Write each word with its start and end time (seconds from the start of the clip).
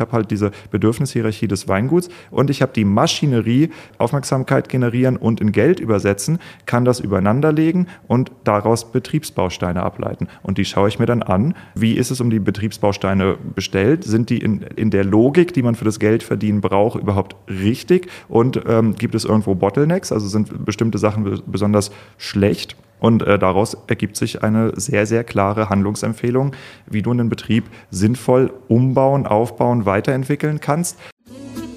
Ich 0.00 0.02
habe 0.02 0.12
halt 0.12 0.30
diese 0.30 0.52
Bedürfnishierarchie 0.70 1.48
des 1.48 1.66
Weinguts 1.66 2.08
und 2.30 2.50
ich 2.50 2.62
habe 2.62 2.70
die 2.72 2.84
Maschinerie, 2.84 3.70
Aufmerksamkeit 3.98 4.68
generieren 4.68 5.16
und 5.16 5.40
in 5.40 5.50
Geld 5.50 5.80
übersetzen, 5.80 6.38
kann 6.66 6.84
das 6.84 7.00
übereinanderlegen 7.00 7.88
und 8.06 8.30
daraus 8.44 8.92
Betriebsbausteine 8.92 9.82
ableiten. 9.82 10.28
Und 10.44 10.58
die 10.58 10.64
schaue 10.64 10.88
ich 10.88 11.00
mir 11.00 11.06
dann 11.06 11.24
an. 11.24 11.56
Wie 11.74 11.94
ist 11.94 12.12
es 12.12 12.20
um 12.20 12.30
die 12.30 12.38
Betriebsbausteine 12.38 13.38
bestellt? 13.56 14.04
Sind 14.04 14.30
die 14.30 14.38
in, 14.38 14.60
in 14.76 14.90
der 14.90 15.02
Logik, 15.02 15.52
die 15.52 15.64
man 15.64 15.74
für 15.74 15.84
das 15.84 15.98
Geldverdienen 15.98 16.60
braucht, 16.60 17.02
überhaupt 17.02 17.34
richtig? 17.48 18.08
Und 18.28 18.62
ähm, 18.68 18.94
gibt 18.94 19.16
es 19.16 19.24
irgendwo 19.24 19.56
Bottlenecks? 19.56 20.12
Also 20.12 20.28
sind 20.28 20.64
bestimmte 20.64 20.98
Sachen 20.98 21.42
besonders 21.48 21.90
schlecht? 22.18 22.76
Und 23.00 23.22
äh, 23.22 23.38
daraus 23.38 23.76
ergibt 23.86 24.16
sich 24.16 24.42
eine 24.42 24.72
sehr, 24.76 25.06
sehr 25.06 25.24
klare 25.24 25.68
Handlungsempfehlung, 25.68 26.52
wie 26.86 27.02
du 27.02 27.10
einen 27.10 27.28
Betrieb 27.28 27.64
sinnvoll 27.90 28.52
umbauen, 28.68 29.26
aufbauen, 29.26 29.86
weiterentwickeln 29.86 30.60
kannst. 30.60 30.98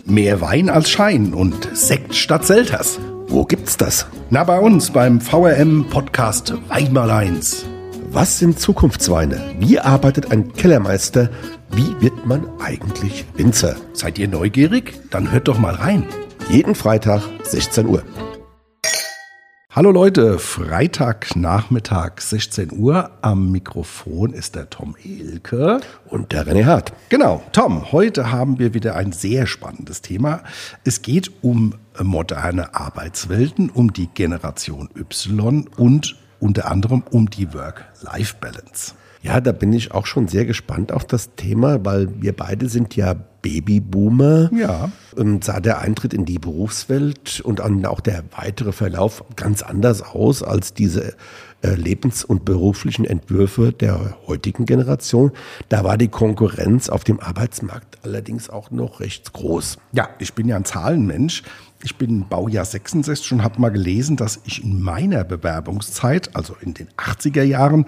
Mehr 0.05 0.41
Wein 0.41 0.69
als 0.69 0.89
Schein 0.89 1.33
und 1.33 1.69
Sekt 1.73 2.15
statt 2.15 2.45
Selters. 2.45 2.99
Wo 3.27 3.45
gibt's 3.45 3.77
das? 3.77 4.07
Na, 4.29 4.43
bei 4.43 4.59
uns 4.59 4.91
beim 4.91 5.21
VRM 5.21 5.85
Podcast 5.89 6.53
Weinmaleins. 6.67 7.65
Was 8.09 8.39
sind 8.39 8.59
Zukunftsweine? 8.59 9.55
Wie 9.59 9.79
arbeitet 9.79 10.31
ein 10.33 10.51
Kellermeister? 10.51 11.29
Wie 11.71 12.01
wird 12.01 12.25
man 12.25 12.45
eigentlich 12.59 13.23
Winzer? 13.37 13.77
Seid 13.93 14.19
ihr 14.19 14.27
neugierig? 14.27 14.99
Dann 15.11 15.31
hört 15.31 15.47
doch 15.47 15.59
mal 15.59 15.75
rein. 15.75 16.03
Jeden 16.49 16.75
Freitag 16.75 17.21
16 17.43 17.85
Uhr. 17.85 18.03
Hallo 19.73 19.89
Leute, 19.89 20.37
Freitagnachmittag 20.37 22.19
16 22.19 22.73
Uhr. 22.73 23.09
Am 23.21 23.53
Mikrofon 23.53 24.33
ist 24.33 24.55
der 24.55 24.69
Tom 24.69 24.97
Elke 25.01 25.79
und 26.07 26.33
der 26.33 26.45
René 26.45 26.65
Hart. 26.65 26.91
Genau, 27.07 27.41
Tom, 27.53 27.93
heute 27.93 28.33
haben 28.33 28.59
wir 28.59 28.73
wieder 28.73 28.97
ein 28.97 29.13
sehr 29.13 29.47
spannendes 29.47 30.01
Thema. 30.01 30.43
Es 30.83 31.01
geht 31.01 31.31
um 31.41 31.75
moderne 31.97 32.75
Arbeitswelten, 32.75 33.69
um 33.69 33.93
die 33.93 34.07
Generation 34.07 34.89
Y 34.93 35.69
und 35.77 36.17
unter 36.41 36.69
anderem 36.69 37.01
um 37.09 37.29
die 37.29 37.53
Work-Life-Balance. 37.53 38.95
Ja, 39.21 39.39
da 39.39 39.51
bin 39.51 39.71
ich 39.71 39.91
auch 39.91 40.07
schon 40.07 40.27
sehr 40.27 40.45
gespannt 40.45 40.91
auf 40.91 41.05
das 41.05 41.35
Thema, 41.35 41.85
weil 41.85 42.21
wir 42.21 42.35
beide 42.35 42.69
sind 42.69 42.95
ja 42.95 43.13
Babyboomer. 43.13 44.49
Ja. 44.53 44.91
Und 45.15 45.43
sah 45.43 45.59
der 45.59 45.79
Eintritt 45.79 46.13
in 46.13 46.25
die 46.25 46.39
Berufswelt 46.39 47.41
und 47.41 47.61
auch 47.85 47.99
der 47.99 48.23
weitere 48.35 48.71
Verlauf 48.71 49.23
ganz 49.35 49.61
anders 49.61 50.01
aus 50.01 50.41
als 50.41 50.73
diese 50.73 51.15
lebens- 51.63 52.23
und 52.23 52.45
beruflichen 52.45 53.05
Entwürfe 53.05 53.71
der 53.71 54.17
heutigen 54.27 54.65
Generation. 54.65 55.31
Da 55.69 55.83
war 55.83 55.97
die 55.97 56.07
Konkurrenz 56.07 56.89
auf 56.89 57.03
dem 57.03 57.19
Arbeitsmarkt 57.19 57.99
allerdings 58.03 58.49
auch 58.49 58.71
noch 58.71 58.99
recht 58.99 59.33
groß. 59.33 59.77
Ja, 59.93 60.09
ich 60.19 60.33
bin 60.33 60.47
ja 60.47 60.55
ein 60.55 60.65
Zahlenmensch. 60.65 61.43
Ich 61.83 61.95
bin 61.95 62.27
Baujahr 62.27 62.65
66 62.65 63.33
und 63.33 63.43
habe 63.43 63.59
mal 63.59 63.69
gelesen, 63.69 64.15
dass 64.15 64.39
ich 64.45 64.63
in 64.63 64.81
meiner 64.81 65.23
Bewerbungszeit, 65.23 66.35
also 66.35 66.55
in 66.61 66.75
den 66.75 66.87
80er 66.97 67.43
Jahren, 67.43 67.85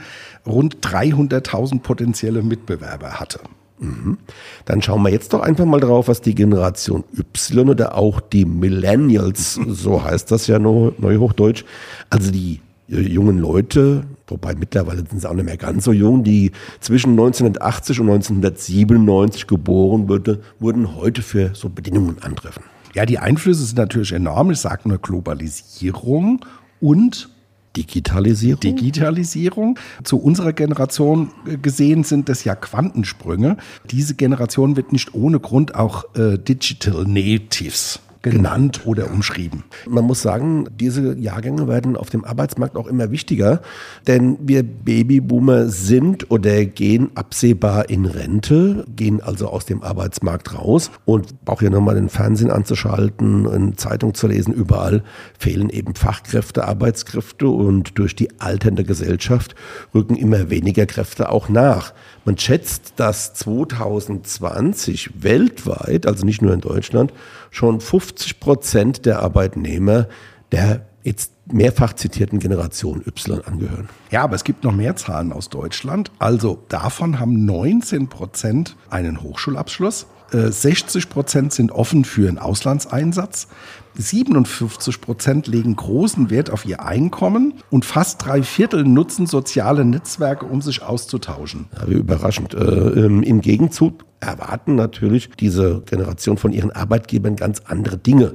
rund 0.47 0.77
300.000 0.77 1.79
potenzielle 1.81 2.41
Mitbewerber 2.41 3.19
hatte. 3.19 3.39
Mhm. 3.79 4.17
Dann 4.65 4.81
schauen 4.81 5.03
wir 5.03 5.11
jetzt 5.11 5.33
doch 5.33 5.41
einfach 5.41 5.65
mal 5.65 5.79
drauf, 5.79 6.07
was 6.07 6.21
die 6.21 6.33
Generation 6.33 7.03
Y 7.15 7.69
oder 7.69 7.95
auch 7.95 8.19
die 8.19 8.45
Millennials, 8.45 9.59
so 9.67 10.03
heißt 10.03 10.31
das 10.31 10.47
ja 10.47 10.57
neuhochdeutsch, 10.57 11.65
also 12.09 12.31
die 12.31 12.55
äh, 12.55 12.62
jungen 12.87 13.39
Leute, 13.39 14.03
wobei 14.27 14.55
mittlerweile 14.55 15.03
sind 15.09 15.21
sie 15.21 15.29
auch 15.29 15.33
nicht 15.33 15.45
mehr 15.45 15.57
ganz 15.57 15.85
so 15.85 15.91
jung, 15.91 16.23
die 16.23 16.51
zwischen 16.79 17.11
1980 17.11 17.99
und 18.01 18.09
1997 18.09 19.47
geboren 19.47 20.09
wurde, 20.09 20.41
wurden 20.59 20.95
heute 20.95 21.21
für 21.21 21.51
so 21.53 21.69
Bedingungen 21.69 22.17
antreffen. 22.21 22.63
Ja, 22.93 23.05
die 23.05 23.19
Einflüsse 23.19 23.63
sind 23.63 23.77
natürlich 23.77 24.11
enorm. 24.11 24.51
Ich 24.51 24.59
sage 24.59 24.87
nur 24.87 24.99
Globalisierung 24.99 26.45
und 26.79 27.29
Digitalisierung. 27.75 28.59
Digitalisierung. 28.59 29.79
Zu 30.03 30.17
unserer 30.17 30.53
Generation 30.53 31.31
gesehen 31.61 32.03
sind 32.03 32.29
das 32.29 32.43
ja 32.43 32.55
Quantensprünge. 32.55 33.57
Diese 33.89 34.13
Generation 34.13 34.75
wird 34.75 34.91
nicht 34.91 35.15
ohne 35.15 35.39
Grund 35.39 35.73
auch 35.73 36.05
äh, 36.15 36.37
Digital 36.37 37.05
Natives 37.05 37.99
genannt 38.23 38.81
oder 38.85 39.11
umschrieben. 39.11 39.63
Man 39.85 40.05
muss 40.05 40.21
sagen, 40.21 40.67
diese 40.79 41.15
Jahrgänge 41.19 41.67
werden 41.67 41.95
auf 41.97 42.09
dem 42.09 42.23
Arbeitsmarkt 42.23 42.77
auch 42.77 42.87
immer 42.87 43.11
wichtiger, 43.11 43.61
denn 44.07 44.37
wir 44.41 44.63
Babyboomer 44.63 45.67
sind 45.67 46.31
oder 46.31 46.65
gehen 46.65 47.11
absehbar 47.15 47.89
in 47.89 48.05
Rente, 48.05 48.85
gehen 48.95 49.21
also 49.21 49.49
aus 49.49 49.65
dem 49.65 49.83
Arbeitsmarkt 49.83 50.57
raus 50.57 50.89
und 51.05 51.43
brauche 51.43 51.65
ja 51.65 51.69
nochmal 51.69 51.95
den 51.95 52.09
Fernsehen 52.09 52.49
anzuschalten, 52.49 53.47
eine 53.47 53.75
Zeitung 53.75 54.13
zu 54.13 54.27
lesen, 54.27 54.53
überall 54.53 55.03
fehlen 55.37 55.69
eben 55.69 55.93
Fachkräfte, 55.93 56.65
Arbeitskräfte 56.65 57.47
und 57.49 57.97
durch 57.99 58.15
die 58.15 58.39
alternde 58.39 58.85
Gesellschaft 58.85 59.53
rücken 59.93 60.15
immer 60.15 60.49
weniger 60.49 60.85
Kräfte 60.85 61.29
auch 61.29 61.49
nach. 61.49 61.93
Man 62.25 62.37
schätzt, 62.37 62.93
dass 62.97 63.33
2020 63.33 65.23
weltweit, 65.23 66.05
also 66.05 66.25
nicht 66.25 66.41
nur 66.41 66.53
in 66.53 66.61
Deutschland, 66.61 67.13
schon 67.51 67.81
50 67.81 68.39
Prozent 68.39 69.05
der 69.05 69.19
Arbeitnehmer 69.19 70.07
der 70.53 70.85
jetzt 71.03 71.33
mehrfach 71.51 71.93
zitierten 71.93 72.39
Generation 72.39 73.03
Y 73.05 73.41
angehören. 73.45 73.89
Ja, 74.11 74.23
aber 74.23 74.35
es 74.35 74.43
gibt 74.43 74.63
noch 74.63 74.71
mehr 74.71 74.95
Zahlen 74.95 75.33
aus 75.33 75.49
Deutschland. 75.49 76.11
Also 76.19 76.63
davon 76.69 77.19
haben 77.19 77.43
19 77.45 78.07
Prozent 78.07 78.77
einen 78.89 79.21
Hochschulabschluss. 79.21 80.05
60 80.33 81.03
äh, 81.03 81.07
Prozent 81.07 81.53
sind 81.53 81.71
offen 81.71 82.05
für 82.05 82.27
einen 82.27 82.39
Auslandseinsatz. 82.39 83.47
57 83.95 85.01
Prozent 85.01 85.47
legen 85.47 85.75
großen 85.75 86.29
Wert 86.31 86.49
auf 86.49 86.65
ihr 86.65 86.83
Einkommen 86.83 87.53
und 87.69 87.85
fast 87.85 88.25
drei 88.25 88.41
Viertel 88.41 88.83
nutzen 88.83 89.27
soziale 89.27 89.85
Netzwerke, 89.85 90.45
um 90.45 90.61
sich 90.61 90.81
auszutauschen. 90.81 91.67
Ja, 91.77 91.85
überraschend. 91.85 92.55
Äh, 92.55 92.57
ähm, 92.57 93.21
Im 93.21 93.41
Gegenzug 93.41 94.05
erwarten 94.19 94.75
natürlich 94.75 95.29
diese 95.39 95.83
Generation 95.85 96.37
von 96.37 96.51
ihren 96.51 96.71
Arbeitgebern 96.71 97.35
ganz 97.35 97.61
andere 97.65 97.97
Dinge 97.97 98.33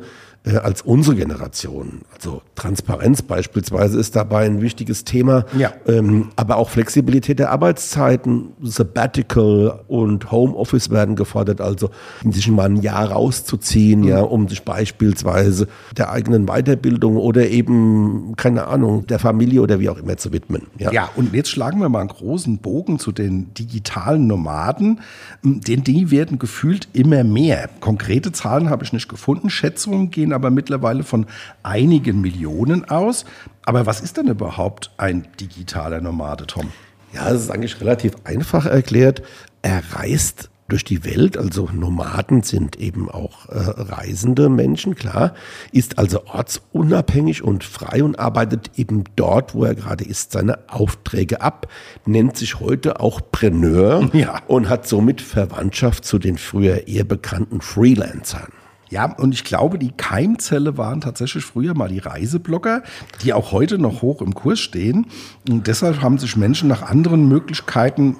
äh, 0.48 0.56
als 0.56 0.82
unsere 0.82 1.16
Generation. 1.16 2.00
Also 2.14 2.42
Transparenz 2.54 3.22
beispielsweise 3.22 3.98
ist 3.98 4.16
dabei 4.16 4.46
ein 4.46 4.62
wichtiges 4.62 5.04
Thema, 5.04 5.44
ja. 5.56 5.72
ähm, 5.86 6.30
aber 6.36 6.56
auch 6.56 6.70
Flexibilität 6.70 7.38
der 7.38 7.50
Arbeitszeiten, 7.50 8.52
Sabbatical 8.62 9.80
und 9.88 10.30
Homeoffice 10.32 10.90
werden 10.90 11.16
gefordert, 11.16 11.60
also 11.60 11.90
sich 12.30 12.48
mal 12.48 12.64
ein 12.70 12.76
Jahr 12.76 13.10
rauszuziehen, 13.12 14.00
mhm. 14.00 14.08
ja, 14.08 14.20
um 14.20 14.48
sich 14.48 14.62
beispielsweise 14.62 15.68
der 15.96 16.10
eigenen 16.10 16.46
Weiterbildung 16.46 17.16
oder 17.16 17.48
eben, 17.48 18.34
keine 18.36 18.68
Ahnung, 18.68 19.06
der 19.06 19.18
Familie 19.18 19.60
oder 19.60 19.80
wie 19.80 19.90
auch 19.90 19.98
immer 19.98 20.16
zu 20.16 20.32
widmen. 20.32 20.62
Ja, 20.78 20.92
ja 20.92 21.10
und 21.16 21.34
jetzt 21.34 21.50
schlagen 21.50 21.80
wir 21.80 21.88
mal 21.88 22.00
einen 22.00 22.08
großen 22.08 22.58
Bogen 22.58 22.98
zu 22.98 23.12
den 23.12 23.52
digitalen 23.54 24.26
Nomaden, 24.26 25.00
denn 25.42 25.84
die 25.84 26.10
werden 26.10 26.38
gefühlt 26.38 26.88
immer 26.94 27.22
mehr. 27.24 27.68
Konkrete 27.80 28.32
Zahlen 28.32 28.70
habe 28.70 28.84
ich 28.84 28.92
nicht 28.92 29.08
gefunden, 29.08 29.50
Schätzungen 29.50 30.10
gehen 30.10 30.32
aber 30.38 30.50
mittlerweile 30.50 31.02
von 31.02 31.26
einigen 31.62 32.20
Millionen 32.20 32.88
aus. 32.88 33.24
Aber 33.64 33.86
was 33.86 34.00
ist 34.00 34.16
denn 34.16 34.28
überhaupt 34.28 34.92
ein 34.96 35.26
digitaler 35.40 36.00
Nomade, 36.00 36.46
Tom? 36.46 36.70
Ja, 37.12 37.28
es 37.30 37.42
ist 37.42 37.50
eigentlich 37.50 37.80
relativ 37.80 38.14
einfach 38.24 38.66
erklärt. 38.66 39.22
Er 39.62 39.82
reist 39.92 40.50
durch 40.68 40.84
die 40.84 41.04
Welt, 41.04 41.38
also 41.38 41.68
Nomaden 41.72 42.42
sind 42.42 42.76
eben 42.76 43.10
auch 43.10 43.48
äh, 43.48 43.58
reisende 43.58 44.50
Menschen, 44.50 44.94
klar, 44.94 45.34
ist 45.72 45.98
also 45.98 46.26
ortsunabhängig 46.26 47.42
und 47.42 47.64
frei 47.64 48.04
und 48.04 48.18
arbeitet 48.18 48.72
eben 48.76 49.04
dort, 49.16 49.54
wo 49.54 49.64
er 49.64 49.74
gerade 49.74 50.04
ist, 50.04 50.32
seine 50.32 50.58
Aufträge 50.68 51.40
ab, 51.40 51.68
nennt 52.04 52.36
sich 52.36 52.60
heute 52.60 53.00
auch 53.00 53.20
Preneur 53.32 54.10
ja. 54.12 54.42
und 54.46 54.68
hat 54.68 54.86
somit 54.86 55.22
Verwandtschaft 55.22 56.04
zu 56.04 56.18
den 56.18 56.36
früher 56.36 56.86
eher 56.86 57.04
bekannten 57.04 57.62
Freelancern. 57.62 58.52
Ja, 58.90 59.12
und 59.16 59.34
ich 59.34 59.44
glaube, 59.44 59.78
die 59.78 59.92
Keimzelle 59.92 60.78
waren 60.78 61.00
tatsächlich 61.00 61.44
früher 61.44 61.74
mal 61.74 61.88
die 61.88 61.98
Reiseblogger, 61.98 62.82
die 63.22 63.32
auch 63.32 63.52
heute 63.52 63.78
noch 63.78 64.02
hoch 64.02 64.22
im 64.22 64.34
Kurs 64.34 64.60
stehen. 64.60 65.06
Und 65.48 65.66
deshalb 65.66 66.00
haben 66.00 66.18
sich 66.18 66.36
Menschen 66.36 66.68
nach 66.68 66.82
anderen 66.82 67.28
Möglichkeiten 67.28 68.16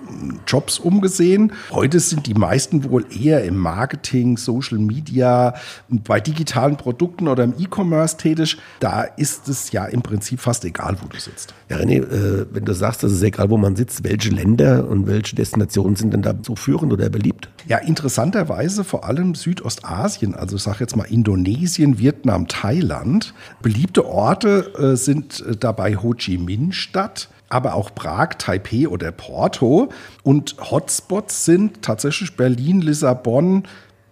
Jobs 0.46 0.78
umgesehen. 0.78 1.52
Heute 1.70 2.00
sind 2.00 2.26
die 2.26 2.34
meisten 2.34 2.84
wohl 2.84 3.06
eher 3.10 3.44
im 3.44 3.56
Marketing, 3.56 4.36
Social 4.36 4.78
Media, 4.78 5.54
bei 5.88 6.20
digitalen 6.20 6.76
Produkten 6.76 7.28
oder 7.28 7.44
im 7.44 7.54
E-Commerce 7.58 8.16
tätig. 8.16 8.58
Da 8.80 9.02
ist 9.02 9.48
es 9.48 9.72
ja 9.72 9.86
im 9.86 10.02
Prinzip 10.02 10.40
fast 10.40 10.64
egal, 10.64 10.96
wo 11.00 11.08
du 11.08 11.18
sitzt. 11.18 11.54
Ja, 11.70 11.76
René, 11.76 12.02
äh, 12.02 12.46
wenn 12.52 12.64
du 12.64 12.74
sagst, 12.74 13.04
es 13.04 13.12
ist 13.12 13.22
egal, 13.22 13.50
wo 13.50 13.56
man 13.56 13.76
sitzt, 13.76 14.04
welche 14.04 14.30
Länder 14.30 14.88
und 14.88 15.06
welche 15.06 15.36
Destinationen 15.36 15.96
sind 15.96 16.12
denn 16.12 16.22
da 16.22 16.34
so 16.42 16.56
führend 16.56 16.92
oder 16.92 17.08
beliebt? 17.08 17.48
Ja, 17.66 17.78
interessanterweise 17.78 18.84
vor 18.84 19.04
allem 19.04 19.34
Südostasien, 19.34 20.34
also 20.34 20.57
ich 20.58 20.64
sage 20.64 20.78
jetzt 20.80 20.96
mal 20.96 21.04
Indonesien, 21.04 21.98
Vietnam, 21.98 22.48
Thailand. 22.48 23.32
Beliebte 23.62 24.04
Orte 24.04 24.72
äh, 24.76 24.96
sind 24.96 25.40
äh, 25.40 25.56
dabei 25.56 25.96
Ho 25.96 26.14
Chi 26.14 26.36
Minh 26.36 26.72
Stadt, 26.72 27.28
aber 27.48 27.74
auch 27.74 27.94
Prag, 27.94 28.34
Taipei 28.38 28.88
oder 28.88 29.12
Porto. 29.12 29.88
Und 30.22 30.56
Hotspots 30.70 31.44
sind 31.44 31.82
tatsächlich 31.82 32.36
Berlin, 32.36 32.80
Lissabon, 32.80 33.62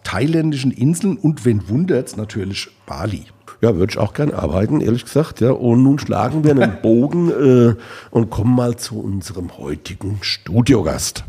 thailändischen 0.04 0.70
Inseln 0.70 1.16
und 1.16 1.44
wenn 1.44 1.68
wundert's 1.68 2.16
natürlich 2.16 2.68
Bali. 2.86 3.24
Ja, 3.60 3.74
würde 3.74 3.90
ich 3.90 3.98
auch 3.98 4.14
gern 4.14 4.32
arbeiten, 4.32 4.80
ehrlich 4.80 5.04
gesagt. 5.04 5.40
Ja. 5.40 5.50
Und 5.50 5.82
nun 5.82 5.98
schlagen 5.98 6.44
wir 6.44 6.52
einen 6.52 6.78
Bogen 6.82 7.30
äh, 7.30 7.74
und 8.10 8.30
kommen 8.30 8.54
mal 8.54 8.76
zu 8.76 9.00
unserem 9.00 9.58
heutigen 9.58 10.18
Studiogast. 10.20 11.24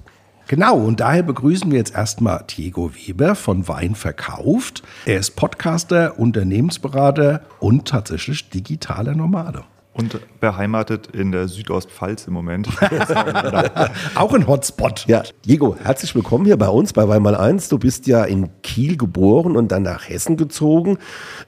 Genau, 0.47 0.77
und 0.77 1.01
daher 1.01 1.23
begrüßen 1.23 1.69
wir 1.71 1.77
jetzt 1.77 1.93
erstmal 1.93 2.45
Diego 2.47 2.91
Weber 2.95 3.35
von 3.35 3.67
Wein 3.67 3.95
verkauft. 3.95 4.81
Er 5.05 5.19
ist 5.19 5.35
Podcaster, 5.35 6.17
Unternehmensberater 6.17 7.41
und 7.59 7.85
tatsächlich 7.85 8.49
digitaler 8.49 9.13
Nomade. 9.13 9.65
Und 9.91 10.17
beheimatet 10.39 11.07
in 11.07 11.33
der 11.33 11.49
Südostpfalz 11.49 12.27
im 12.27 12.33
Moment. 12.33 12.69
Auch 14.15 14.33
ein 14.33 14.47
Hotspot. 14.47 15.05
Ja, 15.07 15.23
Diego, 15.43 15.75
herzlich 15.83 16.15
willkommen 16.15 16.45
hier 16.45 16.55
bei 16.55 16.69
uns 16.69 16.93
bei 16.93 17.09
Weimar 17.09 17.37
1. 17.37 17.67
Du 17.67 17.77
bist 17.77 18.07
ja 18.07 18.23
in 18.23 18.49
Kiel 18.61 18.95
geboren 18.95 19.57
und 19.57 19.69
dann 19.73 19.83
nach 19.83 20.07
Hessen 20.07 20.37
gezogen. 20.37 20.97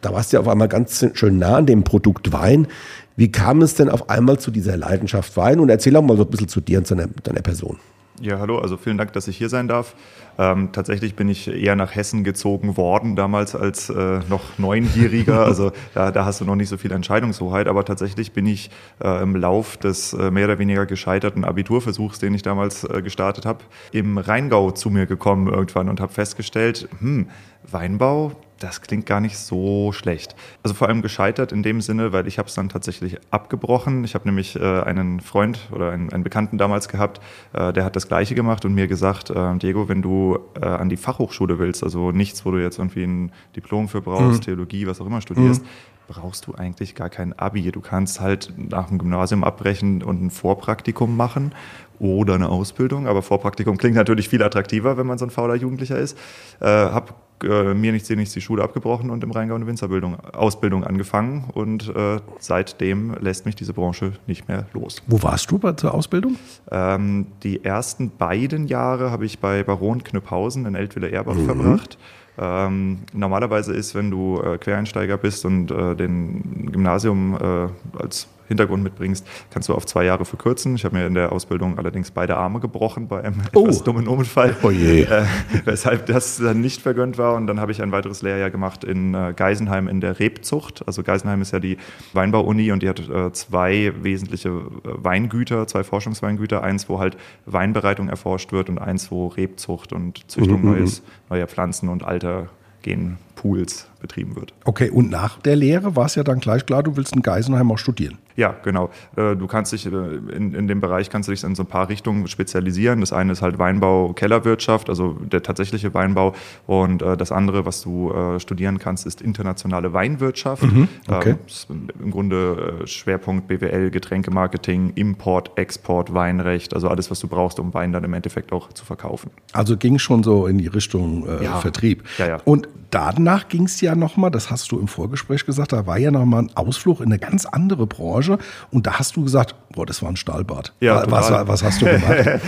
Da 0.01 0.11
warst 0.11 0.33
du 0.33 0.37
ja 0.37 0.41
auf 0.41 0.47
einmal 0.49 0.67
ganz 0.67 1.05
schön 1.13 1.37
nah 1.37 1.55
an 1.55 1.67
dem 1.67 1.85
Produkt 1.85 2.33
Wein. 2.33 2.67
Wie 3.15 3.31
kam 3.31 3.61
es 3.61 3.75
denn 3.75 3.87
auf 3.87 4.09
einmal 4.09 4.39
zu 4.39 4.51
dieser 4.51 4.75
Leidenschaft 4.75 5.37
Wein? 5.37 5.61
Und 5.61 5.69
erzähl 5.69 5.95
auch 5.95 6.01
mal 6.01 6.17
so 6.17 6.23
ein 6.23 6.29
bisschen 6.29 6.49
zu 6.49 6.59
dir 6.59 6.79
und 6.79 6.87
zu 6.87 6.95
deiner, 6.95 7.07
deiner 7.23 7.41
Person. 7.41 7.77
Ja, 8.21 8.37
hallo, 8.37 8.59
also 8.59 8.75
vielen 8.75 8.97
Dank, 8.97 9.13
dass 9.13 9.29
ich 9.29 9.37
hier 9.37 9.47
sein 9.47 9.69
darf. 9.69 9.95
Ähm, 10.37 10.73
tatsächlich 10.73 11.15
bin 11.15 11.29
ich 11.29 11.47
eher 11.47 11.77
nach 11.77 11.95
Hessen 11.95 12.25
gezogen 12.25 12.75
worden, 12.75 13.15
damals 13.15 13.55
als 13.55 13.89
äh, 13.89 14.19
noch 14.29 14.57
Neunjähriger. 14.57 15.39
Also 15.49 15.71
da, 15.93 16.11
da, 16.11 16.25
hast 16.25 16.41
du 16.41 16.45
noch 16.45 16.55
nicht 16.55 16.69
so 16.69 16.77
viel 16.77 16.91
Entscheidungshoheit, 16.91 17.67
aber 17.67 17.85
tatsächlich 17.85 18.33
bin 18.33 18.45
ich 18.45 18.69
äh, 19.01 19.23
im 19.23 19.35
Lauf 19.35 19.77
des 19.77 20.13
äh, 20.13 20.31
mehr 20.31 20.45
oder 20.45 20.59
weniger 20.59 20.85
gescheiterten 20.85 21.45
Abiturversuchs, 21.45 22.19
den 22.19 22.33
ich 22.33 22.41
damals 22.41 22.83
äh, 22.83 23.01
gestartet 23.01 23.45
habe, 23.45 23.59
im 23.91 24.17
Rheingau 24.17 24.71
zu 24.71 24.89
mir 24.89 25.05
gekommen 25.05 25.47
irgendwann 25.47 25.89
und 25.89 26.01
habe 26.01 26.11
festgestellt, 26.11 26.87
hm, 26.99 27.29
Weinbau, 27.63 28.33
das 28.59 28.81
klingt 28.81 29.05
gar 29.05 29.19
nicht 29.19 29.37
so 29.37 29.91
schlecht. 29.91 30.35
Also 30.63 30.75
vor 30.75 30.87
allem 30.87 31.01
gescheitert 31.01 31.51
in 31.51 31.63
dem 31.63 31.81
Sinne, 31.81 32.11
weil 32.11 32.27
ich 32.27 32.37
habe 32.37 32.47
es 32.47 32.55
dann 32.55 32.69
tatsächlich 32.69 33.17
abgebrochen. 33.31 34.03
Ich 34.03 34.15
habe 34.15 34.27
nämlich 34.27 34.55
äh, 34.55 34.81
einen 34.81 35.19
Freund 35.21 35.69
oder 35.71 35.91
einen, 35.91 36.11
einen, 36.11 36.23
Bekannten 36.23 36.57
damals 36.57 36.89
gehabt, 36.89 37.21
äh, 37.53 37.73
der 37.73 37.85
hat 37.85 37.95
das 37.95 38.07
Gleiche 38.07 38.35
gemacht 38.35 38.65
und 38.65 38.73
mir 38.73 38.87
gesagt, 38.87 39.29
äh, 39.29 39.57
Diego, 39.57 39.87
wenn 39.87 40.01
du 40.01 40.39
äh, 40.61 40.65
an 40.65 40.89
die 40.89 40.97
Fachhochschule 40.97 41.59
willst, 41.59 41.83
also 41.83 42.11
nichts, 42.11 42.45
wo 42.45 42.51
du 42.51 42.61
jetzt 42.61 42.77
irgendwie 42.77 43.03
ein 43.03 43.31
Diplom 43.55 43.87
für 43.87 44.01
brauchst, 44.01 44.41
mhm. 44.41 44.45
Theologie, 44.45 44.87
was 44.87 44.99
auch 45.01 45.05
immer 45.05 45.21
studierst, 45.21 45.63
mhm. 45.63 45.67
brauchst 46.07 46.47
du 46.47 46.55
eigentlich 46.55 46.95
gar 46.95 47.09
kein 47.09 47.37
Abi. 47.37 47.71
Du 47.71 47.81
kannst 47.81 48.19
halt 48.19 48.53
nach 48.57 48.89
dem 48.89 48.97
Gymnasium 48.97 49.43
abbrechen 49.43 50.03
und 50.03 50.21
ein 50.21 50.29
Vorpraktikum 50.29 51.15
machen 51.15 51.53
oder 51.99 52.35
eine 52.35 52.49
Ausbildung. 52.49 53.07
Aber 53.07 53.21
Vorpraktikum 53.21 53.77
klingt 53.77 53.95
natürlich 53.95 54.29
viel 54.29 54.43
attraktiver, 54.43 54.97
wenn 54.97 55.07
man 55.07 55.17
so 55.17 55.25
ein 55.25 55.31
fauler 55.31 55.55
Jugendlicher 55.55 55.97
ist. 55.97 56.17
Äh, 56.59 56.65
hab 56.65 57.28
äh, 57.43 57.73
mir 57.73 57.91
nichts, 57.91 58.09
nichts 58.09 58.33
die 58.33 58.41
Schule 58.41 58.63
abgebrochen 58.63 59.09
und 59.09 59.23
im 59.23 59.31
Rheingau 59.31 59.55
eine 59.55 59.67
Winzerbildung, 59.67 60.19
Ausbildung 60.19 60.83
angefangen 60.83 61.45
und 61.53 61.93
äh, 61.95 62.19
seitdem 62.39 63.15
lässt 63.19 63.45
mich 63.45 63.55
diese 63.55 63.73
Branche 63.73 64.13
nicht 64.27 64.47
mehr 64.47 64.65
los. 64.73 65.01
Wo 65.07 65.21
warst 65.23 65.49
du 65.51 65.57
bei 65.57 65.73
zur 65.73 65.93
Ausbildung? 65.93 66.35
Ähm, 66.71 67.27
die 67.43 67.63
ersten 67.63 68.11
beiden 68.17 68.67
Jahre 68.67 69.11
habe 69.11 69.25
ich 69.25 69.39
bei 69.39 69.63
Baron 69.63 70.03
Knüpphausen 70.03 70.65
in 70.65 70.75
Eltville-Erbach 70.75 71.35
mhm. 71.35 71.45
verbracht. 71.45 71.97
Ähm, 72.37 72.99
normalerweise 73.13 73.73
ist, 73.73 73.95
wenn 73.95 74.11
du 74.11 74.41
äh, 74.41 74.57
Quereinsteiger 74.57 75.17
bist 75.17 75.45
und 75.45 75.71
äh, 75.71 75.95
den 75.95 76.71
Gymnasium 76.71 77.35
äh, 77.35 78.01
als 78.01 78.27
Hintergrund 78.49 78.83
mitbringst, 78.83 79.25
kannst 79.51 79.69
du 79.69 79.73
auf 79.73 79.85
zwei 79.85 80.03
Jahre 80.03 80.25
verkürzen. 80.25 80.75
Ich 80.75 80.83
habe 80.83 80.97
mir 80.97 81.07
in 81.07 81.13
der 81.13 81.31
Ausbildung 81.31 81.77
allerdings 81.77 82.11
beide 82.11 82.35
Arme 82.35 82.59
gebrochen 82.59 83.07
bei 83.07 83.23
einem 83.23 83.41
oh. 83.55 83.61
etwas 83.61 83.83
dummen 83.83 84.07
Unfall, 84.07 84.55
oh 84.61 84.71
je. 84.71 84.89
Äh, 85.09 85.23
weshalb 85.65 86.07
das 86.07 86.37
dann 86.37 86.61
nicht 86.61 86.81
vergönnt 86.81 87.17
war. 87.17 87.35
Und 87.35 87.47
dann 87.47 87.59
habe 87.59 87.71
ich 87.71 87.81
ein 87.81 87.91
weiteres 87.91 88.21
Lehrjahr 88.21 88.49
gemacht 88.49 88.83
in 88.83 89.13
äh, 89.13 89.33
Geisenheim 89.35 89.87
in 89.87 90.01
der 90.01 90.19
Rebzucht. 90.19 90.83
Also 90.85 91.03
Geisenheim 91.03 91.41
ist 91.41 91.51
ja 91.51 91.59
die 91.59 91.77
Weinbau-Uni 92.13 92.71
und 92.71 92.83
die 92.83 92.89
hat 92.89 92.99
äh, 93.07 93.31
zwei 93.31 93.93
wesentliche 94.01 94.49
äh, 94.49 94.53
Weingüter, 94.83 95.67
zwei 95.67 95.83
Forschungsweingüter. 95.83 96.61
Eins, 96.63 96.89
wo 96.89 96.99
halt 96.99 97.17
Weinbereitung 97.45 98.09
erforscht 98.09 98.51
wird 98.51 98.69
und 98.69 98.77
eins, 98.77 99.09
wo 99.11 99.27
Rebzucht 99.27 99.93
und 99.93 100.29
Züchtung 100.29 100.61
mhm. 100.61 100.71
neues, 100.71 101.01
neuer 101.29 101.47
Pflanzen 101.47 101.89
und 101.89 102.03
alter 102.03 102.49
Genpools 102.81 103.87
betrieben 104.01 104.35
wird. 104.35 104.53
Okay, 104.63 104.89
und 104.89 105.09
nach 105.09 105.39
der 105.41 105.55
Lehre 105.55 105.95
war 105.95 106.05
es 106.05 106.15
ja 106.15 106.23
dann 106.23 106.39
gleich 106.39 106.65
klar, 106.65 106.83
du 106.83 106.95
willst 106.95 107.15
in 107.15 107.21
Geisenheim 107.21 107.71
auch 107.71 107.77
studieren. 107.77 108.17
Ja, 108.39 108.55
genau. 108.63 108.89
Äh, 109.17 109.35
du 109.35 109.47
kannst 109.47 109.73
dich 109.73 109.85
äh, 109.85 109.89
in, 109.89 110.53
in 110.53 110.69
dem 110.69 110.79
Bereich 110.79 111.09
kannst 111.09 111.27
du 111.27 111.33
dich 111.33 111.43
in 111.43 111.55
so 111.55 111.63
ein 111.63 111.65
paar 111.65 111.89
Richtungen 111.89 112.25
spezialisieren. 112.29 113.01
Das 113.01 113.11
eine 113.11 113.33
ist 113.33 113.41
halt 113.41 113.59
Weinbau, 113.59 114.13
Kellerwirtschaft, 114.13 114.89
also 114.89 115.11
der 115.11 115.43
tatsächliche 115.43 115.93
Weinbau. 115.93 116.33
Und 116.65 117.01
äh, 117.01 117.17
das 117.17 117.33
andere, 117.33 117.65
was 117.65 117.81
du 117.81 118.13
studieren 118.37 118.79
kannst, 118.79 119.05
ist 119.05 119.21
internationale 119.21 119.91
Weinwirtschaft. 119.91 120.63
Mhm, 120.63 120.87
okay. 121.07 121.35
Ähm, 121.69 121.89
Im 122.01 122.11
Grunde 122.11 122.81
Schwerpunkt 122.85 123.47
BWL, 123.47 123.89
Getränkemarketing, 123.89 124.93
Import, 124.95 125.51
Export, 125.57 126.13
Weinrecht, 126.13 126.73
also 126.73 126.87
alles, 126.87 127.11
was 127.11 127.19
du 127.19 127.27
brauchst, 127.27 127.59
um 127.59 127.73
Wein 127.73 127.91
dann 127.91 128.03
im 128.03 128.13
Endeffekt 128.13 128.53
auch 128.53 128.71
zu 128.71 128.85
verkaufen. 128.85 129.31
Also 129.51 129.75
ging 129.75 129.99
schon 129.99 130.23
so 130.23 130.47
in 130.47 130.57
die 130.57 130.67
Richtung 130.67 131.27
äh, 131.27 131.43
ja. 131.43 131.59
Vertrieb. 131.59 132.03
Ja, 132.17 132.27
ja. 132.27 132.37
Und 132.45 132.69
danach 132.91 133.47
ging 133.47 133.63
es 133.63 133.81
ja 133.81 133.95
nochmal, 133.95 134.31
das 134.31 134.49
hast 134.49 134.71
du 134.71 134.79
im 134.79 134.87
Vorgespräch 134.87 135.45
gesagt, 135.45 135.73
da 135.73 135.85
war 135.85 135.97
ja 135.97 136.11
nochmal 136.11 136.43
ein 136.43 136.51
Ausflug 136.55 136.99
in 136.99 137.07
eine 137.07 137.19
ganz 137.19 137.45
andere 137.45 137.87
Branche. 137.87 138.28
Branche. 138.29 138.43
Und 138.71 138.87
da 138.87 138.99
hast 138.99 139.15
du 139.15 139.23
gesagt, 139.23 139.55
boah, 139.73 139.85
das 139.85 140.01
war 140.01 140.09
ein 140.09 140.15
Stahlbad. 140.15 140.73
Ja, 140.79 141.09
was, 141.09 141.31
was, 141.31 141.63
hast 141.63 141.81
du 141.81 141.85
gemacht? 141.85 142.41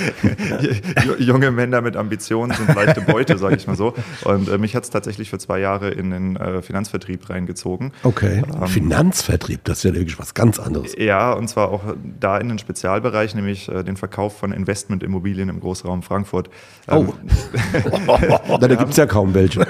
Junge 1.19 1.51
Männer 1.51 1.81
mit 1.81 1.95
Ambitionen 1.95 2.55
sind 2.55 2.73
leichte 2.73 3.01
Beute, 3.01 3.37
sage 3.37 3.55
ich 3.55 3.67
mal 3.67 3.75
so. 3.75 3.93
Und 4.23 4.49
äh, 4.49 4.57
mich 4.57 4.75
hat 4.75 4.83
es 4.83 4.89
tatsächlich 4.89 5.29
für 5.29 5.37
zwei 5.37 5.59
Jahre 5.59 5.89
in 5.89 6.11
den 6.11 6.35
äh, 6.35 6.61
Finanzvertrieb 6.61 7.29
reingezogen. 7.29 7.91
Okay. 8.03 8.43
Ähm, 8.53 8.67
Finanzvertrieb, 8.67 9.63
das 9.63 9.79
ist 9.79 9.83
ja 9.83 9.93
wirklich 9.93 10.19
was 10.19 10.33
ganz 10.33 10.59
anderes. 10.59 10.93
Ja, 10.97 11.33
und 11.33 11.47
zwar 11.47 11.69
auch 11.69 11.81
da 12.19 12.37
in 12.37 12.49
den 12.49 12.59
Spezialbereich, 12.59 13.35
nämlich 13.35 13.69
äh, 13.69 13.83
den 13.83 13.97
Verkauf 13.97 14.37
von 14.37 14.51
Investmentimmobilien 14.51 15.49
im 15.49 15.59
Großraum 15.59 16.03
Frankfurt. 16.03 16.49
Ähm, 16.87 17.11
oh, 18.07 18.57
da 18.57 18.67
gibt 18.67 18.91
es 18.91 18.97
ja 18.97 19.05
kaum 19.05 19.33
welche. 19.33 19.61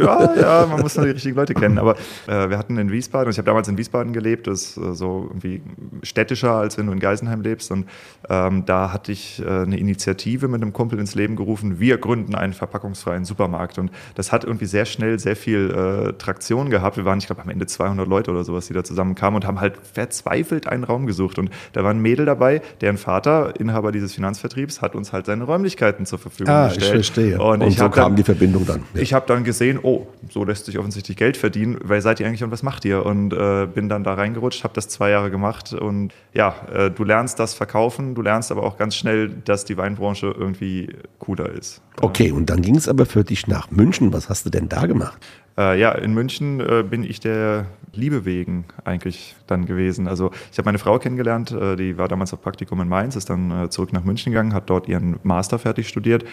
ja, 0.00 0.34
ja, 0.34 0.66
man 0.66 0.80
muss 0.80 0.96
nur 0.96 1.06
die 1.06 1.12
richtigen 1.12 1.36
Leute 1.36 1.54
kennen. 1.54 1.78
Aber 1.78 1.96
äh, 2.26 2.48
wir 2.48 2.58
hatten 2.58 2.76
in 2.78 2.90
Wiesbaden, 2.90 3.26
und 3.26 3.32
ich 3.32 3.38
habe 3.38 3.46
damals 3.46 3.68
in 3.68 3.78
Wiesbaden 3.78 4.12
gelebt, 4.12 4.46
das 4.46 4.76
ist 4.76 4.78
äh, 4.78 4.94
so 5.16 5.28
irgendwie 5.28 5.62
städtischer, 6.02 6.52
als 6.52 6.78
wenn 6.78 6.86
du 6.86 6.92
in 6.92 7.00
Geisenheim 7.00 7.40
lebst. 7.42 7.70
Und 7.70 7.86
ähm, 8.28 8.64
da 8.66 8.92
hatte 8.92 9.12
ich 9.12 9.42
äh, 9.42 9.48
eine 9.48 9.78
Initiative 9.78 10.48
mit 10.48 10.62
einem 10.62 10.72
Kumpel 10.72 10.98
ins 10.98 11.14
Leben 11.14 11.36
gerufen, 11.36 11.80
wir 11.80 11.98
gründen 11.98 12.34
einen 12.34 12.52
verpackungsfreien 12.52 13.24
Supermarkt. 13.24 13.78
Und 13.78 13.90
das 14.14 14.32
hat 14.32 14.44
irgendwie 14.44 14.66
sehr 14.66 14.84
schnell 14.84 15.18
sehr 15.18 15.36
viel 15.36 15.70
äh, 15.70 16.12
Traktion 16.14 16.70
gehabt. 16.70 16.96
Wir 16.96 17.04
waren, 17.04 17.18
ich 17.18 17.26
glaube, 17.26 17.42
am 17.42 17.48
Ende 17.48 17.66
200 17.66 18.06
Leute 18.06 18.30
oder 18.30 18.44
sowas, 18.44 18.66
die 18.66 18.74
da 18.74 18.84
zusammenkamen 18.84 19.36
und 19.36 19.46
haben 19.46 19.60
halt 19.60 19.74
verzweifelt 19.92 20.66
einen 20.66 20.84
Raum 20.84 21.06
gesucht. 21.06 21.38
Und 21.38 21.50
da 21.72 21.84
war 21.84 21.90
ein 21.90 22.00
Mädel 22.00 22.26
dabei, 22.26 22.62
deren 22.80 22.98
Vater, 22.98 23.58
Inhaber 23.58 23.92
dieses 23.92 24.14
Finanzvertriebs, 24.14 24.82
hat 24.82 24.94
uns 24.94 25.12
halt 25.12 25.26
seine 25.26 25.44
Räumlichkeiten 25.44 26.06
zur 26.06 26.18
Verfügung 26.18 26.52
ah, 26.52 26.68
gestellt. 26.68 26.86
Ich 26.86 27.06
verstehe. 27.06 27.40
Und, 27.40 27.62
und 27.62 27.68
ich 27.68 27.76
so 27.76 27.88
kam 27.88 28.10
dann, 28.10 28.16
die 28.16 28.22
Verbindung 28.22 28.66
dann. 28.66 28.82
Ja. 28.94 29.00
Ich 29.00 29.14
habe 29.14 29.26
dann 29.26 29.44
gesehen, 29.44 29.78
oh, 29.82 30.06
so 30.30 30.44
lässt 30.44 30.66
sich 30.66 30.78
offensichtlich 30.78 31.16
Geld 31.16 31.36
verdienen. 31.36 31.78
Wer 31.82 32.02
seid 32.02 32.20
ihr 32.20 32.26
eigentlich 32.26 32.44
und 32.44 32.50
was 32.50 32.62
macht 32.62 32.84
ihr? 32.84 33.04
Und 33.04 33.32
äh, 33.32 33.66
bin 33.66 33.88
dann 33.88 34.04
da 34.04 34.14
reingerutscht, 34.14 34.64
habe 34.64 34.74
das 34.74 34.88
zwei 34.88 35.05
zwei 35.06 35.10
Jahre 35.12 35.30
gemacht 35.30 35.72
und 35.72 36.12
ja, 36.34 36.54
äh, 36.74 36.90
du 36.90 37.04
lernst 37.04 37.38
das 37.38 37.54
Verkaufen, 37.54 38.16
du 38.16 38.22
lernst 38.22 38.50
aber 38.50 38.64
auch 38.64 38.76
ganz 38.76 38.96
schnell, 38.96 39.28
dass 39.28 39.64
die 39.64 39.76
Weinbranche 39.76 40.34
irgendwie 40.36 40.88
cooler 41.20 41.48
ist. 41.48 41.80
Okay, 42.00 42.32
und 42.32 42.50
dann 42.50 42.60
ging 42.60 42.74
es 42.74 42.88
aber 42.88 43.06
für 43.06 43.22
dich 43.22 43.46
nach 43.46 43.70
München. 43.70 44.12
Was 44.12 44.28
hast 44.28 44.46
du 44.46 44.50
denn 44.50 44.68
da 44.68 44.86
gemacht? 44.86 45.24
Äh, 45.56 45.78
ja, 45.78 45.92
in 45.92 46.12
München 46.12 46.58
äh, 46.58 46.82
bin 46.82 47.04
ich 47.04 47.20
der 47.20 47.66
Liebe 47.92 48.24
wegen 48.24 48.64
eigentlich 48.84 49.36
dann 49.46 49.64
gewesen. 49.64 50.08
Also 50.08 50.32
ich 50.50 50.58
habe 50.58 50.66
meine 50.66 50.78
Frau 50.78 50.98
kennengelernt, 50.98 51.52
äh, 51.52 51.76
die 51.76 51.96
war 51.98 52.08
damals 52.08 52.34
auf 52.34 52.42
Praktikum 52.42 52.80
in 52.80 52.88
Mainz, 52.88 53.14
ist 53.14 53.30
dann 53.30 53.50
äh, 53.52 53.70
zurück 53.70 53.92
nach 53.92 54.02
München 54.02 54.32
gegangen, 54.32 54.54
hat 54.54 54.68
dort 54.68 54.88
ihren 54.88 55.20
Master 55.22 55.60
fertig 55.60 55.88
studiert. 55.88 56.24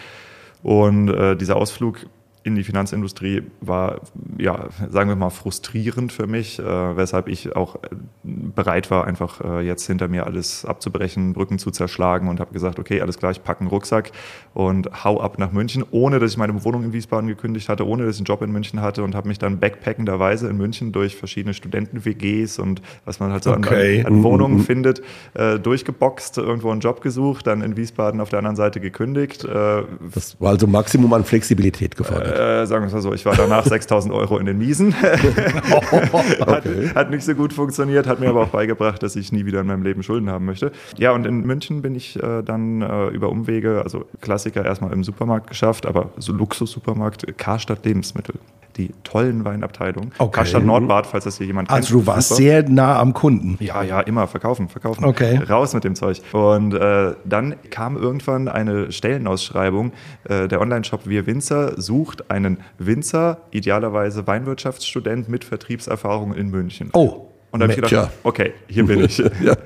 Und 0.64 1.10
äh, 1.10 1.36
dieser 1.36 1.54
Ausflug 1.56 2.06
in 2.44 2.54
die 2.56 2.62
Finanzindustrie 2.62 3.42
war, 3.62 4.02
ja, 4.38 4.68
sagen 4.90 5.08
wir 5.08 5.16
mal, 5.16 5.30
frustrierend 5.30 6.12
für 6.12 6.26
mich, 6.26 6.58
äh, 6.58 6.62
weshalb 6.62 7.26
ich 7.28 7.56
auch 7.56 7.76
äh, 7.76 7.78
bereit 8.22 8.90
war, 8.90 9.06
einfach 9.06 9.40
äh, 9.40 9.66
jetzt 9.66 9.86
hinter 9.86 10.08
mir 10.08 10.26
alles 10.26 10.66
abzubrechen, 10.66 11.32
Brücken 11.32 11.58
zu 11.58 11.70
zerschlagen 11.70 12.28
und 12.28 12.40
habe 12.40 12.52
gesagt, 12.52 12.78
okay, 12.78 13.00
alles 13.00 13.16
klar, 13.16 13.32
ich 13.32 13.42
packe 13.42 13.60
einen 13.60 13.70
Rucksack 13.70 14.12
und 14.52 15.04
hau 15.04 15.22
ab 15.22 15.38
nach 15.38 15.52
München, 15.52 15.84
ohne 15.90 16.18
dass 16.18 16.32
ich 16.32 16.36
meine 16.36 16.62
Wohnung 16.64 16.84
in 16.84 16.92
Wiesbaden 16.92 17.28
gekündigt 17.28 17.70
hatte, 17.70 17.88
ohne 17.88 18.04
dass 18.04 18.16
ich 18.16 18.20
einen 18.20 18.26
Job 18.26 18.42
in 18.42 18.52
München 18.52 18.82
hatte 18.82 19.04
und 19.04 19.14
habe 19.14 19.28
mich 19.28 19.38
dann 19.38 19.58
backpackenderweise 19.58 20.46
in 20.46 20.58
München 20.58 20.92
durch 20.92 21.16
verschiedene 21.16 21.54
Studenten-WGs 21.54 22.58
und 22.58 22.82
was 23.06 23.20
man 23.20 23.32
halt 23.32 23.44
so 23.44 23.52
okay. 23.52 24.00
an, 24.00 24.16
an, 24.16 24.22
Wohnungen 24.22 24.58
mm 24.58 24.60
-hmm. 24.60 24.66
findet, 24.66 25.02
äh, 25.32 25.58
durchgeboxt, 25.58 26.36
irgendwo 26.36 26.70
einen 26.70 26.80
Job 26.80 27.00
gesucht, 27.00 27.46
dann 27.46 27.62
in 27.62 27.78
Wiesbaden 27.78 28.20
auf 28.20 28.28
der 28.28 28.40
anderen 28.40 28.56
Seite 28.56 28.80
gekündigt. 28.80 29.44
Äh, 29.44 29.84
das 30.14 30.38
war 30.40 30.50
also 30.50 30.66
Maximum 30.66 31.10
an 31.14 31.24
Flexibilität 31.24 31.96
gefordert 31.96 32.33
Äh, 32.34 32.66
sagen 32.66 32.82
wir 32.82 32.88
es 32.88 32.92
mal 32.92 33.00
so, 33.00 33.12
ich 33.12 33.24
war 33.24 33.34
danach 33.36 33.64
6000 33.66 34.12
Euro 34.12 34.38
in 34.38 34.46
den 34.46 34.58
Miesen. 34.58 34.94
hat, 35.00 36.64
hat 36.94 37.10
nicht 37.10 37.24
so 37.24 37.34
gut 37.34 37.52
funktioniert, 37.52 38.06
hat 38.06 38.20
mir 38.20 38.28
aber 38.28 38.42
auch 38.42 38.48
beigebracht, 38.48 39.02
dass 39.02 39.16
ich 39.16 39.32
nie 39.32 39.46
wieder 39.46 39.60
in 39.60 39.66
meinem 39.66 39.82
Leben 39.82 40.02
Schulden 40.02 40.30
haben 40.30 40.44
möchte. 40.44 40.72
Ja, 40.96 41.12
und 41.12 41.26
in 41.26 41.40
München 41.42 41.82
bin 41.82 41.94
ich 41.94 42.20
äh, 42.22 42.42
dann 42.42 42.82
äh, 42.82 43.08
über 43.08 43.30
Umwege, 43.30 43.82
also 43.82 44.04
Klassiker 44.20 44.64
erstmal 44.64 44.92
im 44.92 45.04
Supermarkt 45.04 45.48
geschafft, 45.48 45.86
aber 45.86 46.10
so 46.18 46.32
Luxus-Supermarkt, 46.32 47.38
Karstadt 47.38 47.84
Lebensmittel 47.84 48.34
die 48.76 48.90
tollen 49.04 49.44
Weinabteilung. 49.44 50.10
Okay. 50.18 50.30
Karstadt 50.32 50.64
Nordbad, 50.64 51.06
falls 51.06 51.24
das 51.24 51.38
hier 51.38 51.46
jemand 51.46 51.68
kennt. 51.68 51.76
Also 51.76 52.00
du 52.00 52.06
warst 52.06 52.30
Super. 52.30 52.40
sehr 52.40 52.68
nah 52.68 52.98
am 52.98 53.12
Kunden. 53.12 53.56
Ja, 53.60 53.82
ja, 53.82 54.00
immer 54.00 54.26
verkaufen, 54.26 54.68
verkaufen. 54.68 55.04
Okay. 55.04 55.40
Raus 55.48 55.74
mit 55.74 55.84
dem 55.84 55.94
Zeug. 55.94 56.20
Und 56.32 56.74
äh, 56.74 57.14
dann 57.24 57.54
kam 57.70 57.96
irgendwann 57.96 58.48
eine 58.48 58.92
Stellenausschreibung. 58.92 59.92
Äh, 60.28 60.48
der 60.48 60.60
Online-Shop 60.60 61.06
Wir 61.06 61.26
Winzer 61.26 61.80
sucht 61.80 62.23
einen 62.28 62.58
Winzer, 62.78 63.38
idealerweise 63.50 64.26
Weinwirtschaftsstudent 64.26 65.28
mit 65.28 65.44
Vertriebserfahrung 65.44 66.34
in 66.34 66.50
München. 66.50 66.90
Oh, 66.92 67.28
Und 67.50 67.60
da 67.60 67.64
habe 67.64 67.72
ich 67.72 67.80
gedacht, 67.80 68.10
okay, 68.22 68.52
hier 68.68 68.86
bin 68.86 69.04
ich. 69.04 69.18
ja. 69.42 69.56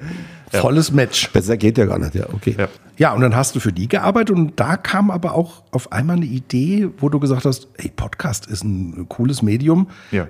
Volles 0.50 0.92
Match. 0.92 1.30
Besser 1.30 1.56
geht 1.56 1.78
ja 1.78 1.86
gar 1.86 1.98
nicht, 1.98 2.14
ja, 2.14 2.26
okay. 2.32 2.54
Ja. 2.58 2.68
Ja, 2.96 3.12
und 3.12 3.20
dann 3.20 3.36
hast 3.36 3.54
du 3.54 3.60
für 3.60 3.72
die 3.72 3.86
gearbeitet 3.86 4.34
und 4.34 4.58
da 4.58 4.76
kam 4.76 5.10
aber 5.10 5.34
auch 5.34 5.62
auf 5.70 5.92
einmal 5.92 6.16
eine 6.16 6.26
Idee, 6.26 6.88
wo 6.98 7.08
du 7.08 7.20
gesagt 7.20 7.44
hast, 7.44 7.68
hey, 7.78 7.92
Podcast 7.94 8.46
ist 8.46 8.64
ein 8.64 9.06
cooles 9.08 9.40
Medium. 9.42 9.88
Ja. 10.10 10.26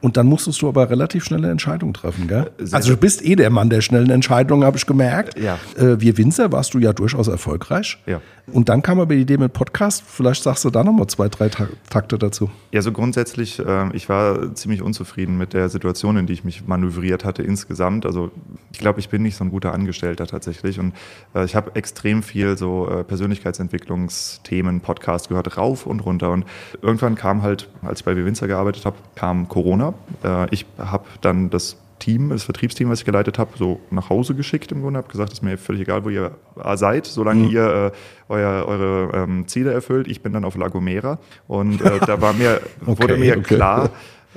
Und 0.00 0.16
dann 0.16 0.26
musstest 0.26 0.62
du 0.62 0.68
aber 0.68 0.90
relativ 0.90 1.24
schnelle 1.24 1.50
Entscheidungen 1.50 1.92
treffen, 1.92 2.28
gell? 2.28 2.50
Sehr 2.58 2.76
Also 2.76 2.92
du 2.92 2.96
bist 2.96 3.24
eh 3.24 3.34
der 3.34 3.50
Mann 3.50 3.68
der 3.68 3.80
schnellen 3.80 4.10
Entscheidungen, 4.10 4.64
habe 4.64 4.76
ich 4.76 4.86
gemerkt. 4.86 5.38
Ja. 5.38 5.58
Äh, 5.76 6.00
wir 6.00 6.16
Winzer 6.16 6.52
warst 6.52 6.74
du 6.74 6.78
ja 6.78 6.92
durchaus 6.92 7.26
erfolgreich. 7.26 7.98
Ja. 8.06 8.20
Und 8.52 8.68
dann 8.68 8.80
kam 8.80 9.00
aber 9.00 9.14
die 9.14 9.20
Idee 9.20 9.36
mit 9.36 9.52
Podcast. 9.52 10.02
Vielleicht 10.06 10.42
sagst 10.42 10.64
du 10.64 10.70
da 10.70 10.84
nochmal 10.84 11.06
zwei, 11.08 11.28
drei 11.28 11.48
Ta 11.48 11.68
Takte 11.90 12.16
dazu. 12.16 12.48
Ja, 12.72 12.80
so 12.80 12.92
grundsätzlich, 12.92 13.58
äh, 13.58 13.94
ich 13.94 14.08
war 14.08 14.54
ziemlich 14.54 14.82
unzufrieden 14.82 15.36
mit 15.36 15.52
der 15.52 15.68
Situation, 15.68 16.16
in 16.16 16.26
die 16.26 16.32
ich 16.32 16.44
mich 16.44 16.66
manövriert 16.66 17.24
hatte 17.24 17.42
insgesamt. 17.42 18.06
Also 18.06 18.30
ich 18.72 18.78
glaube, 18.78 19.00
ich 19.00 19.08
bin 19.08 19.22
nicht 19.22 19.36
so 19.36 19.44
ein 19.44 19.50
guter 19.50 19.72
Angestellter 19.72 20.26
tatsächlich. 20.26 20.78
Und 20.78 20.94
äh, 21.34 21.44
ich 21.44 21.56
habe 21.56 21.74
extrem 21.74 22.22
viel 22.22 22.56
so 22.56 22.88
äh, 22.88 23.04
Persönlichkeitsentwicklungsthemen, 23.04 24.80
Podcast 24.80 25.28
gehört, 25.28 25.56
rauf 25.56 25.86
und 25.86 26.00
runter. 26.00 26.30
Und 26.30 26.44
irgendwann 26.80 27.16
kam 27.16 27.42
halt, 27.42 27.68
als 27.82 28.00
ich 28.00 28.04
bei 28.04 28.16
Winzer 28.16 28.46
gearbeitet 28.46 28.86
habe, 28.86 28.96
kam 29.14 29.48
Corona. 29.48 29.87
Äh, 30.24 30.46
ich 30.50 30.66
habe 30.78 31.04
dann 31.20 31.50
das 31.50 31.76
Team, 31.98 32.28
das 32.30 32.44
Vertriebsteam, 32.44 32.90
was 32.90 33.00
ich 33.00 33.04
geleitet 33.04 33.38
habe, 33.38 33.50
so 33.58 33.80
nach 33.90 34.08
Hause 34.08 34.34
geschickt 34.34 34.70
im 34.70 34.82
Grunde. 34.82 34.98
Habe 34.98 35.08
gesagt, 35.08 35.32
ist 35.32 35.42
mir 35.42 35.58
völlig 35.58 35.82
egal, 35.82 36.04
wo 36.04 36.10
ihr 36.10 36.30
seid, 36.74 37.06
solange 37.06 37.44
Mhm. 37.44 37.50
ihr 37.50 37.92
äh, 37.92 38.32
euer, 38.32 38.66
eure 38.66 39.10
ähm, 39.16 39.48
Ziele 39.48 39.72
erfüllt. 39.72 40.06
Ich 40.06 40.22
bin 40.22 40.32
dann 40.32 40.44
auf 40.44 40.56
La 40.56 40.68
Gomera 40.68 41.18
und 41.48 41.80
äh, 41.80 41.98
da 42.06 42.20
war 42.20 42.32
mir, 42.34 42.60
wurde 42.80 43.14
Okay, 43.14 43.18
mir 43.18 43.38
okay. 43.38 43.54
klar, 43.56 43.90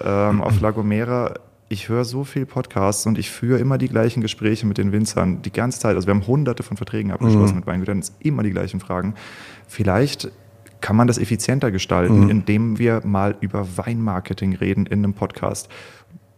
ähm, 0.04 0.42
auf 0.42 0.60
La 0.60 0.72
Gomera, 0.72 1.36
ich 1.70 1.88
höre 1.88 2.04
so 2.04 2.24
viel 2.24 2.46
Podcasts 2.48 3.06
und 3.06 3.18
ich 3.20 3.30
führe 3.30 3.60
immer 3.60 3.78
die 3.78 3.88
gleichen 3.88 4.22
Gespräche 4.22 4.66
mit 4.66 4.78
den 4.80 4.92
Winzern 4.92 5.42
die 5.44 5.54
ganze 5.54 5.80
Zeit. 5.80 5.96
Also 5.96 6.08
wir 6.08 6.16
haben 6.16 6.26
hunderte 6.28 6.64
von 6.64 6.76
Verträgen 6.78 7.12
abgeschlossen 7.12 7.56
mit 7.58 7.68
Weingütern, 7.68 8.00
es 8.00 8.12
immer 8.20 8.42
die 8.44 8.50
gleichen 8.52 8.80
Fragen. 8.80 9.14
Vielleicht 9.68 10.32
kann 10.82 10.96
man 10.96 11.08
das 11.08 11.18
effizienter 11.18 11.72
gestalten, 11.72 12.30
indem 12.30 12.80
wir 12.80 13.02
mal 13.06 13.36
über 13.40 13.66
Weinmarketing 13.78 14.56
reden 14.56 14.86
in 14.86 15.00
einem 15.00 15.14
Podcast. 15.14 15.70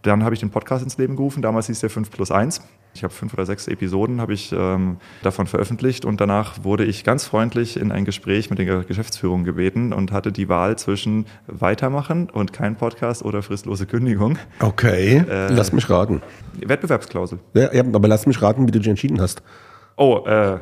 Dann 0.03 0.23
habe 0.23 0.35
ich 0.35 0.41
den 0.41 0.49
Podcast 0.49 0.83
ins 0.83 0.97
Leben 0.97 1.15
gerufen. 1.15 1.41
Damals 1.41 1.67
hieß 1.67 1.79
der 1.79 1.89
5 1.89 2.11
plus 2.11 2.29
1. 2.29 2.61
Ich 2.95 3.03
habe 3.03 3.13
fünf 3.13 3.33
oder 3.33 3.45
sechs 3.45 3.67
Episoden 3.67 4.21
habe 4.21 4.33
ich 4.33 4.53
ähm, 4.55 4.97
davon 5.23 5.47
veröffentlicht 5.47 6.05
und 6.05 6.21
danach 6.21 6.63
wurde 6.63 6.85
ich 6.85 7.03
ganz 7.03 7.25
freundlich 7.25 7.77
in 7.77 7.91
ein 7.91 8.05
Gespräch 8.05 8.51
mit 8.51 8.59
der 8.59 8.83
Geschäftsführung 8.83 9.43
gebeten 9.43 9.93
und 9.93 10.11
hatte 10.11 10.31
die 10.31 10.47
Wahl 10.47 10.77
zwischen 10.77 11.25
weitermachen 11.47 12.29
und 12.29 12.53
kein 12.53 12.75
Podcast 12.75 13.25
oder 13.25 13.41
fristlose 13.41 13.87
Kündigung. 13.87 14.37
Okay. 14.59 15.23
Äh, 15.27 15.51
lass 15.51 15.73
mich 15.73 15.89
raten. 15.89 16.21
Wettbewerbsklausel. 16.63 17.39
Ja, 17.55 17.73
ja, 17.73 17.81
aber 17.81 18.07
lass 18.07 18.27
mich 18.27 18.41
raten, 18.41 18.67
wie 18.67 18.71
du 18.71 18.79
dich 18.79 18.89
entschieden 18.89 19.19
hast. 19.19 19.41
Oh, 19.95 20.25
äh, 20.25 20.59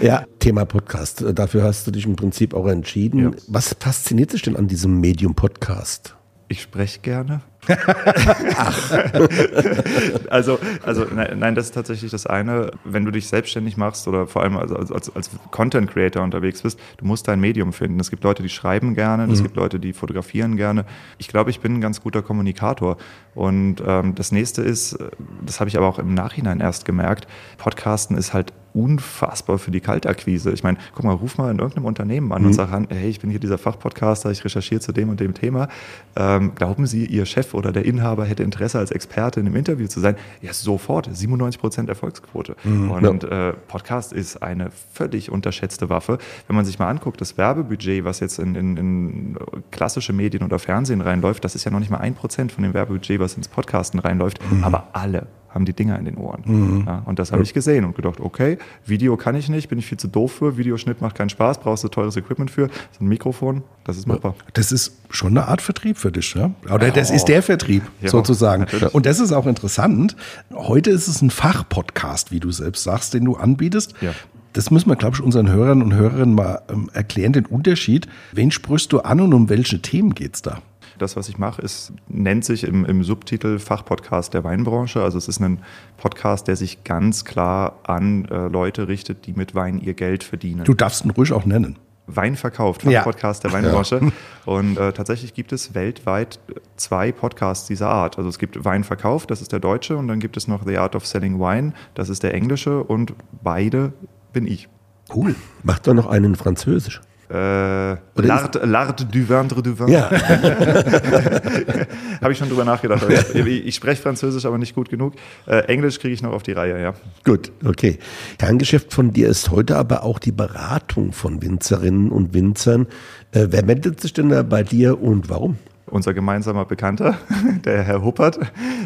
Ja, 0.02 0.24
Thema 0.38 0.64
Podcast. 0.64 1.24
Dafür 1.34 1.62
hast 1.64 1.86
du 1.86 1.90
dich 1.90 2.04
im 2.06 2.16
Prinzip 2.16 2.54
auch 2.54 2.66
entschieden. 2.66 3.24
Ja. 3.24 3.30
Was 3.48 3.74
fasziniert 3.78 4.32
dich 4.32 4.42
denn 4.42 4.56
an 4.56 4.68
diesem 4.68 5.00
Medium 5.00 5.34
Podcast? 5.34 6.16
ich 6.48 6.60
spreche 6.60 7.00
gerne. 7.00 7.40
also, 10.30 10.58
also 10.82 11.06
nein, 11.14 11.36
nein, 11.38 11.54
das 11.54 11.66
ist 11.66 11.74
tatsächlich 11.74 12.10
das 12.10 12.26
eine. 12.26 12.72
Wenn 12.84 13.04
du 13.04 13.12
dich 13.12 13.28
selbstständig 13.28 13.76
machst 13.76 14.08
oder 14.08 14.26
vor 14.26 14.42
allem 14.42 14.56
als, 14.56 14.72
als, 14.72 15.14
als 15.14 15.30
Content 15.52 15.88
Creator 15.88 16.24
unterwegs 16.24 16.62
bist, 16.62 16.80
du 16.96 17.04
musst 17.04 17.28
dein 17.28 17.38
Medium 17.40 17.72
finden. 17.72 18.00
Es 18.00 18.10
gibt 18.10 18.24
Leute, 18.24 18.42
die 18.42 18.48
schreiben 18.48 18.94
gerne, 18.94 19.32
es 19.32 19.42
gibt 19.42 19.54
Leute, 19.54 19.78
die 19.78 19.92
fotografieren 19.92 20.56
gerne. 20.56 20.84
Ich 21.18 21.28
glaube, 21.28 21.50
ich 21.50 21.60
bin 21.60 21.74
ein 21.74 21.80
ganz 21.80 22.00
guter 22.00 22.22
Kommunikator. 22.22 22.96
Und 23.34 23.76
ähm, 23.86 24.16
das 24.16 24.32
nächste 24.32 24.62
ist, 24.62 24.98
das 25.44 25.60
habe 25.60 25.68
ich 25.68 25.76
aber 25.76 25.86
auch 25.86 26.00
im 26.00 26.14
Nachhinein 26.14 26.60
erst 26.60 26.84
gemerkt, 26.84 27.28
Podcasten 27.58 28.16
ist 28.16 28.34
halt 28.34 28.52
unfassbar 28.74 29.58
für 29.58 29.70
die 29.70 29.80
Kaltakquise. 29.80 30.52
Ich 30.52 30.62
meine, 30.62 30.78
guck 30.94 31.04
mal, 31.04 31.14
ruf 31.14 31.38
mal 31.38 31.50
in 31.50 31.58
irgendeinem 31.58 31.86
Unternehmen 31.86 32.32
an 32.32 32.46
und 32.46 32.52
sag 32.54 32.72
an, 32.72 32.86
hey, 32.90 33.08
ich 33.08 33.20
bin 33.20 33.30
hier 33.30 33.40
dieser 33.40 33.58
Fachpodcaster, 33.58 34.30
ich 34.30 34.44
recherchiere 34.44 34.80
zu 34.80 34.92
dem 34.92 35.10
und 35.10 35.20
dem 35.20 35.34
Thema. 35.34 35.68
Ähm, 36.16 36.54
glauben 36.54 36.86
Sie, 36.86 37.04
Ihr 37.04 37.26
Chef 37.26 37.51
oder 37.54 37.72
der 37.72 37.84
Inhaber 37.84 38.24
hätte 38.24 38.42
Interesse 38.42 38.78
als 38.78 38.90
Experte 38.90 39.40
in 39.40 39.46
einem 39.46 39.56
Interview 39.56 39.86
zu 39.86 40.00
sein? 40.00 40.16
Ja, 40.40 40.52
sofort, 40.52 41.08
97 41.10 41.60
Prozent 41.60 41.88
Erfolgsquote. 41.88 42.56
Und 42.64 43.24
äh, 43.24 43.52
Podcast 43.68 44.12
ist 44.12 44.42
eine 44.42 44.70
völlig 44.92 45.30
unterschätzte 45.30 45.88
Waffe. 45.88 46.18
Wenn 46.46 46.56
man 46.56 46.64
sich 46.64 46.78
mal 46.78 46.88
anguckt, 46.88 47.20
das 47.20 47.38
Werbebudget, 47.38 48.04
was 48.04 48.20
jetzt 48.20 48.38
in, 48.38 48.54
in, 48.54 48.76
in 48.76 49.36
klassische 49.70 50.12
Medien 50.12 50.42
oder 50.44 50.58
Fernsehen 50.58 51.00
reinläuft, 51.00 51.44
das 51.44 51.54
ist 51.54 51.64
ja 51.64 51.70
noch 51.70 51.80
nicht 51.80 51.90
mal 51.90 51.98
ein 51.98 52.14
Prozent 52.14 52.52
von 52.52 52.62
dem 52.64 52.74
Werbebudget, 52.74 53.20
was 53.20 53.34
ins 53.36 53.48
Podcasten 53.48 54.00
reinläuft. 54.00 54.38
Aber 54.62 54.88
alle 54.92 55.26
haben 55.52 55.64
die 55.64 55.72
Dinger 55.72 55.98
in 55.98 56.04
den 56.04 56.16
Ohren. 56.16 56.84
Ja, 56.86 57.02
und 57.04 57.18
das 57.18 57.32
habe 57.32 57.42
ich 57.42 57.52
gesehen 57.54 57.84
und 57.84 57.94
gedacht, 57.94 58.20
okay, 58.20 58.58
Video 58.86 59.16
kann 59.16 59.34
ich 59.34 59.48
nicht, 59.48 59.68
bin 59.68 59.78
ich 59.78 59.86
viel 59.86 59.98
zu 59.98 60.08
doof 60.08 60.32
für, 60.32 60.56
Videoschnitt 60.56 61.00
macht 61.00 61.14
keinen 61.16 61.28
Spaß, 61.28 61.58
brauchst 61.60 61.84
du 61.84 61.88
teures 61.88 62.16
Equipment 62.16 62.50
für, 62.50 62.68
so 62.98 63.04
ein 63.04 63.08
Mikrofon, 63.08 63.62
das 63.84 63.96
ist 63.96 64.06
machbar. 64.06 64.34
Das 64.54 64.72
ist 64.72 64.96
schon 65.10 65.36
eine 65.36 65.48
Art 65.48 65.60
Vertrieb 65.60 65.98
für 65.98 66.10
dich, 66.12 66.34
ja? 66.34 66.50
Oder 66.72 66.90
das 66.90 67.10
ist 67.10 67.26
der 67.26 67.42
Vertrieb 67.42 67.82
Ja, 68.00 68.08
sozusagen. 68.08 68.62
natürlich. 68.62 68.94
Und 68.94 69.06
das 69.06 69.20
ist 69.20 69.32
auch 69.32 69.46
interessant. 69.46 70.16
Heute 70.54 70.90
ist 70.90 71.08
es 71.08 71.20
ein 71.22 71.30
Fachpodcast, 71.30 72.32
wie 72.32 72.40
du 72.40 72.50
selbst 72.50 72.82
sagst, 72.84 73.14
den 73.14 73.24
du 73.24 73.36
anbietest. 73.36 73.94
Ja. 74.00 74.12
Das 74.54 74.70
müssen 74.70 74.88
wir, 74.90 74.96
glaube 74.96 75.16
ich, 75.16 75.22
unseren 75.22 75.48
Hörern 75.50 75.82
und 75.82 75.94
Hörerinnen 75.94 76.34
mal 76.34 76.60
ähm, 76.70 76.90
erklären, 76.92 77.32
den 77.32 77.46
Unterschied. 77.46 78.06
Wen 78.32 78.50
sprichst 78.50 78.92
du 78.92 79.00
an 79.00 79.20
und 79.20 79.32
um 79.32 79.48
welche 79.48 79.80
Themen 79.80 80.14
geht's 80.14 80.42
da? 80.42 80.60
Das, 81.02 81.16
was 81.16 81.28
ich 81.28 81.36
mache, 81.36 81.60
ist, 81.62 81.92
nennt 82.08 82.44
sich 82.44 82.62
im, 82.62 82.84
im 82.84 83.02
Subtitel 83.02 83.58
Fachpodcast 83.58 84.32
der 84.34 84.44
Weinbranche. 84.44 85.02
Also 85.02 85.18
es 85.18 85.26
ist 85.26 85.40
ein 85.40 85.58
Podcast, 85.96 86.46
der 86.46 86.54
sich 86.54 86.84
ganz 86.84 87.24
klar 87.24 87.80
an 87.82 88.24
äh, 88.26 88.46
Leute 88.46 88.86
richtet, 88.86 89.26
die 89.26 89.32
mit 89.32 89.56
Wein 89.56 89.80
ihr 89.80 89.94
Geld 89.94 90.22
verdienen. 90.22 90.62
Du 90.62 90.74
darfst 90.74 91.04
ihn 91.04 91.10
ruhig 91.10 91.32
auch 91.32 91.44
nennen. 91.44 91.76
Wein 92.06 92.36
verkauft, 92.36 92.84
Ja. 92.84 93.02
Fachpodcast 93.02 93.42
der 93.42 93.52
Weinbranche. 93.52 94.12
Und 94.44 94.78
äh, 94.78 94.92
tatsächlich 94.92 95.34
gibt 95.34 95.52
es 95.52 95.74
weltweit 95.74 96.38
zwei 96.76 97.10
Podcasts 97.10 97.66
dieser 97.66 97.88
Art. 97.88 98.16
Also 98.16 98.28
es 98.28 98.38
gibt 98.38 98.64
Wein 98.64 98.84
verkauft, 98.84 99.32
das 99.32 99.42
ist 99.42 99.50
der 99.50 99.60
deutsche, 99.60 99.96
und 99.96 100.06
dann 100.08 100.20
gibt 100.20 100.36
es 100.36 100.46
noch 100.48 100.64
The 100.64 100.78
Art 100.78 100.94
of 100.96 101.06
Selling 101.06 101.38
Wine, 101.38 101.72
das 101.94 102.08
ist 102.08 102.22
der 102.22 102.34
englische, 102.34 102.82
und 102.82 103.14
beide 103.42 103.92
bin 104.32 104.46
ich. 104.46 104.68
Cool. 105.14 105.34
Mach 105.62 105.78
doch 105.80 105.94
noch 105.94 106.06
einen 106.06 106.36
Französisch. 106.36 107.00
Äh, 107.32 107.96
L'art, 108.16 108.62
L'art 108.62 109.06
du 109.10 109.26
vendre 109.26 109.62
du 109.62 109.78
vin. 109.78 109.88
Ja, 109.88 110.10
Habe 112.20 112.32
ich 112.32 112.38
schon 112.38 112.50
drüber 112.50 112.66
nachgedacht. 112.66 113.06
Ich, 113.32 113.46
ich 113.46 113.74
spreche 113.74 114.02
Französisch, 114.02 114.44
aber 114.44 114.58
nicht 114.58 114.74
gut 114.74 114.90
genug. 114.90 115.14
Äh, 115.46 115.60
Englisch 115.60 115.98
kriege 115.98 116.12
ich 116.12 116.20
noch 116.20 116.32
auf 116.32 116.42
die 116.42 116.52
Reihe, 116.52 116.82
ja. 116.82 116.92
gut, 117.24 117.50
okay. 117.64 117.98
Kerngeschäft 118.38 118.92
von 118.92 119.12
dir 119.12 119.28
ist 119.28 119.50
heute 119.50 119.78
aber 119.78 120.02
auch 120.02 120.18
die 120.18 120.32
Beratung 120.32 121.12
von 121.12 121.40
Winzerinnen 121.40 122.10
und 122.10 122.34
Winzern. 122.34 122.86
Äh, 123.30 123.46
wer 123.48 123.64
meldet 123.64 124.02
sich 124.02 124.12
denn 124.12 124.28
da 124.28 124.42
bei 124.42 124.62
dir 124.62 125.00
und 125.00 125.30
warum? 125.30 125.56
Unser 125.92 126.14
gemeinsamer 126.14 126.64
Bekannter, 126.64 127.18
der 127.64 127.82
Herr 127.82 128.02
Huppert, 128.02 128.38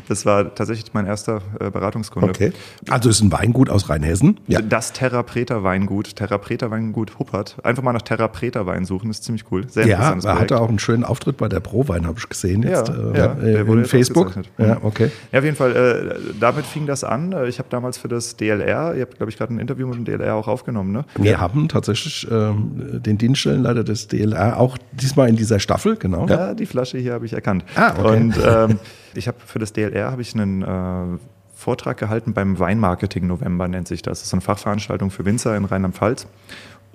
das 0.08 0.26
war 0.26 0.52
tatsächlich 0.52 0.92
mein 0.92 1.06
erster 1.06 1.40
äh, 1.60 1.70
Beratungskunde. 1.70 2.28
Okay. 2.30 2.52
Also 2.90 3.08
ist 3.08 3.20
ein 3.20 3.30
Weingut 3.30 3.70
aus 3.70 3.88
Rheinhessen. 3.88 4.40
Ja. 4.48 4.60
Das 4.60 4.92
Terrapreta 4.92 5.62
Weingut, 5.62 6.16
Terrapreta 6.16 6.68
Weingut 6.72 7.20
Huppert. 7.20 7.56
Einfach 7.62 7.84
mal 7.84 7.92
nach 7.92 8.02
Terrapreta 8.02 8.66
Wein 8.66 8.84
suchen, 8.84 9.08
ist 9.10 9.22
ziemlich 9.22 9.44
cool. 9.52 9.68
Sehr 9.68 9.86
Ja, 9.86 9.96
interessantes 9.96 10.24
er 10.24 10.38
hatte 10.40 10.60
auch 10.60 10.68
einen 10.68 10.80
schönen 10.80 11.04
Auftritt 11.04 11.36
bei 11.36 11.48
der 11.48 11.60
Prowein, 11.60 12.08
habe 12.08 12.18
ich 12.18 12.28
gesehen 12.28 12.64
jetzt 12.64 12.88
Ja, 12.88 12.94
äh, 13.12 13.18
ja, 13.18 13.32
äh, 13.34 13.60
in 13.60 13.84
Facebook. 13.84 14.34
Ja, 14.58 14.78
okay. 14.82 15.12
Ja, 15.30 15.38
auf 15.38 15.44
jeden 15.44 15.56
Fall, 15.56 15.76
äh, 15.76 16.14
damit 16.40 16.66
fing 16.66 16.86
das 16.86 17.04
an. 17.04 17.30
Äh, 17.32 17.46
Ich 17.48 17.60
habe 17.60 17.68
damals 17.70 17.98
für 17.98 18.08
das 18.08 18.36
DLR, 18.36 18.96
ihr 18.96 19.02
habt, 19.02 19.16
glaube 19.16 19.30
ich, 19.30 19.38
gerade 19.38 19.54
ein 19.54 19.60
Interview 19.60 19.86
mit 19.86 19.96
dem 19.96 20.04
DLR 20.04 20.34
auch 20.34 20.48
aufgenommen, 20.48 20.90
ne? 20.90 21.04
Wir 21.16 21.40
haben 21.40 21.68
tatsächlich 21.68 22.26
ähm, 22.30 23.00
den 23.00 23.16
Dienststellenleiter 23.16 23.84
des 23.84 24.08
DLR 24.08 24.58
auch 24.58 24.76
diesmal 24.90 25.28
in 25.28 25.36
dieser 25.36 25.60
Staffel, 25.60 25.94
genau. 25.96 26.26
Ja, 26.26 26.52
die 26.54 26.66
Flasche 26.66 26.95
hier 27.00 27.12
habe 27.12 27.26
ich 27.26 27.32
erkannt. 27.32 27.64
Ah, 27.74 27.94
okay. 27.98 28.16
Und 28.16 28.34
ähm, 28.44 28.78
ich 29.14 29.28
habe 29.28 29.38
für 29.44 29.58
das 29.58 29.72
DLR 29.72 30.10
habe 30.10 30.22
ich 30.22 30.34
einen 30.34 30.62
äh, 30.62 31.18
Vortrag 31.54 31.96
gehalten 31.96 32.34
beim 32.34 32.58
Weinmarketing 32.58 33.26
November 33.26 33.66
nennt 33.66 33.88
sich 33.88 34.02
das. 34.02 34.20
Das 34.20 34.28
ist 34.28 34.34
eine 34.34 34.42
Fachveranstaltung 34.42 35.10
für 35.10 35.24
Winzer 35.24 35.56
in 35.56 35.64
Rheinland-Pfalz. 35.64 36.26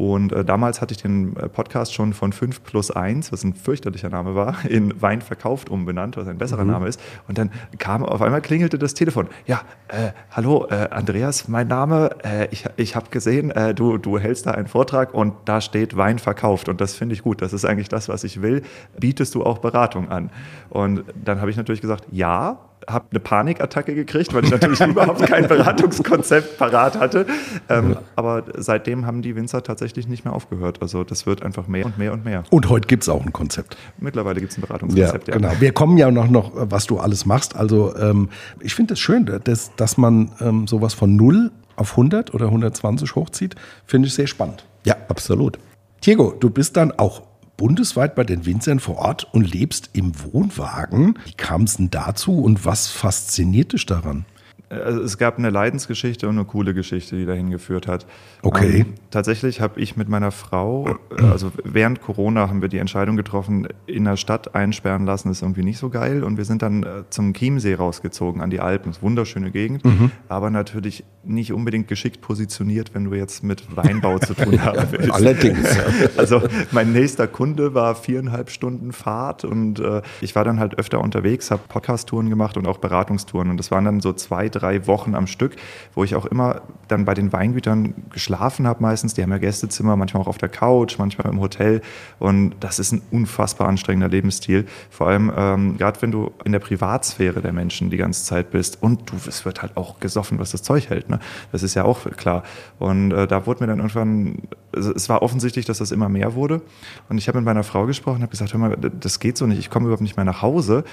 Und 0.01 0.33
äh, 0.33 0.43
damals 0.43 0.81
hatte 0.81 0.95
ich 0.95 1.01
den 1.03 1.35
äh, 1.35 1.47
Podcast 1.47 1.93
schon 1.93 2.13
von 2.13 2.33
5 2.33 2.63
plus 2.63 2.89
1, 2.89 3.31
was 3.31 3.43
ein 3.43 3.53
fürchterlicher 3.53 4.09
Name 4.09 4.33
war, 4.33 4.65
in 4.67 4.99
Wein 4.99 5.21
verkauft 5.21 5.69
umbenannt, 5.69 6.17
was 6.17 6.27
ein 6.27 6.39
besserer 6.39 6.63
mhm. 6.63 6.71
Name 6.71 6.87
ist. 6.87 6.99
Und 7.27 7.37
dann 7.37 7.51
kam 7.77 8.03
auf 8.03 8.19
einmal 8.23 8.41
klingelte 8.41 8.79
das 8.79 8.95
Telefon. 8.95 9.27
Ja, 9.45 9.61
äh, 9.89 10.09
hallo, 10.31 10.65
äh, 10.71 10.87
Andreas, 10.89 11.47
mein 11.47 11.67
Name. 11.67 12.15
Äh, 12.23 12.47
ich 12.49 12.65
ich 12.77 12.95
habe 12.95 13.11
gesehen, 13.11 13.51
äh, 13.51 13.75
du, 13.75 13.99
du 13.99 14.17
hältst 14.17 14.47
da 14.47 14.51
einen 14.51 14.67
Vortrag 14.67 15.13
und 15.13 15.35
da 15.45 15.61
steht 15.61 15.95
Wein 15.95 16.17
verkauft. 16.17 16.67
Und 16.67 16.81
das 16.81 16.95
finde 16.95 17.13
ich 17.13 17.21
gut. 17.21 17.43
Das 17.43 17.53
ist 17.53 17.65
eigentlich 17.65 17.89
das, 17.89 18.09
was 18.09 18.23
ich 18.23 18.41
will. 18.41 18.63
Bietest 18.99 19.35
du 19.35 19.43
auch 19.43 19.59
Beratung 19.59 20.09
an? 20.09 20.31
Und 20.71 21.03
dann 21.23 21.41
habe 21.41 21.51
ich 21.51 21.57
natürlich 21.57 21.81
gesagt, 21.81 22.07
ja, 22.09 22.57
habe 22.87 23.05
eine 23.11 23.19
Panikattacke 23.19 23.93
gekriegt, 23.95 24.33
weil 24.33 24.43
ich 24.45 24.51
natürlich 24.51 24.79
überhaupt 24.87 25.25
kein 25.25 25.47
Beratungskonzept 25.47 26.57
parat 26.57 26.97
hatte. 26.99 27.25
Ähm, 27.69 27.91
ja. 27.91 28.01
Aber 28.15 28.43
seitdem 28.57 29.05
haben 29.05 29.21
die 29.21 29.35
Winzer 29.35 29.63
tatsächlich 29.63 30.07
nicht 30.07 30.25
mehr 30.25 30.33
aufgehört. 30.33 30.81
Also 30.81 31.03
das 31.03 31.25
wird 31.25 31.43
einfach 31.43 31.67
mehr 31.67 31.85
und 31.85 31.97
mehr 31.97 32.13
und 32.13 32.25
mehr. 32.25 32.43
Und 32.49 32.69
heute 32.69 32.87
gibt 32.87 33.03
es 33.03 33.09
auch 33.09 33.25
ein 33.25 33.33
Konzept. 33.33 33.77
Mittlerweile 33.99 34.39
gibt 34.39 34.51
es 34.51 34.57
ein 34.57 34.61
Beratungskonzept, 34.61 35.27
ja, 35.27 35.33
ja. 35.33 35.39
Genau. 35.39 35.53
Wir 35.59 35.73
kommen 35.73 35.97
ja 35.97 36.11
noch, 36.11 36.29
noch, 36.29 36.51
was 36.55 36.87
du 36.87 36.99
alles 36.99 37.25
machst. 37.25 37.55
Also 37.55 37.95
ähm, 37.95 38.29
ich 38.59 38.75
finde 38.75 38.93
es 38.93 38.99
das 38.99 39.01
schön, 39.01 39.25
dass, 39.43 39.75
dass 39.75 39.97
man 39.97 40.31
ähm, 40.39 40.67
sowas 40.67 40.93
von 40.93 41.15
0 41.15 41.51
auf 41.75 41.91
100 41.91 42.33
oder 42.33 42.47
120 42.47 43.15
hochzieht. 43.15 43.55
Finde 43.85 44.07
ich 44.07 44.13
sehr 44.13 44.27
spannend. 44.27 44.65
Ja, 44.85 44.95
absolut. 45.07 45.59
Diego, 46.05 46.33
du 46.39 46.49
bist 46.49 46.77
dann 46.77 46.91
auch 46.91 47.23
bundesweit 47.57 48.15
bei 48.15 48.23
den 48.23 48.45
Winzern 48.45 48.79
vor 48.79 48.97
Ort 48.97 49.27
und 49.33 49.51
lebst 49.51 49.89
im 49.93 50.13
Wohnwagen. 50.23 51.17
Wie 51.25 51.33
kam 51.33 51.63
es 51.63 51.77
denn 51.77 51.89
dazu 51.91 52.41
und 52.41 52.65
was 52.65 52.87
fasziniert 52.87 53.73
dich 53.73 53.85
daran? 53.85 54.25
Also 54.71 55.01
es 55.01 55.17
gab 55.17 55.37
eine 55.37 55.49
Leidensgeschichte 55.49 56.27
und 56.27 56.37
eine 56.37 56.45
coole 56.45 56.73
Geschichte, 56.73 57.15
die 57.15 57.25
dahin 57.25 57.49
geführt 57.49 57.87
hat. 57.87 58.05
Okay. 58.41 58.81
Ähm, 58.81 58.93
tatsächlich 59.09 59.59
habe 59.61 59.79
ich 59.79 59.97
mit 59.97 60.09
meiner 60.09 60.31
Frau, 60.31 60.97
äh, 61.17 61.23
also 61.23 61.51
während 61.63 62.01
Corona 62.01 62.49
haben 62.49 62.61
wir 62.61 62.69
die 62.69 62.77
Entscheidung 62.77 63.17
getroffen, 63.17 63.67
in 63.85 64.05
der 64.05 64.17
Stadt 64.17 64.55
einsperren 64.55 65.05
lassen 65.05 65.29
ist 65.29 65.41
irgendwie 65.41 65.63
nicht 65.63 65.77
so 65.77 65.89
geil. 65.89 66.23
Und 66.23 66.37
wir 66.37 66.45
sind 66.45 66.61
dann 66.61 66.83
äh, 66.83 67.03
zum 67.09 67.33
Chiemsee 67.33 67.75
rausgezogen, 67.75 68.41
an 68.41 68.49
die 68.49 68.59
Alpen. 68.59 68.93
Wunderschöne 69.01 69.51
Gegend, 69.51 69.83
mhm. 69.83 70.11
aber 70.29 70.49
natürlich 70.49 71.03
nicht 71.23 71.53
unbedingt 71.53 71.87
geschickt 71.87 72.21
positioniert, 72.21 72.93
wenn 72.93 73.05
du 73.05 73.13
jetzt 73.13 73.43
mit 73.43 73.75
Weinbau 73.75 74.19
zu 74.19 74.33
tun 74.33 74.61
haben 74.65 74.87
willst. 74.91 75.11
Allerdings. 75.11 75.77
Also 76.17 76.41
mein 76.71 76.93
nächster 76.93 77.27
Kunde 77.27 77.73
war 77.73 77.95
viereinhalb 77.95 78.49
Stunden 78.49 78.91
Fahrt 78.91 79.43
und 79.43 79.79
äh, 79.79 80.01
ich 80.19 80.35
war 80.35 80.43
dann 80.43 80.59
halt 80.59 80.77
öfter 80.77 81.01
unterwegs, 81.01 81.51
habe 81.51 81.61
Podcast-Touren 81.67 82.29
gemacht 82.29 82.57
und 82.57 82.67
auch 82.67 82.77
Beratungstouren. 82.77 83.49
Und 83.49 83.57
das 83.57 83.71
waren 83.71 83.85
dann 83.85 84.01
so 84.01 84.13
zwei, 84.13 84.49
drei 84.49 84.60
drei 84.61 84.87
Wochen 84.87 85.15
am 85.15 85.27
Stück, 85.27 85.55
wo 85.95 86.03
ich 86.03 86.15
auch 86.15 86.25
immer 86.25 86.61
dann 86.87 87.05
bei 87.05 87.13
den 87.13 87.31
Weingütern 87.33 87.93
geschlafen 88.11 88.67
habe 88.67 88.81
meistens. 88.81 89.13
Die 89.13 89.23
haben 89.23 89.31
ja 89.31 89.37
Gästezimmer, 89.37 89.95
manchmal 89.95 90.23
auch 90.23 90.27
auf 90.27 90.37
der 90.37 90.49
Couch, 90.49 90.97
manchmal 90.97 91.31
im 91.31 91.39
Hotel. 91.39 91.81
Und 92.19 92.55
das 92.59 92.79
ist 92.79 92.91
ein 92.91 93.01
unfassbar 93.11 93.67
anstrengender 93.67 94.09
Lebensstil. 94.09 94.65
Vor 94.89 95.07
allem, 95.07 95.31
ähm, 95.35 95.77
gerade 95.77 96.01
wenn 96.01 96.11
du 96.11 96.31
in 96.43 96.51
der 96.51 96.59
Privatsphäre 96.59 97.41
der 97.41 97.53
Menschen 97.53 97.89
die 97.89 97.97
ganze 97.97 98.25
Zeit 98.25 98.51
bist 98.51 98.81
und 98.81 99.11
du, 99.11 99.15
es 99.27 99.45
wird 99.45 99.61
halt 99.61 99.77
auch 99.77 99.99
gesoffen, 99.99 100.39
was 100.39 100.51
das 100.51 100.63
Zeug 100.63 100.89
hält. 100.89 101.09
Ne? 101.09 101.19
Das 101.51 101.63
ist 101.63 101.75
ja 101.75 101.83
auch 101.83 102.05
klar. 102.17 102.43
Und 102.79 103.11
äh, 103.11 103.27
da 103.27 103.45
wurde 103.45 103.63
mir 103.63 103.67
dann 103.67 103.79
irgendwann, 103.79 104.43
es 104.73 105.09
war 105.09 105.21
offensichtlich, 105.21 105.65
dass 105.65 105.79
das 105.79 105.91
immer 105.91 106.09
mehr 106.09 106.35
wurde. 106.35 106.61
Und 107.09 107.17
ich 107.17 107.27
habe 107.27 107.37
mit 107.39 107.45
meiner 107.45 107.63
Frau 107.63 107.85
gesprochen, 107.85 108.21
habe 108.21 108.31
gesagt, 108.31 108.53
hör 108.53 108.59
mal, 108.59 108.77
das 108.77 109.19
geht 109.19 109.37
so 109.37 109.45
nicht, 109.45 109.59
ich 109.59 109.69
komme 109.69 109.85
überhaupt 109.85 110.01
nicht 110.01 110.17
mehr 110.17 110.25
nach 110.25 110.41
Hause. 110.41 110.83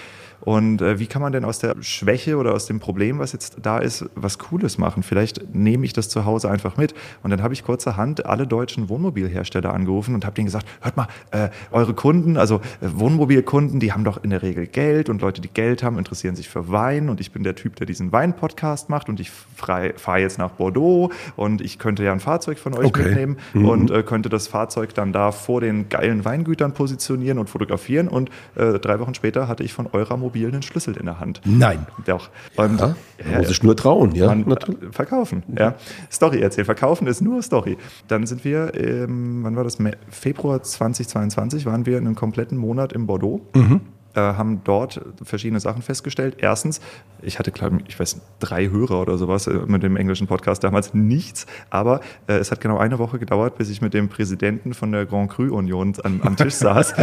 Und 0.40 0.80
äh, 0.80 0.99
wie 0.99 1.07
kann 1.07 1.21
man 1.21 1.33
denn 1.33 1.45
aus 1.45 1.59
der 1.59 1.75
Schwäche 1.80 2.37
oder 2.37 2.54
aus 2.54 2.66
dem 2.66 2.80
Problem, 2.80 3.18
was 3.18 3.33
jetzt 3.33 3.59
da 3.62 3.78
ist, 3.78 4.04
was 4.14 4.38
Cooles 4.38 4.78
machen? 4.78 5.02
Vielleicht 5.02 5.54
nehme 5.54 5.85
ich 5.85 5.92
das 5.92 6.09
zu 6.09 6.25
Hause 6.25 6.50
einfach 6.50 6.76
mit. 6.76 6.95
Und 7.23 7.30
dann 7.30 7.42
habe 7.42 7.54
ich 7.54 7.64
kurzerhand 7.64 8.25
alle 8.26 8.47
deutschen 8.47 8.88
Wohnmobilhersteller 8.88 9.73
angerufen 9.75 10.14
und 10.14 10.25
habe 10.25 10.35
denen 10.35 10.47
gesagt, 10.47 10.66
hört 10.80 10.97
mal, 10.97 11.09
äh, 11.33 11.49
eure 11.71 11.95
Kunden, 11.95 12.37
also 12.37 12.57
äh, 12.80 12.88
Wohnmobilkunden, 12.92 13.80
die 13.80 13.92
haben 13.92 14.04
doch 14.04 14.23
in 14.23 14.30
der 14.30 14.42
Regel 14.42 14.66
Geld 14.66 15.09
und 15.09 15.23
Leute, 15.23 15.40
die 15.40 15.49
Geld 15.49 15.83
haben, 15.83 15.99
interessieren 15.99 16.37
sich 16.37 16.49
für 16.49 16.71
Wein 16.71 17.09
und 17.09 17.21
ich 17.21 17.33
bin 17.33 17.42
der 17.42 17.54
Typ, 17.54 17.76
der 17.76 17.87
diesen 17.87 18.12
Wein-Podcast 18.12 18.88
macht 18.90 19.09
und 19.09 19.21
ich 19.21 19.30
fahre 19.30 20.21
jetzt 20.21 20.38
nach 20.38 20.50
Bordeaux 20.50 21.11
und 21.37 21.61
ich 21.61 21.78
könnte 21.78 22.04
ja 22.04 22.12
ein 22.12 22.21
Fahrzeug 22.21 22.59
von 22.59 22.75
euch 22.75 22.87
okay. 22.87 23.04
mitnehmen 23.04 23.37
mhm. 23.54 23.68
und 23.68 23.90
äh, 23.90 24.02
könnte 24.02 24.28
das 24.28 24.47
Fahrzeug 24.47 24.95
dann 24.95 25.12
da 25.12 25.33
vor 25.33 25.61
den 25.61 25.88
geilen 25.88 26.25
Weingütern 26.25 26.73
positionieren 26.73 27.38
und 27.38 27.50
fotografieren 27.50 28.09
und 28.09 28.30
äh, 28.54 28.78
drei 28.78 29.00
Wochen 29.00 29.14
später 29.14 29.49
hatte 29.49 29.64
ich 29.64 29.73
von 29.73 29.88
eurer 29.92 30.16
Mobil 30.16 30.27
mobil 30.28 30.49
einen 30.49 30.62
Schlüssel 30.62 30.97
in 30.97 31.06
der 31.06 31.18
Hand. 31.18 31.41
Nein. 31.45 31.86
Doch. 32.04 32.30
Und, 32.56 32.80
ja, 32.80 32.95
ja, 33.30 33.38
muss 33.38 33.50
ich 33.50 33.62
nur 33.62 33.76
trauen, 33.76 34.14
ja. 34.14 34.26
Man, 34.34 34.56
verkaufen, 34.93 35.43
ja. 35.56 35.75
Story 36.10 36.41
erzählen. 36.41 36.67
Verkaufen 36.67 37.06
ist 37.06 37.21
nur 37.21 37.43
Story. 37.43 37.78
Dann 38.08 38.26
sind 38.26 38.45
wir, 38.45 38.75
ähm, 38.75 39.41
wann 39.43 39.56
war 39.56 39.64
das? 39.64 39.78
Februar 40.10 40.62
2022 40.62 41.67
waren 41.67 41.86
wir 41.86 41.97
einen 41.97 42.14
kompletten 42.14 42.58
Monat 42.58 42.93
in 42.93 43.06
Bordeaux. 43.06 43.41
Mhm 43.54 43.80
äh, 44.19 44.35
haben 44.35 44.63
dort 44.65 45.00
verschiedene 45.23 45.61
Sachen 45.61 45.83
festgestellt. 45.83 46.37
Erstens, 46.39 46.81
ich 47.23 47.39
hatte, 47.39 47.52
glaube 47.52 47.78
ich, 47.87 47.99
weiß, 47.99 48.21
drei 48.41 48.69
Hörer 48.69 49.00
oder 49.00 49.19
sowas 49.19 49.47
äh, 49.47 49.54
mit 49.67 49.83
dem 49.83 49.97
englischen 49.97 50.26
Podcast 50.26 50.65
damals, 50.65 50.95
nichts. 50.95 51.47
Aber 51.71 52.00
äh, 52.26 52.35
es 52.35 52.50
hat 52.50 52.61
genau 52.61 52.78
eine 52.78 52.99
Woche 52.99 53.19
gedauert, 53.19 53.57
bis 53.59 53.71
ich 53.71 53.81
mit 53.81 53.95
dem 53.95 54.09
Präsidenten 54.09 54.75
von 54.75 54.93
der 54.93 55.07
Grand 55.07 55.31
Cru 55.31 55.54
Union 55.54 55.95
am, 56.02 56.21
am 56.23 56.37
Tisch 56.37 56.54
saß. 56.57 56.95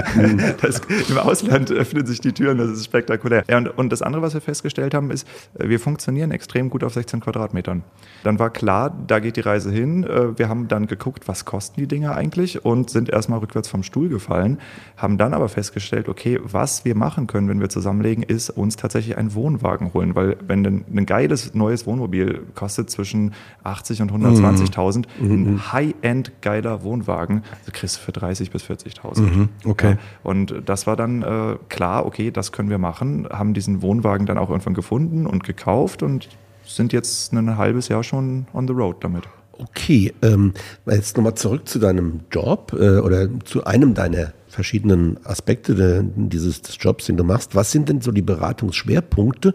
das, 0.61 0.81
Im 1.09 1.17
Ausland 1.17 1.71
öffnen 1.71 2.05
sich 2.05 2.19
die 2.19 2.33
Türen, 2.33 2.57
das 2.57 2.69
ist 2.69 2.85
spektakulär. 2.85 3.43
Ja, 3.49 3.57
und, 3.57 3.67
und 3.67 3.91
das 3.91 4.01
andere, 4.01 4.21
was 4.21 4.33
wir 4.33 4.41
festgestellt 4.41 4.93
haben, 4.93 5.11
ist, 5.11 5.27
äh, 5.57 5.69
wir 5.69 5.79
funktionieren 5.79 6.31
extrem 6.31 6.69
gut 6.69 6.83
auf 6.83 6.93
16 6.93 7.21
Quadratmetern. 7.21 7.83
Dann 8.23 8.39
war 8.39 8.49
klar, 8.49 8.95
da 9.07 9.19
geht 9.19 9.37
die 9.37 9.41
Reise 9.41 9.71
hin. 9.71 10.03
Äh, 10.03 10.37
wir 10.37 10.49
haben 10.49 10.67
dann 10.67 10.87
geguckt, 10.87 11.27
was 11.27 11.45
kosten 11.45 11.79
die 11.79 11.87
Dinge 11.87 12.13
eigentlich 12.15 12.65
und 12.65 12.89
sind 12.89 13.09
erstmal 13.09 13.39
rückwärts 13.39 13.69
vom 13.69 13.83
Stuhl 13.83 14.09
gefallen, 14.09 14.59
haben 14.97 15.17
dann 15.17 15.33
aber 15.33 15.49
festgestellt, 15.49 16.09
okay, 16.09 16.39
was 16.43 16.85
wir 16.85 16.95
machen 16.95 17.04
können, 17.27 17.47
wenn 17.47 17.59
wir 17.59 17.69
zusammenlegen, 17.69 18.23
ist 18.23 18.49
uns 18.49 18.75
tatsächlich 18.75 19.17
einen 19.17 19.33
Wohnwagen 19.33 19.93
holen, 19.93 20.15
weil 20.15 20.37
wenn 20.47 20.65
ein, 20.65 20.85
ein 20.93 21.05
geiles 21.05 21.53
neues 21.53 21.85
Wohnmobil 21.85 22.41
kostet 22.55 22.89
zwischen 22.89 23.33
80 23.63 24.01
und 24.01 24.11
120.000, 24.11 25.05
mhm. 25.19 25.31
ein 25.31 25.53
mhm. 25.53 25.71
High-End 25.71 26.31
geiler 26.41 26.83
Wohnwagen, 26.83 27.43
kriegst 27.71 27.97
du 27.97 28.01
für 28.01 28.11
30 28.11 28.51
bis 28.51 28.63
40.000. 28.63 29.21
Mhm. 29.21 29.49
Okay. 29.65 29.91
Ja, 29.91 29.97
und 30.23 30.63
das 30.65 30.87
war 30.87 30.95
dann 30.95 31.21
äh, 31.21 31.57
klar, 31.69 32.05
okay, 32.05 32.31
das 32.31 32.51
können 32.51 32.69
wir 32.69 32.77
machen, 32.77 33.27
haben 33.29 33.53
diesen 33.53 33.81
Wohnwagen 33.81 34.25
dann 34.25 34.37
auch 34.37 34.49
irgendwann 34.49 34.73
gefunden 34.73 35.25
und 35.25 35.43
gekauft 35.43 36.03
und 36.03 36.29
sind 36.65 36.93
jetzt 36.93 37.33
ein 37.33 37.57
halbes 37.57 37.87
Jahr 37.87 38.03
schon 38.03 38.47
on 38.53 38.67
the 38.67 38.73
road 38.73 38.97
damit. 39.01 39.23
Okay, 39.57 40.13
ähm, 40.21 40.53
jetzt 40.85 41.15
nochmal 41.15 41.35
zurück 41.35 41.67
zu 41.67 41.79
deinem 41.79 42.21
Job 42.31 42.73
äh, 42.73 42.97
oder 42.99 43.27
zu 43.45 43.63
einem 43.63 43.93
deiner 43.93 44.33
verschiedenen 44.55 45.19
Aspekte 45.23 45.75
de, 45.75 46.03
dieses 46.15 46.61
des 46.61 46.77
Jobs, 46.79 47.05
den 47.05 47.17
du 47.17 47.23
machst. 47.23 47.53
Was 47.55 47.71
sind 47.71 47.89
denn 47.89 48.01
so 48.01 48.11
die 48.11 48.21
Beratungsschwerpunkte? 48.21 49.53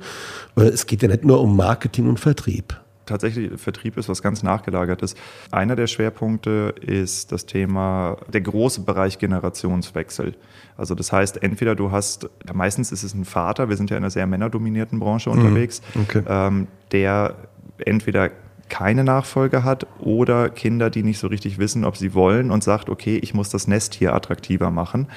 Es 0.55 0.87
geht 0.87 1.03
ja 1.03 1.09
nicht 1.09 1.25
nur 1.25 1.41
um 1.41 1.57
Marketing 1.57 2.09
und 2.09 2.21
Vertrieb 2.21 2.81
tatsächlich 3.11 3.61
Vertrieb 3.61 3.97
ist 3.97 4.09
was 4.09 4.23
ganz 4.23 4.43
nachgelagertes. 4.43 5.17
Einer 5.51 5.77
der 5.77 5.89
Schwerpunkte 5.89 6.75
ist 6.81 7.33
das 7.33 7.45
Thema, 7.45 8.17
der 8.33 8.41
große 8.41 8.83
Bereich 8.83 9.19
Generationswechsel. 9.19 10.37
Also 10.77 10.95
das 10.95 11.13
heißt, 11.13 11.43
entweder 11.43 11.75
du 11.75 11.91
hast, 11.91 12.31
meistens 12.53 12.93
ist 12.93 13.03
es 13.03 13.13
ein 13.15 13.25
Vater, 13.25 13.69
wir 13.69 13.77
sind 13.77 13.91
ja 13.91 13.97
in 13.97 14.05
einer 14.05 14.11
sehr 14.11 14.27
männerdominierten 14.27 15.01
Branche 15.01 15.29
mhm. 15.31 15.39
unterwegs, 15.39 15.83
okay. 16.01 16.23
ähm, 16.27 16.69
der 16.93 17.35
entweder 17.85 18.31
keine 18.71 19.05
Nachfolge 19.05 19.65
hat 19.65 19.87
oder 19.99 20.49
Kinder, 20.49 20.89
die 20.89 21.03
nicht 21.03 21.19
so 21.19 21.27
richtig 21.27 21.59
wissen, 21.59 21.85
ob 21.85 21.99
sie 21.99 22.15
wollen 22.15 22.51
und 22.51 22.65
sagt, 22.65 22.89
okay, 22.89 23.19
ich 23.19 23.35
muss 23.35 23.51
das 23.51 23.69
Nest 23.69 23.93
hier 23.95 24.15
attraktiver 24.15 24.71
machen. 24.71 25.09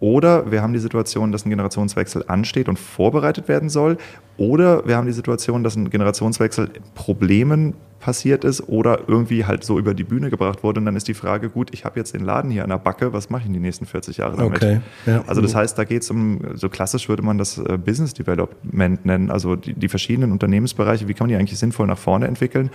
Oder 0.00 0.50
wir 0.50 0.60
haben 0.60 0.72
die 0.72 0.80
Situation, 0.80 1.30
dass 1.30 1.46
ein 1.46 1.50
Generationswechsel 1.50 2.24
ansteht 2.26 2.68
und 2.68 2.78
vorbereitet 2.78 3.46
werden 3.46 3.68
soll. 3.68 3.96
Oder 4.36 4.86
wir 4.86 4.96
haben 4.96 5.06
die 5.06 5.12
Situation, 5.12 5.62
dass 5.62 5.76
ein 5.76 5.88
Generationswechsel 5.88 6.70
Problemen 6.94 7.74
passiert 8.04 8.44
ist 8.44 8.68
oder 8.68 9.08
irgendwie 9.08 9.46
halt 9.46 9.64
so 9.64 9.78
über 9.78 9.94
die 9.94 10.04
Bühne 10.04 10.28
gebracht 10.28 10.62
wurde. 10.62 10.78
Und 10.78 10.84
dann 10.84 10.94
ist 10.94 11.08
die 11.08 11.14
Frage, 11.14 11.48
gut, 11.48 11.70
ich 11.72 11.86
habe 11.86 11.98
jetzt 11.98 12.12
den 12.12 12.22
Laden 12.22 12.50
hier 12.50 12.62
an 12.62 12.68
der 12.68 12.76
Backe, 12.76 13.14
was 13.14 13.30
mache 13.30 13.40
ich 13.42 13.46
in 13.46 13.54
die 13.54 13.60
nächsten 13.60 13.86
40 13.86 14.18
Jahre 14.18 14.36
damit? 14.36 14.56
Okay. 14.56 14.80
Ja. 15.06 15.24
Also 15.26 15.40
das 15.40 15.54
heißt, 15.54 15.78
da 15.78 15.84
geht 15.84 16.02
es 16.02 16.10
um, 16.10 16.38
so 16.52 16.68
klassisch 16.68 17.08
würde 17.08 17.22
man 17.22 17.38
das 17.38 17.56
äh, 17.56 17.78
Business 17.78 18.12
Development 18.12 19.06
nennen, 19.06 19.30
also 19.30 19.56
die, 19.56 19.72
die 19.72 19.88
verschiedenen 19.88 20.32
Unternehmensbereiche, 20.32 21.08
wie 21.08 21.14
kann 21.14 21.28
man 21.28 21.28
die 21.30 21.36
eigentlich 21.36 21.58
sinnvoll 21.58 21.86
nach 21.86 21.96
vorne 21.96 22.26
entwickeln? 22.26 22.68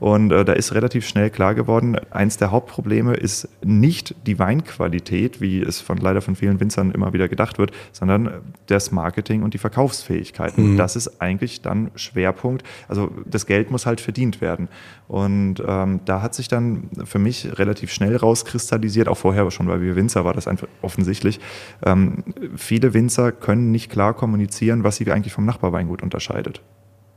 Und 0.00 0.32
äh, 0.32 0.46
da 0.46 0.54
ist 0.54 0.74
relativ 0.74 1.06
schnell 1.06 1.28
klar 1.28 1.54
geworden, 1.54 1.96
eins 2.10 2.38
der 2.38 2.50
Hauptprobleme 2.50 3.14
ist 3.14 3.48
nicht 3.62 4.14
die 4.26 4.38
Weinqualität, 4.38 5.42
wie 5.42 5.60
es 5.60 5.82
von 5.82 5.98
leider 5.98 6.22
von 6.22 6.36
vielen 6.36 6.58
Winzern 6.58 6.90
immer 6.90 7.12
wieder 7.12 7.28
gedacht 7.28 7.58
wird, 7.58 7.72
sondern 7.92 8.30
das 8.66 8.92
Marketing 8.92 9.42
und 9.42 9.52
die 9.52 9.58
Verkaufsfähigkeiten. 9.58 10.72
Mhm. 10.72 10.76
Das 10.78 10.96
ist 10.96 11.20
eigentlich 11.20 11.60
dann 11.60 11.90
Schwerpunkt. 11.96 12.64
Also 12.88 13.10
das 13.26 13.44
Geld 13.44 13.70
muss 13.70 13.84
halt 13.84 14.00
verdient 14.00 14.40
werden. 14.40 14.68
Und 15.08 15.62
ähm, 15.66 16.00
da 16.04 16.22
hat 16.22 16.34
sich 16.34 16.48
dann 16.48 16.88
für 17.04 17.18
mich 17.18 17.58
relativ 17.58 17.92
schnell 17.92 18.16
rauskristallisiert, 18.16 19.08
auch 19.08 19.16
vorher 19.16 19.50
schon, 19.50 19.68
weil 19.68 19.80
wir 19.80 19.96
Winzer 19.96 20.24
war 20.24 20.34
das 20.34 20.46
einfach 20.46 20.68
offensichtlich. 20.82 21.40
Ähm, 21.84 22.24
viele 22.56 22.94
Winzer 22.94 23.32
können 23.32 23.70
nicht 23.70 23.90
klar 23.90 24.14
kommunizieren, 24.14 24.84
was 24.84 24.96
sie 24.96 25.10
eigentlich 25.10 25.32
vom 25.32 25.44
Nachbarweingut 25.44 26.02
unterscheidet. 26.02 26.60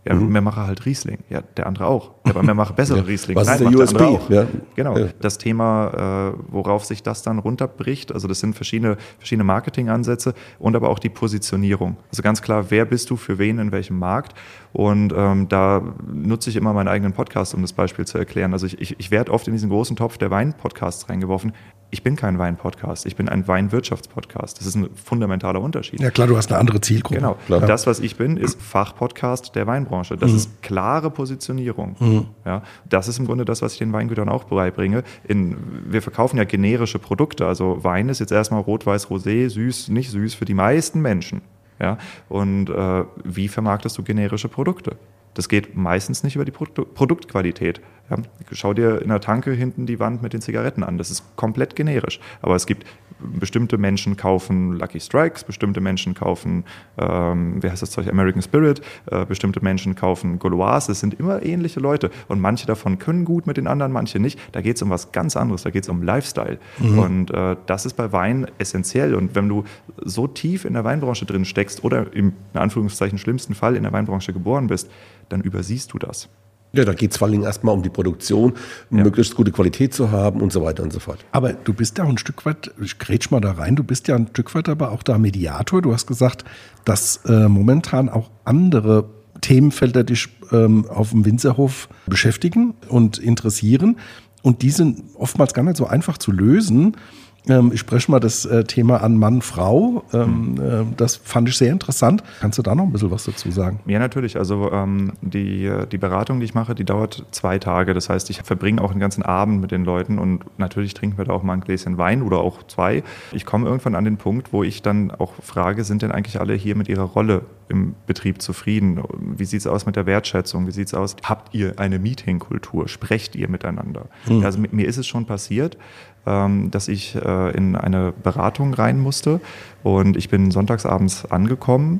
Ja, 0.06 0.16
mhm. 0.16 0.32
mehr 0.32 0.42
mache 0.42 0.66
halt 0.66 0.86
Riesling. 0.86 1.20
Ja, 1.30 1.42
der 1.42 1.66
andere 1.66 1.86
auch. 1.86 2.12
Ja, 2.26 2.32
aber 2.32 2.44
mehr 2.44 2.56
mache 2.56 2.74
bessere 2.76 3.00
ja. 3.00 3.04
Riesling. 3.04 3.38
Was 3.38 3.48
Nein, 3.48 3.62
ist 3.62 3.74
der 3.74 3.80
USB? 3.80 3.98
Der 3.98 4.08
auch. 4.08 4.30
Ja. 4.30 4.48
Genau. 4.76 4.98
Ja. 4.98 5.08
Das 5.22 5.38
Thema, 5.38 6.34
äh, 6.34 6.38
worauf 6.52 6.84
sich 6.84 7.04
das 7.04 7.22
dann 7.22 7.40
runterbricht, 7.40 8.12
also 8.12 8.28
das 8.28 8.40
sind 8.40 8.56
verschiedene, 8.56 8.98
verschiedene 9.18 9.46
Marketingansätze 9.46 10.34
und 10.60 10.76
aber 10.76 10.90
auch 10.90 11.00
die 11.00 11.10
Positionierung. 11.10 11.98
Also 12.10 12.22
ganz 12.22 12.42
klar, 12.42 12.66
wer 12.70 12.86
bist 12.86 13.10
du 13.10 13.16
für 13.16 13.38
wen 13.38 13.60
in 13.60 13.72
welchem 13.72 13.98
Markt? 13.98 14.34
Und 14.74 15.14
ähm, 15.16 15.48
da 15.48 15.82
nutze 16.12 16.50
ich 16.50 16.56
immer 16.56 16.74
meinen 16.74 16.88
eigenen 16.88 17.14
Podcast, 17.14 17.54
um 17.54 17.62
das 17.62 17.74
Beispiel 17.74 18.06
zu 18.06 18.18
erklären. 18.18 18.54
Also 18.54 18.66
ich, 18.66 18.82
ich, 18.82 19.00
ich 19.00 19.12
werde 19.12 19.32
oft 19.32 19.48
in 19.48 19.54
diesen 19.54 19.70
großen 19.70 19.96
Topf 19.96 20.18
der 20.18 20.32
Wein-Podcasts 20.32 21.10
reingeworfen 21.10 21.54
ich 21.94 22.02
bin 22.02 22.16
kein 22.16 22.40
Wein-Podcast, 22.40 23.06
ich 23.06 23.16
bin 23.16 23.30
ein 23.30 23.48
Weinwirtschaftspodcast. 23.48 24.60
Das 24.60 24.66
ist 24.66 24.74
ein 24.74 24.90
fundamentaler 24.96 25.62
Unterschied. 25.62 26.02
Ja 26.02 26.10
klar, 26.10 26.26
du 26.26 26.36
hast 26.36 26.52
eine 26.52 26.60
andere 26.60 26.82
Zielgruppe. 26.82 27.20
Genau. 27.20 27.38
Klar. 27.46 27.62
Das, 27.62 27.86
was 27.86 28.00
ich 28.00 28.16
bin, 28.16 28.36
ist 28.36 28.60
Fachpodcast 28.60 29.56
der 29.56 29.68
Weinbranche. 29.68 29.93
Das 30.02 30.32
mhm. 30.32 30.38
ist 30.38 30.62
klare 30.62 31.10
Positionierung. 31.10 31.96
Mhm. 32.00 32.26
Ja, 32.46 32.64
das 32.90 33.08
ist 33.08 33.20
im 33.20 33.26
Grunde 33.26 33.46
das, 33.46 33.62
was 33.62 33.74
ich 33.74 33.80
den 33.80 33.94
Weingütern 33.94 34.30
auch 34.30 34.46
beibringe. 34.46 35.04
In, 35.28 35.56
wir 35.86 36.02
verkaufen 36.02 36.38
ja 36.38 36.44
generische 36.44 37.00
Produkte. 37.00 37.46
Also 37.46 37.84
Wein 37.84 38.10
ist 38.10 38.20
jetzt 38.20 38.32
erstmal 38.32 38.62
rot, 38.62 38.86
weiß, 38.86 39.08
rosé, 39.08 39.50
süß, 39.50 39.90
nicht 39.90 40.12
süß 40.12 40.34
für 40.34 40.46
die 40.46 40.54
meisten 40.54 41.02
Menschen. 41.02 41.42
Ja? 41.80 41.98
Und 42.30 42.70
äh, 42.70 43.04
wie 43.24 43.48
vermarktest 43.48 43.98
du 43.98 44.04
generische 44.04 44.48
Produkte? 44.48 44.96
Das 45.34 45.50
geht 45.50 45.76
meistens 45.76 46.24
nicht 46.24 46.36
über 46.36 46.46
die 46.46 46.52
Produktqualität. 46.52 47.82
Ja, 48.10 48.18
schau 48.52 48.74
dir 48.74 49.02
in 49.02 49.08
der 49.08 49.22
Tanke 49.22 49.52
hinten 49.52 49.86
die 49.86 50.00
Wand 50.00 50.22
mit 50.22 50.34
den 50.34 50.42
Zigaretten 50.42 50.84
an. 50.84 50.98
Das 50.98 51.10
ist 51.10 51.36
komplett 51.38 51.76
generisch. 51.76 52.20
Aber 52.42 52.56
es 52.56 52.66
gibt 52.66 52.86
bestimmte 53.20 53.78
Menschen 53.78 54.18
kaufen 54.18 54.74
Lucky 54.74 55.00
Strikes, 55.00 55.46
bestimmte 55.46 55.80
Menschen 55.80 56.14
kaufen, 56.14 56.66
ähm, 56.98 57.64
wie 57.64 57.70
heißt 57.70 57.82
das 57.82 57.92
Zeug, 57.92 58.10
American 58.10 58.42
Spirit, 58.42 58.82
äh, 59.10 59.26
bestimmte 59.26 59.64
Menschen 59.64 59.96
kaufen 59.96 60.38
Gauloise. 60.38 60.92
Es 60.92 61.00
sind 61.00 61.14
immer 61.20 61.44
ähnliche 61.44 61.80
Leute. 61.80 62.12
Und 62.28 62.42
manche 62.42 62.68
davon 62.68 63.00
können 63.00 63.24
gut 63.24 63.48
mit 63.48 63.56
den 63.56 63.68
anderen, 63.68 63.94
manche 63.94 64.20
nicht. 64.20 64.38
Da 64.52 64.62
geht 64.62 64.76
es 64.76 64.82
um 64.82 64.90
was 64.90 65.14
ganz 65.14 65.38
anderes. 65.38 65.64
Da 65.64 65.70
geht 65.70 65.84
es 65.84 65.90
um 65.90 66.04
Lifestyle. 66.04 66.60
Mhm. 66.80 67.00
Und 67.00 67.32
äh, 67.32 67.56
das 67.66 67.86
ist 67.86 67.94
bei 67.94 68.12
Wein 68.12 68.48
essentiell. 68.58 69.16
Und 69.16 69.34
wenn 69.34 69.48
du 69.48 69.64
so 69.98 70.28
tief 70.28 70.66
in 70.66 70.74
der 70.74 70.84
Weinbranche 70.84 71.26
drin 71.26 71.46
steckst 71.46 71.84
oder 71.84 72.14
im 72.14 72.34
in 72.54 72.60
Anführungszeichen 72.60 73.18
schlimmsten 73.18 73.56
Fall 73.56 73.76
in 73.76 73.84
der 73.84 73.94
Weinbranche 73.94 74.34
geboren 74.34 74.68
bist, 74.68 74.90
dann 75.34 75.42
übersiehst 75.42 75.94
du 75.94 76.00
das. 76.00 76.30
Ja, 76.76 76.86
da 76.86 76.94
geht 76.94 77.12
es 77.12 77.18
vor 77.18 77.28
allem 77.28 77.44
erstmal 77.44 77.76
um 77.76 77.84
die 77.84 77.90
Produktion, 77.90 78.54
ja. 78.90 79.04
möglichst 79.04 79.36
gute 79.36 79.52
Qualität 79.52 79.94
zu 79.94 80.10
haben 80.10 80.42
und 80.42 80.52
so 80.52 80.64
weiter 80.64 80.82
und 80.82 80.92
so 80.92 81.00
fort. 81.00 81.24
Aber 81.32 81.54
du 81.54 81.72
bist 81.72 82.00
ja 82.00 82.04
auch 82.04 82.10
ein 82.10 82.18
Stück 82.18 82.48
weit, 82.48 82.72
ich 82.82 82.98
grätsch 82.98 83.30
mal 83.30 83.42
da 83.42 83.52
rein, 83.52 83.76
du 83.76 83.84
bist 83.84 84.08
ja 84.08 84.16
ein 84.16 84.28
Stück 84.28 84.56
weit 84.56 84.70
aber 84.70 84.92
auch 84.92 85.04
da 85.04 85.20
Mediator. 85.20 85.84
Du 85.84 85.94
hast 85.94 86.08
gesagt, 86.08 86.46
dass 86.84 87.18
äh, 87.28 87.48
momentan 87.48 88.10
auch 88.10 88.32
andere 88.44 89.06
Themenfelder 89.42 90.04
dich 90.04 90.30
ähm, 90.52 90.88
auf 90.90 91.12
dem 91.12 91.26
Winzerhof 91.26 91.90
beschäftigen 92.08 92.74
und 92.90 93.20
interessieren. 93.20 93.98
Und 94.42 94.64
die 94.64 94.72
sind 94.72 95.04
oftmals 95.16 95.54
gar 95.54 95.64
nicht 95.64 95.78
so 95.78 95.86
einfach 95.86 96.18
zu 96.18 96.32
lösen. 96.32 96.98
Ähm, 97.48 97.72
ich 97.74 97.80
spreche 97.80 98.10
mal 98.10 98.20
das 98.20 98.46
äh, 98.46 98.64
Thema 98.64 99.02
an 99.02 99.18
Mann, 99.18 99.42
Frau. 99.42 100.04
Ähm, 100.14 100.56
äh, 100.62 100.96
das 100.96 101.16
fand 101.18 101.50
ich 101.50 101.58
sehr 101.58 101.72
interessant. 101.72 102.24
Kannst 102.40 102.58
du 102.58 102.62
da 102.62 102.74
noch 102.76 102.84
ein 102.84 102.92
bisschen 102.92 103.12
was 103.12 103.26
dazu 103.26 103.52
sagen? 103.52 103.80
Ja, 103.86 104.00
natürlich. 104.00 104.38
Also 104.38 104.72
ähm, 104.72 105.14
die, 105.22 105.72
die 105.92 105.98
Beratung, 105.98 106.40
die 106.40 106.46
ich 106.46 106.54
mache, 106.54 106.76
die 106.76 106.86
dauert 106.86 107.26
zwei 107.32 107.60
Tage. 107.60 107.94
Das 107.94 108.10
heißt, 108.10 108.30
ich 108.30 108.42
verbringe 108.44 108.82
auch 108.82 108.92
den 108.92 109.00
ganzen 109.00 109.24
Abend 109.24 109.62
mit 109.62 109.72
den 109.72 109.84
Leuten 109.84 110.20
und 110.20 110.46
natürlich 110.58 110.94
trinken 110.94 111.18
wir 111.18 111.26
da 111.26 111.34
auch 111.34 111.44
mal 111.44 111.54
ein 111.54 111.62
Gläschen 111.62 111.98
Wein 111.98 112.22
oder 112.22 112.38
auch 112.40 112.64
zwei. 112.64 113.04
Ich 113.32 113.46
komme 113.46 113.68
irgendwann 113.68 113.96
an 113.96 114.06
den 114.06 114.18
Punkt, 114.18 114.54
wo 114.54 114.64
ich 114.64 114.82
dann 114.82 115.12
auch 115.12 115.34
frage, 115.42 115.84
sind 115.84 116.02
denn 116.02 116.12
eigentlich 116.12 116.40
alle 116.40 116.54
hier 116.54 116.76
mit 116.76 116.88
ihrer 116.88 117.04
Rolle 117.04 117.44
im 117.70 117.96
Betrieb 118.06 118.42
zufrieden? 118.42 119.02
Wie 119.20 119.46
sieht 119.46 119.62
es 119.62 119.68
aus 119.68 119.86
mit 119.86 119.96
der 119.96 120.06
Wertschätzung? 120.06 120.68
Wie 120.68 120.72
sieht 120.72 120.88
es 120.88 120.94
aus? 120.94 121.16
Habt 121.24 121.54
ihr 121.54 121.80
eine 121.80 122.00
Meetingkultur? 122.00 122.88
Sprecht 122.88 123.36
ihr 123.36 123.50
miteinander? 123.50 124.08
Mhm. 124.28 124.44
Also 124.46 124.60
mit 124.60 124.74
mir 124.74 124.88
ist 124.88 124.98
es 124.98 125.08
schon 125.08 125.26
passiert, 125.26 125.78
ähm, 125.78 126.13
dass 126.26 126.88
ich 126.88 127.16
äh, 127.16 127.52
in 127.52 127.76
eine 127.76 128.14
Beratung 128.14 128.74
rein 128.74 129.00
musste. 129.00 129.42
Und 129.84 130.18
ich 130.18 130.30
bin 130.30 130.52
sonntagsabends 130.52 131.26
angekommen, 131.32 132.00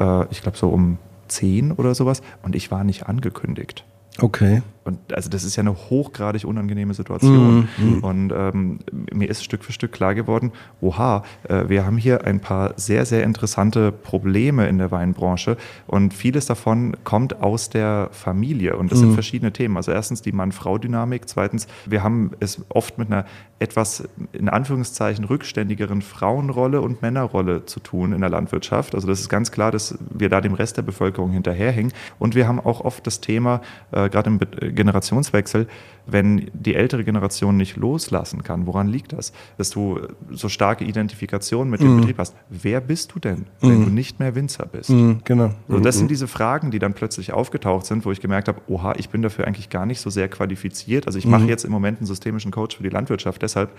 äh, 0.00 0.26
ich 0.30 0.42
glaube 0.42 0.56
so 0.56 0.68
um 0.68 0.98
10 1.28 1.72
oder 1.72 1.94
sowas, 1.94 2.22
und 2.42 2.56
ich 2.56 2.70
war 2.70 2.84
nicht 2.84 3.06
angekündigt. 3.06 3.84
Okay. 4.20 4.62
Und 4.88 5.12
also 5.12 5.28
das 5.28 5.44
ist 5.44 5.54
ja 5.56 5.60
eine 5.60 5.74
hochgradig 5.74 6.44
unangenehme 6.44 6.94
Situation. 6.94 7.68
Mhm. 7.76 7.96
mhm. 7.96 8.04
Und 8.04 8.32
ähm, 8.34 8.78
mir 9.12 9.28
ist 9.28 9.44
Stück 9.44 9.62
für 9.62 9.72
Stück 9.72 9.92
klar 9.92 10.14
geworden, 10.14 10.52
oha, 10.80 11.24
äh, 11.46 11.68
wir 11.68 11.84
haben 11.84 11.98
hier 11.98 12.24
ein 12.24 12.40
paar 12.40 12.72
sehr, 12.76 13.04
sehr 13.04 13.22
interessante 13.22 13.92
Probleme 13.92 14.66
in 14.66 14.78
der 14.78 14.90
Weinbranche 14.90 15.58
und 15.86 16.14
vieles 16.14 16.46
davon 16.46 16.96
kommt 17.04 17.42
aus 17.42 17.68
der 17.68 18.08
Familie 18.12 18.76
und 18.76 18.90
das 18.90 19.00
mhm. 19.00 19.04
sind 19.04 19.14
verschiedene 19.14 19.52
Themen. 19.52 19.76
Also 19.76 19.92
erstens 19.92 20.22
die 20.22 20.32
Mann-Frau-Dynamik, 20.32 21.28
zweitens, 21.28 21.68
wir 21.84 22.02
haben 22.02 22.30
es 22.40 22.64
oft 22.70 22.96
mit 22.96 23.12
einer 23.12 23.26
etwas 23.58 24.08
in 24.32 24.48
Anführungszeichen 24.48 25.24
rückständigeren 25.24 26.00
Frauenrolle 26.00 26.80
und 26.80 27.02
Männerrolle 27.02 27.66
zu 27.66 27.80
tun 27.80 28.12
in 28.12 28.20
der 28.20 28.30
Landwirtschaft. 28.30 28.94
Also 28.94 29.08
das 29.08 29.20
ist 29.20 29.28
ganz 29.28 29.50
klar, 29.50 29.72
dass 29.72 29.98
wir 30.10 30.28
da 30.28 30.40
dem 30.40 30.54
Rest 30.54 30.76
der 30.76 30.82
Bevölkerung 30.82 31.32
hinterherhängen. 31.32 31.92
Und 32.18 32.34
wir 32.34 32.46
haben 32.46 32.60
auch 32.60 32.80
oft 32.82 33.06
das 33.06 33.20
Thema, 33.20 33.60
äh, 33.90 34.08
gerade 34.08 34.30
im 34.30 34.38
Generationswechsel, 34.78 35.66
wenn 36.10 36.50
die 36.54 36.74
ältere 36.74 37.04
Generation 37.04 37.56
nicht 37.56 37.76
loslassen 37.76 38.42
kann. 38.42 38.66
Woran 38.66 38.88
liegt 38.88 39.12
das? 39.12 39.32
Dass 39.58 39.70
du 39.70 40.00
so 40.30 40.48
starke 40.48 40.84
Identifikation 40.84 41.68
mit 41.68 41.80
dem 41.80 41.96
mm. 41.96 42.00
Betrieb 42.00 42.18
hast. 42.18 42.34
Wer 42.48 42.80
bist 42.80 43.14
du 43.14 43.18
denn, 43.18 43.46
wenn 43.60 43.82
mm. 43.82 43.84
du 43.84 43.90
nicht 43.90 44.18
mehr 44.18 44.34
Winzer 44.34 44.66
bist? 44.66 44.90
Mm, 44.90 45.18
genau. 45.24 45.50
So, 45.68 45.78
das 45.80 45.98
sind 45.98 46.10
diese 46.10 46.26
Fragen, 46.26 46.70
die 46.70 46.78
dann 46.78 46.94
plötzlich 46.94 47.32
aufgetaucht 47.32 47.86
sind, 47.86 48.04
wo 48.04 48.12
ich 48.12 48.20
gemerkt 48.20 48.48
habe, 48.48 48.60
oha, 48.68 48.94
ich 48.96 49.10
bin 49.10 49.22
dafür 49.22 49.46
eigentlich 49.46 49.70
gar 49.70 49.86
nicht 49.86 50.00
so 50.00 50.10
sehr 50.10 50.28
qualifiziert. 50.28 51.06
Also 51.06 51.18
ich 51.18 51.26
mache 51.26 51.44
jetzt 51.44 51.64
im 51.64 51.72
Moment 51.72 51.98
einen 51.98 52.06
systemischen 52.06 52.50
Coach 52.50 52.76
für 52.76 52.82
die 52.82 52.88
Landwirtschaft 52.88 53.42
deshalb, 53.42 53.70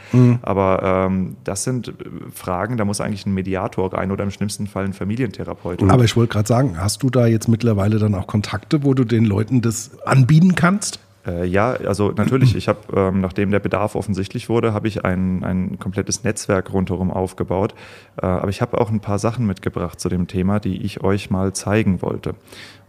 aber 0.41 1.07
ähm, 1.09 1.37
das 1.43 1.63
sind 1.63 1.93
Fragen, 2.33 2.77
da 2.77 2.85
muss 2.85 3.01
eigentlich 3.01 3.25
ein 3.25 3.33
Mediator 3.33 3.93
rein 3.93 4.11
oder 4.11 4.23
im 4.23 4.31
schlimmsten 4.31 4.67
Fall 4.67 4.85
ein 4.85 4.93
Familientherapeut. 4.93 5.81
Aber 5.83 6.03
ich 6.03 6.15
wollte 6.15 6.33
gerade 6.33 6.47
sagen, 6.47 6.75
hast 6.77 7.03
du 7.03 7.09
da 7.09 7.27
jetzt 7.27 7.47
mittlerweile 7.47 7.97
dann 7.99 8.15
auch 8.15 8.27
Kontakte, 8.27 8.83
wo 8.83 8.93
du 8.93 9.03
den 9.03 9.25
Leuten 9.25 9.61
das 9.61 9.91
anbieten 10.05 10.55
kannst? 10.55 10.99
Äh, 11.29 11.45
ja, 11.45 11.71
also 11.71 12.11
natürlich, 12.11 12.55
ich 12.55 12.67
habe, 12.67 12.79
ähm, 12.95 13.21
nachdem 13.21 13.51
der 13.51 13.59
Bedarf 13.59 13.95
offensichtlich 13.95 14.49
wurde, 14.49 14.73
habe 14.73 14.87
ich 14.87 15.05
ein, 15.05 15.43
ein 15.43 15.79
komplettes 15.79 16.23
Netzwerk 16.23 16.73
rundherum 16.73 17.11
aufgebaut. 17.11 17.73
Äh, 18.21 18.25
aber 18.25 18.49
ich 18.49 18.61
habe 18.61 18.79
auch 18.79 18.89
ein 18.89 18.99
paar 18.99 19.19
Sachen 19.19 19.45
mitgebracht 19.45 19.99
zu 19.99 20.09
dem 20.09 20.27
Thema, 20.27 20.59
die 20.59 20.81
ich 20.81 21.01
euch 21.03 21.29
mal 21.29 21.53
zeigen 21.53 22.01
wollte. 22.01 22.35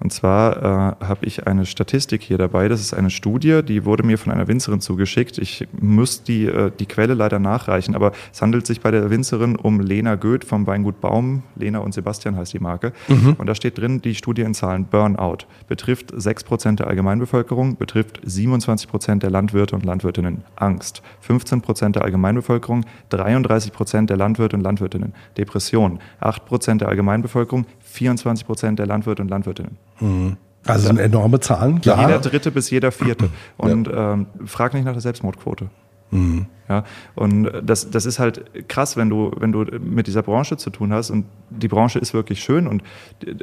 Und 0.00 0.12
zwar 0.12 0.56
äh, 0.56 1.04
habe 1.04 1.26
ich 1.26 1.46
eine 1.46 1.66
Statistik 1.66 2.22
hier 2.22 2.38
dabei. 2.38 2.68
Das 2.68 2.80
ist 2.80 2.94
eine 2.94 3.10
Studie, 3.10 3.60
die 3.62 3.84
wurde 3.84 4.02
mir 4.02 4.16
von 4.16 4.32
einer 4.32 4.48
Winzerin 4.48 4.80
zugeschickt. 4.80 5.36
Ich 5.38 5.68
muss 5.78 6.22
die, 6.22 6.46
äh, 6.46 6.72
die 6.78 6.86
Quelle 6.86 7.14
leider 7.14 7.38
nachreichen, 7.38 7.94
aber 7.94 8.12
es 8.32 8.40
handelt 8.40 8.66
sich 8.66 8.80
bei 8.80 8.90
der 8.90 9.10
Winzerin 9.10 9.56
um 9.56 9.80
Lena 9.80 10.14
Goeth 10.14 10.44
vom 10.44 10.66
Weingut 10.66 11.00
Baum. 11.00 11.42
Lena 11.54 11.80
und 11.80 11.92
Sebastian 11.92 12.36
heißt 12.36 12.54
die 12.54 12.58
Marke. 12.58 12.92
Mhm. 13.08 13.34
Und 13.36 13.46
da 13.46 13.54
steht 13.54 13.76
drin, 13.76 14.00
die 14.00 14.14
Studie 14.14 14.42
in 14.42 14.54
Zahlen 14.54 14.86
Burnout 14.86 15.44
betrifft 15.68 16.14
6% 16.14 16.76
der 16.76 16.86
Allgemeinbevölkerung, 16.86 17.76
betrifft 17.76 18.22
27% 18.26 19.18
der 19.18 19.30
Landwirte 19.30 19.76
und 19.76 19.84
Landwirtinnen. 19.84 20.44
Angst 20.56 21.02
15% 21.28 21.92
der 21.92 22.02
Allgemeinbevölkerung, 22.02 22.86
33% 23.10 24.06
der 24.06 24.16
Landwirte 24.16 24.56
und 24.56 24.62
Landwirtinnen. 24.62 25.12
Depression 25.36 26.00
8% 26.22 26.78
der 26.78 26.88
Allgemeinbevölkerung, 26.88 27.66
24 27.90 28.46
Prozent 28.46 28.78
der 28.78 28.86
Landwirte 28.86 29.22
und 29.22 29.28
Landwirtinnen. 29.28 29.76
Mhm. 30.00 30.36
Also 30.66 30.86
sind 30.88 30.98
enorme 30.98 31.40
Zahlen, 31.40 31.80
klar. 31.80 32.00
Jeder 32.00 32.18
dritte 32.18 32.50
bis 32.50 32.70
jeder 32.70 32.92
vierte. 32.92 33.30
Und 33.56 33.88
ja. 33.88 34.12
ähm, 34.12 34.26
frag 34.44 34.74
nicht 34.74 34.84
nach 34.84 34.92
der 34.92 35.00
Selbstmordquote. 35.00 35.70
Mhm. 36.10 36.46
Ja, 36.68 36.84
und 37.16 37.50
das, 37.64 37.90
das 37.90 38.06
ist 38.06 38.18
halt 38.18 38.68
krass, 38.68 38.96
wenn 38.96 39.10
du, 39.10 39.32
wenn 39.38 39.52
du 39.52 39.64
mit 39.80 40.06
dieser 40.06 40.22
Branche 40.22 40.56
zu 40.56 40.70
tun 40.70 40.92
hast. 40.92 41.10
Und 41.10 41.24
die 41.50 41.66
Branche 41.66 41.98
ist 41.98 42.14
wirklich 42.14 42.40
schön. 42.42 42.66
Und 42.66 42.82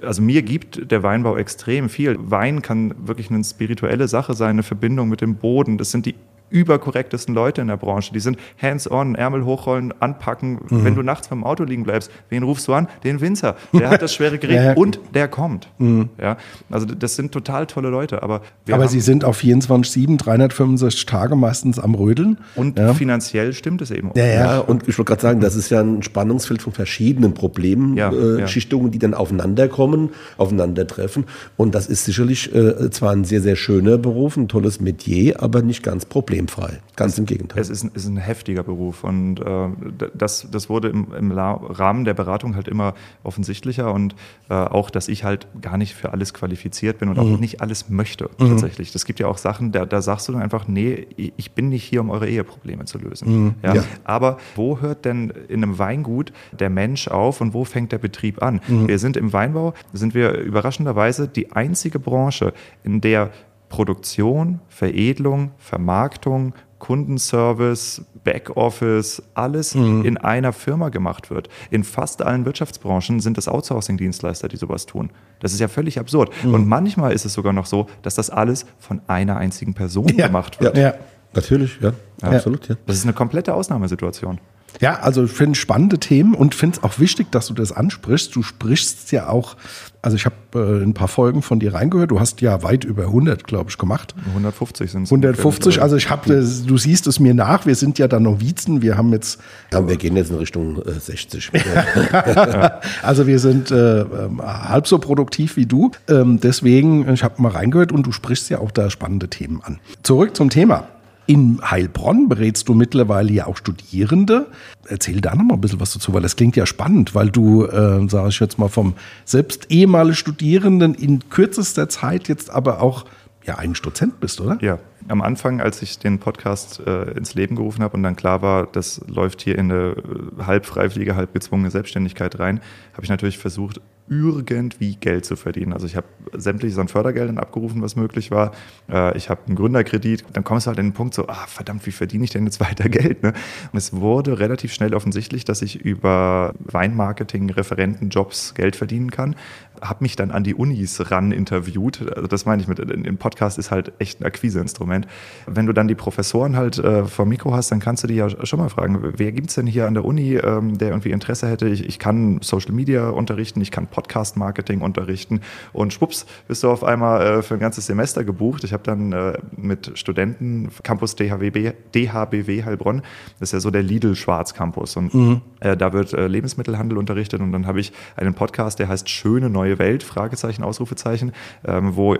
also 0.01 0.21
mir 0.21 0.43
gibt 0.43 0.91
der 0.91 1.03
Weinbau 1.03 1.35
extrem 1.37 1.89
viel. 1.89 2.17
Wein 2.19 2.61
kann 2.61 2.93
wirklich 3.05 3.29
eine 3.29 3.43
spirituelle 3.43 4.07
Sache 4.07 4.33
sein, 4.33 4.51
eine 4.51 4.63
Verbindung 4.63 5.09
mit 5.09 5.21
dem 5.21 5.35
Boden. 5.35 5.77
Das 5.77 5.91
sind 5.91 6.05
die 6.05 6.15
überkorrektesten 6.49 7.33
Leute 7.33 7.61
in 7.61 7.67
der 7.67 7.77
Branche. 7.77 8.13
Die 8.13 8.19
sind 8.19 8.37
hands-on, 8.61 9.15
Ärmel 9.15 9.45
hochrollen, 9.45 9.93
anpacken. 9.99 10.59
Mhm. 10.69 10.83
Wenn 10.85 10.95
du 10.95 11.01
nachts 11.01 11.27
beim 11.27 11.43
Auto 11.43 11.63
liegen 11.63 11.83
bleibst, 11.83 12.11
wen 12.29 12.43
rufst 12.43 12.67
du 12.67 12.73
an? 12.73 12.87
Den 13.03 13.21
Winzer. 13.21 13.55
Der 13.73 13.89
hat 13.89 14.01
das 14.01 14.13
schwere 14.13 14.37
Gerät 14.37 14.55
ja. 14.63 14.73
und 14.73 14.99
der 15.13 15.27
kommt. 15.27 15.69
Mhm. 15.77 16.09
Ja, 16.21 16.37
also 16.69 16.85
das 16.85 17.15
sind 17.15 17.31
total 17.31 17.67
tolle 17.67 17.89
Leute. 17.89 18.23
Aber, 18.23 18.41
aber 18.69 18.87
sie 18.87 19.01
sind 19.01 19.25
auf 19.25 19.39
24-7, 19.39 20.17
365 20.17 21.05
Tage 21.05 21.35
meistens 21.35 21.79
am 21.79 21.95
Rödeln. 21.95 22.37
Und 22.55 22.79
ja. 22.79 22.93
finanziell 22.93 23.53
stimmt 23.53 23.81
es 23.81 23.91
eben 23.91 24.11
auch. 24.11 24.15
Ja, 24.15 24.25
ja. 24.25 24.59
und 24.59 24.87
ich 24.87 24.97
wollte 24.97 25.09
gerade 25.09 25.21
sagen, 25.21 25.39
das 25.41 25.55
ist 25.55 25.69
ja 25.69 25.81
ein 25.81 26.03
Spannungsfeld 26.03 26.61
von 26.61 26.73
verschiedenen 26.73 27.33
Problemen, 27.33 27.97
ja, 27.97 28.11
äh, 28.11 28.47
Schichtungen, 28.47 28.91
die 28.91 28.99
dann 28.99 29.13
aufeinander 29.13 29.67
kommen, 29.67 30.09
aufeinandertreffen. 30.37 31.25
Und 31.57 31.75
das 31.75 31.87
ist 31.87 32.05
sicherlich 32.05 32.53
äh, 32.55 32.89
zwar 32.91 33.11
ein 33.11 33.25
sehr, 33.25 33.41
sehr 33.41 33.55
schöner 33.55 33.97
Beruf, 33.97 34.37
ein 34.37 34.47
tolles 34.47 34.79
Metier, 34.79 35.41
aber 35.41 35.61
nicht 35.61 35.83
ganz 35.83 36.05
problemlos 36.05 36.36
problemfrei. 36.45 36.79
Ganz 36.95 37.17
im 37.17 37.25
Gegenteil. 37.25 37.61
Es 37.61 37.69
ist, 37.69 37.83
ein- 37.83 37.91
ist 37.93 38.07
ein 38.07 38.17
heftiger 38.17 38.63
Beruf 38.63 39.03
und 39.03 39.39
äh, 39.39 39.67
das, 40.15 40.47
das 40.51 40.69
wurde 40.69 40.89
im, 40.89 41.13
im 41.13 41.31
Rahmen 41.31 42.05
der 42.05 42.13
Beratung 42.13 42.55
halt 42.55 42.67
immer 42.67 42.93
offensichtlicher 43.23 43.93
und 43.93 44.15
äh, 44.49 44.53
auch, 44.53 44.89
dass 44.89 45.07
ich 45.07 45.23
halt 45.23 45.47
gar 45.61 45.77
nicht 45.77 45.93
für 45.93 46.11
alles 46.13 46.33
qualifiziert 46.33 46.99
bin 46.99 47.09
und 47.09 47.19
auch 47.19 47.39
nicht 47.39 47.61
alles 47.61 47.89
möchte 47.89 48.29
tatsächlich. 48.37 48.93
Es 48.95 49.05
gibt 49.05 49.19
ja 49.19 49.27
auch 49.27 49.37
Sachen, 49.37 49.71
da, 49.71 49.85
da 49.85 50.01
sagst 50.01 50.27
du 50.27 50.31
dann 50.33 50.41
einfach, 50.41 50.67
nee, 50.67 51.07
ich 51.15 51.51
bin 51.51 51.69
nicht 51.69 51.83
hier, 51.83 52.01
um 52.01 52.09
eure 52.09 52.27
Eheprobleme 52.27 52.85
zu 52.85 52.97
lösen. 52.97 53.55
Ja? 53.63 53.75
Ja. 53.75 53.83
Aber 54.03 54.37
wo 54.55 54.79
hört 54.81 55.05
denn 55.05 55.31
in 55.47 55.63
einem 55.63 55.77
Weingut 55.79 56.31
der 56.57 56.69
Mensch 56.69 57.07
auf 57.07 57.41
und 57.41 57.53
wo 57.53 57.63
fängt 57.65 57.91
der 57.91 57.97
Betrieb 57.99 58.41
an? 58.41 58.61
Wir 58.67 58.99
sind 58.99 59.17
im 59.17 59.33
Weinbau, 59.33 59.73
sind 59.93 60.13
wir 60.13 60.33
überraschenderweise 60.39 61.27
die 61.27 61.51
einzige 61.51 61.99
Branche, 61.99 62.53
in 62.83 63.01
der 63.01 63.29
Produktion, 63.69 64.59
Veredelung, 64.67 65.51
Vermarktung, 65.57 66.53
Kundenservice, 66.79 68.03
Backoffice, 68.23 69.23
alles 69.33 69.73
in 69.73 70.17
einer 70.17 70.51
Firma 70.53 70.89
gemacht 70.89 71.29
wird. 71.29 71.47
In 71.71 71.83
fast 71.83 72.21
allen 72.21 72.45
Wirtschaftsbranchen 72.45 73.19
sind 73.19 73.37
es 73.37 73.47
Outsourcing-Dienstleister, 73.47 74.47
die 74.47 74.57
sowas 74.57 74.85
tun. 74.85 75.09
Das 75.39 75.53
ist 75.53 75.59
ja 75.59 75.67
völlig 75.69 75.97
absurd. 75.99 76.31
Und 76.43 76.67
manchmal 76.67 77.13
ist 77.13 77.25
es 77.25 77.33
sogar 77.33 77.53
noch 77.53 77.65
so, 77.65 77.87
dass 78.01 78.15
das 78.15 78.29
alles 78.29 78.65
von 78.79 79.01
einer 79.07 79.37
einzigen 79.37 79.73
Person 79.73 80.07
Ja. 80.09 80.27
gemacht 80.27 80.59
wird. 80.59 80.77
Ja. 80.77 80.93
Natürlich, 81.33 81.79
ja. 81.81 81.93
Absolut, 82.21 82.67
ja. 82.67 82.75
Das 82.85 82.95
ist 82.97 83.03
eine 83.03 83.13
komplette 83.13 83.53
Ausnahmesituation. 83.53 84.39
Ja, 84.79 84.99
also 84.99 85.23
ich 85.25 85.31
finde 85.31 85.57
spannende 85.57 85.97
Themen 85.97 86.33
und 86.35 86.53
finde 86.53 86.77
es 86.77 86.83
auch 86.83 86.99
wichtig, 86.99 87.31
dass 87.31 87.47
du 87.47 87.53
das 87.53 87.71
ansprichst. 87.71 88.35
Du 88.35 88.43
sprichst 88.43 89.11
ja 89.11 89.29
auch, 89.29 89.55
also 90.01 90.15
ich 90.15 90.25
habe 90.25 90.35
äh, 90.53 90.83
ein 90.83 90.93
paar 90.93 91.07
Folgen 91.07 91.41
von 91.41 91.59
dir 91.59 91.73
reingehört. 91.73 92.11
Du 92.11 92.19
hast 92.19 92.41
ja 92.41 92.61
weit 92.63 92.83
über 92.83 93.03
100, 93.03 93.45
glaube 93.45 93.69
ich, 93.69 93.77
gemacht. 93.77 94.13
150 94.27 94.91
sind 94.91 95.03
es. 95.03 95.11
150, 95.11 95.81
also 95.81 95.95
ich 95.95 96.09
habe, 96.09 96.29
du 96.29 96.77
siehst 96.77 97.07
es 97.07 97.19
mir 97.19 97.33
nach, 97.33 97.65
wir 97.65 97.75
sind 97.75 97.97
ja 97.97 98.07
dann 98.07 98.23
Novizen, 98.23 98.81
wir 98.81 98.97
haben 98.97 99.11
jetzt, 99.13 99.39
Ja, 99.73 99.87
wir 99.87 99.97
gehen 99.97 100.15
jetzt 100.15 100.29
in 100.29 100.37
Richtung 100.37 100.81
äh, 100.83 100.91
60. 100.91 101.51
also 103.01 103.27
wir 103.27 103.39
sind 103.39 103.71
äh, 103.71 104.01
ähm, 104.01 104.41
halb 104.41 104.87
so 104.87 104.99
produktiv 104.99 105.57
wie 105.57 105.65
du. 105.65 105.91
Ähm, 106.07 106.39
deswegen, 106.39 107.11
ich 107.11 107.23
habe 107.23 107.41
mal 107.41 107.51
reingehört 107.51 107.91
und 107.91 108.05
du 108.05 108.11
sprichst 108.11 108.49
ja 108.49 108.59
auch 108.59 108.71
da 108.71 108.89
spannende 108.89 109.27
Themen 109.27 109.61
an. 109.63 109.79
Zurück 110.03 110.35
zum 110.35 110.49
Thema. 110.49 110.87
In 111.27 111.59
Heilbronn 111.61 112.29
berätst 112.29 112.69
du 112.69 112.73
mittlerweile 112.73 113.31
ja 113.31 113.47
auch 113.47 113.57
Studierende. 113.57 114.47
Erzähl 114.87 115.19
da 115.19 115.35
noch 115.35 115.43
mal 115.43 115.53
ein 115.55 115.61
bisschen 115.61 115.81
was 115.81 115.93
dazu, 115.93 116.13
weil 116.13 116.21
das 116.21 116.37
klingt 116.37 116.55
ja 116.55 116.65
spannend, 116.65 117.13
weil 117.13 117.29
du, 117.29 117.65
äh, 117.65 118.07
sage 118.09 118.29
ich 118.29 118.39
jetzt 118.39 118.57
mal, 118.57 118.69
vom 118.69 118.93
selbst 119.25 119.67
ehemaligen 119.69 120.15
Studierenden 120.15 120.93
in 120.95 121.29
kürzester 121.29 121.89
Zeit 121.89 122.29
jetzt 122.29 122.49
aber 122.49 122.81
auch 122.81 123.05
ja 123.45 123.55
eigentlich 123.55 123.81
Dozent 123.81 124.19
bist, 124.21 124.39
oder? 124.39 124.57
Ja, 124.61 124.79
am 125.07 125.21
Anfang, 125.21 125.61
als 125.61 125.81
ich 125.81 125.99
den 125.99 126.19
Podcast 126.19 126.81
äh, 126.85 127.11
ins 127.11 127.33
Leben 127.35 127.55
gerufen 127.55 127.83
habe 127.83 127.95
und 127.95 128.03
dann 128.03 128.15
klar 128.15 128.41
war, 128.41 128.67
das 128.67 129.01
läuft 129.07 129.41
hier 129.41 129.57
in 129.57 129.71
eine 129.71 129.95
äh, 130.39 130.43
halb 130.43 130.65
freiwillige, 130.65 131.15
halb 131.15 131.33
gezwungene 131.33 131.71
Selbstständigkeit 131.71 132.39
rein, 132.39 132.61
habe 132.93 133.03
ich 133.03 133.09
natürlich 133.09 133.37
versucht, 133.37 133.81
irgendwie 134.09 134.95
Geld 134.95 135.25
zu 135.25 135.35
verdienen. 135.35 135.73
Also 135.73 135.85
ich 135.85 135.95
habe 135.95 136.07
sämtliches 136.33 136.79
an 136.79 136.87
Fördergeldern 136.87 137.37
abgerufen, 137.37 137.81
was 137.81 137.95
möglich 137.95 138.31
war. 138.31 138.51
Äh, 138.89 139.17
ich 139.17 139.29
habe 139.29 139.41
einen 139.47 139.55
Gründerkredit. 139.55 140.23
Dann 140.33 140.43
kommst 140.43 140.65
du 140.65 140.69
halt 140.69 140.79
an 140.79 140.87
den 140.87 140.93
Punkt 140.93 141.13
so, 141.13 141.27
ah, 141.27 141.45
verdammt, 141.47 141.85
wie 141.85 141.91
verdiene 141.91 142.23
ich 142.23 142.29
denn 142.29 142.45
jetzt 142.45 142.59
weiter 142.59 142.89
Geld? 142.89 143.23
Ne? 143.23 143.33
Und 143.71 143.77
es 143.77 143.93
wurde 143.93 144.39
relativ 144.39 144.73
schnell 144.73 144.93
offensichtlich, 144.93 145.45
dass 145.45 145.61
ich 145.61 145.81
über 145.81 146.53
Weinmarketing, 146.59 147.49
Referentenjobs 147.49 148.53
Geld 148.53 148.75
verdienen 148.75 149.11
kann. 149.11 149.35
Habe 149.81 150.03
mich 150.03 150.15
dann 150.15 150.31
an 150.31 150.43
die 150.43 150.55
Unis 150.55 151.11
ran 151.11 151.31
interviewt. 151.31 152.01
Also 152.15 152.27
das 152.27 152.45
meine 152.45 152.61
ich 152.61 152.67
mit, 152.67 152.79
ein 152.79 153.17
Podcast 153.17 153.57
ist 153.57 153.71
halt 153.71 153.91
echt 153.99 154.21
ein 154.21 154.25
Akquiseinstrument. 154.25 154.96
Wenn 155.45 155.65
du 155.65 155.73
dann 155.73 155.87
die 155.87 155.95
Professoren 155.95 156.55
halt 156.55 156.77
äh, 156.77 157.05
vor 157.05 157.25
Mikro 157.25 157.53
hast, 157.53 157.71
dann 157.71 157.79
kannst 157.79 158.03
du 158.03 158.07
die 158.07 158.15
ja 158.15 158.29
schon 158.45 158.59
mal 158.59 158.69
fragen, 158.69 159.13
wer 159.17 159.31
gibt's 159.31 159.55
denn 159.55 159.67
hier 159.67 159.87
an 159.87 159.93
der 159.93 160.05
Uni, 160.05 160.35
ähm, 160.35 160.77
der 160.77 160.89
irgendwie 160.89 161.11
Interesse 161.11 161.47
hätte? 161.47 161.67
Ich, 161.67 161.85
ich 161.85 161.99
kann 161.99 162.39
Social 162.41 162.73
Media 162.73 163.09
unterrichten, 163.09 163.61
ich 163.61 163.71
kann 163.71 163.87
Podcast-Marketing 163.87 164.81
unterrichten 164.81 165.41
und 165.73 165.93
schwupps, 165.93 166.25
bist 166.47 166.63
du 166.63 166.69
auf 166.69 166.83
einmal 166.83 167.21
äh, 167.21 167.41
für 167.41 167.55
ein 167.55 167.59
ganzes 167.59 167.85
Semester 167.85 168.23
gebucht. 168.23 168.63
Ich 168.63 168.73
habe 168.73 168.83
dann 168.83 169.11
äh, 169.11 169.33
mit 169.55 169.91
Studenten 169.95 170.69
Campus 170.83 171.15
DHWB, 171.15 171.73
DHBW 171.93 172.63
Heilbronn, 172.63 173.01
das 173.39 173.49
ist 173.49 173.53
ja 173.53 173.59
so 173.59 173.71
der 173.71 173.83
Lidl-Schwarz-Campus 173.83 174.95
und 174.97 175.41
äh, 175.59 175.75
da 175.75 175.93
wird 175.93 176.13
äh, 176.13 176.27
Lebensmittelhandel 176.27 176.97
unterrichtet 176.97 177.41
und 177.41 177.51
dann 177.51 177.67
habe 177.67 177.79
ich 177.79 177.91
einen 178.15 178.33
Podcast, 178.33 178.79
der 178.79 178.87
heißt 178.87 179.09
Schöne 179.09 179.49
neue 179.49 179.79
Welt, 179.79 180.03
Fragezeichen, 180.03 180.63
Ausrufezeichen, 180.63 181.31
ähm, 181.65 181.95
wo 181.95 182.15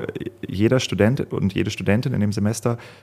jeder 0.48 0.80
Student 0.80 1.32
und 1.32 1.54
jede 1.54 1.70
Studentin 1.70 2.14
in 2.14 2.22
dem 2.22 2.32
Semester 2.32 2.57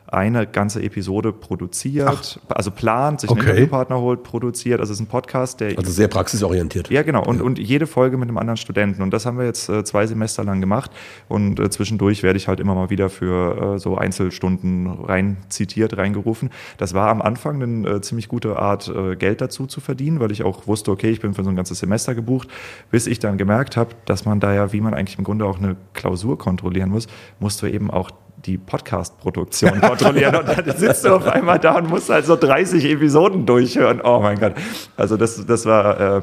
eine 0.06 0.46
ganze 0.46 0.82
Episode 0.82 1.32
produziert, 1.32 2.38
also 2.48 2.70
plant, 2.70 3.20
sich 3.20 3.30
einen 3.30 3.40
Okay. 3.40 3.50
Interviewpartner 3.50 4.00
holt, 4.00 4.22
produziert. 4.22 4.80
Also 4.80 4.92
es 4.92 5.00
ist 5.00 5.04
ein 5.06 5.08
Podcast, 5.08 5.60
der 5.60 5.76
Also 5.76 5.90
sehr 5.90 6.08
praxisorientiert. 6.08 6.90
ja, 6.90 7.02
genau. 7.02 7.24
Und, 7.24 7.40
und 7.40 7.58
jede 7.58 7.86
Folge 7.86 8.16
mit 8.16 8.28
einem 8.28 8.38
anderen 8.38 8.56
Studenten. 8.56 9.02
Und 9.02 9.12
das 9.12 9.26
haben 9.26 9.38
wir 9.38 9.44
jetzt 9.44 9.68
äh, 9.68 9.82
zwei 9.84 10.06
Semester 10.06 10.44
lang 10.44 10.60
gemacht. 10.60 10.90
Und 11.28 11.58
äh, 11.58 11.70
zwischendurch 11.70 12.22
werde 12.22 12.36
ich 12.36 12.48
halt 12.48 12.60
immer 12.60 12.74
mal 12.74 12.90
wieder 12.90 13.08
für 13.10 13.74
äh, 13.74 13.78
so 13.78 13.96
Einzelstunden 13.96 14.86
rein 14.86 15.38
zitiert, 15.48 15.96
reingerufen. 15.96 16.50
Das 16.78 16.94
war 16.94 17.08
am 17.08 17.20
Anfang 17.22 17.62
eine 17.62 17.88
äh, 17.88 18.00
ziemlich 18.00 18.28
gute 18.28 18.58
Art, 18.58 18.88
äh, 18.88 19.16
Geld 19.16 19.40
dazu 19.40 19.66
zu 19.66 19.80
verdienen, 19.80 20.20
weil 20.20 20.30
ich 20.30 20.44
auch 20.44 20.66
wusste, 20.66 20.90
okay, 20.90 21.10
ich 21.10 21.20
bin 21.20 21.34
für 21.34 21.44
so 21.44 21.50
ein 21.50 21.56
ganzes 21.56 21.78
Semester 21.80 22.14
gebucht, 22.14 22.48
bis 22.90 23.06
ich 23.06 23.18
dann 23.18 23.36
gemerkt 23.38 23.76
habe, 23.76 23.90
dass 24.04 24.24
man 24.24 24.38
da 24.38 24.54
ja, 24.54 24.72
wie 24.72 24.80
man 24.80 24.94
eigentlich 24.94 25.18
im 25.18 25.24
Grunde 25.24 25.44
auch 25.46 25.58
eine 25.58 25.76
Klausur 25.92 26.38
kontrollieren 26.38 26.90
muss, 26.90 27.08
musst 27.40 27.62
du 27.62 27.66
eben 27.66 27.90
auch 27.90 28.10
die 28.46 28.58
Podcast-Produktion 28.58 29.80
kontrollieren 29.80 30.36
und 30.36 30.48
dann 30.48 30.76
sitzt 30.76 31.04
du 31.04 31.16
auf 31.16 31.26
einmal 31.26 31.58
da 31.58 31.78
und 31.78 31.88
musst 31.88 32.10
halt 32.10 32.26
so 32.26 32.36
30 32.36 32.84
Episoden 32.84 33.46
durchhören. 33.46 34.00
Oh 34.02 34.20
mein 34.20 34.38
Gott. 34.38 34.54
Also 34.96 35.16
das, 35.16 35.44
das 35.46 35.66
war, 35.66 36.18
äh, 36.18 36.22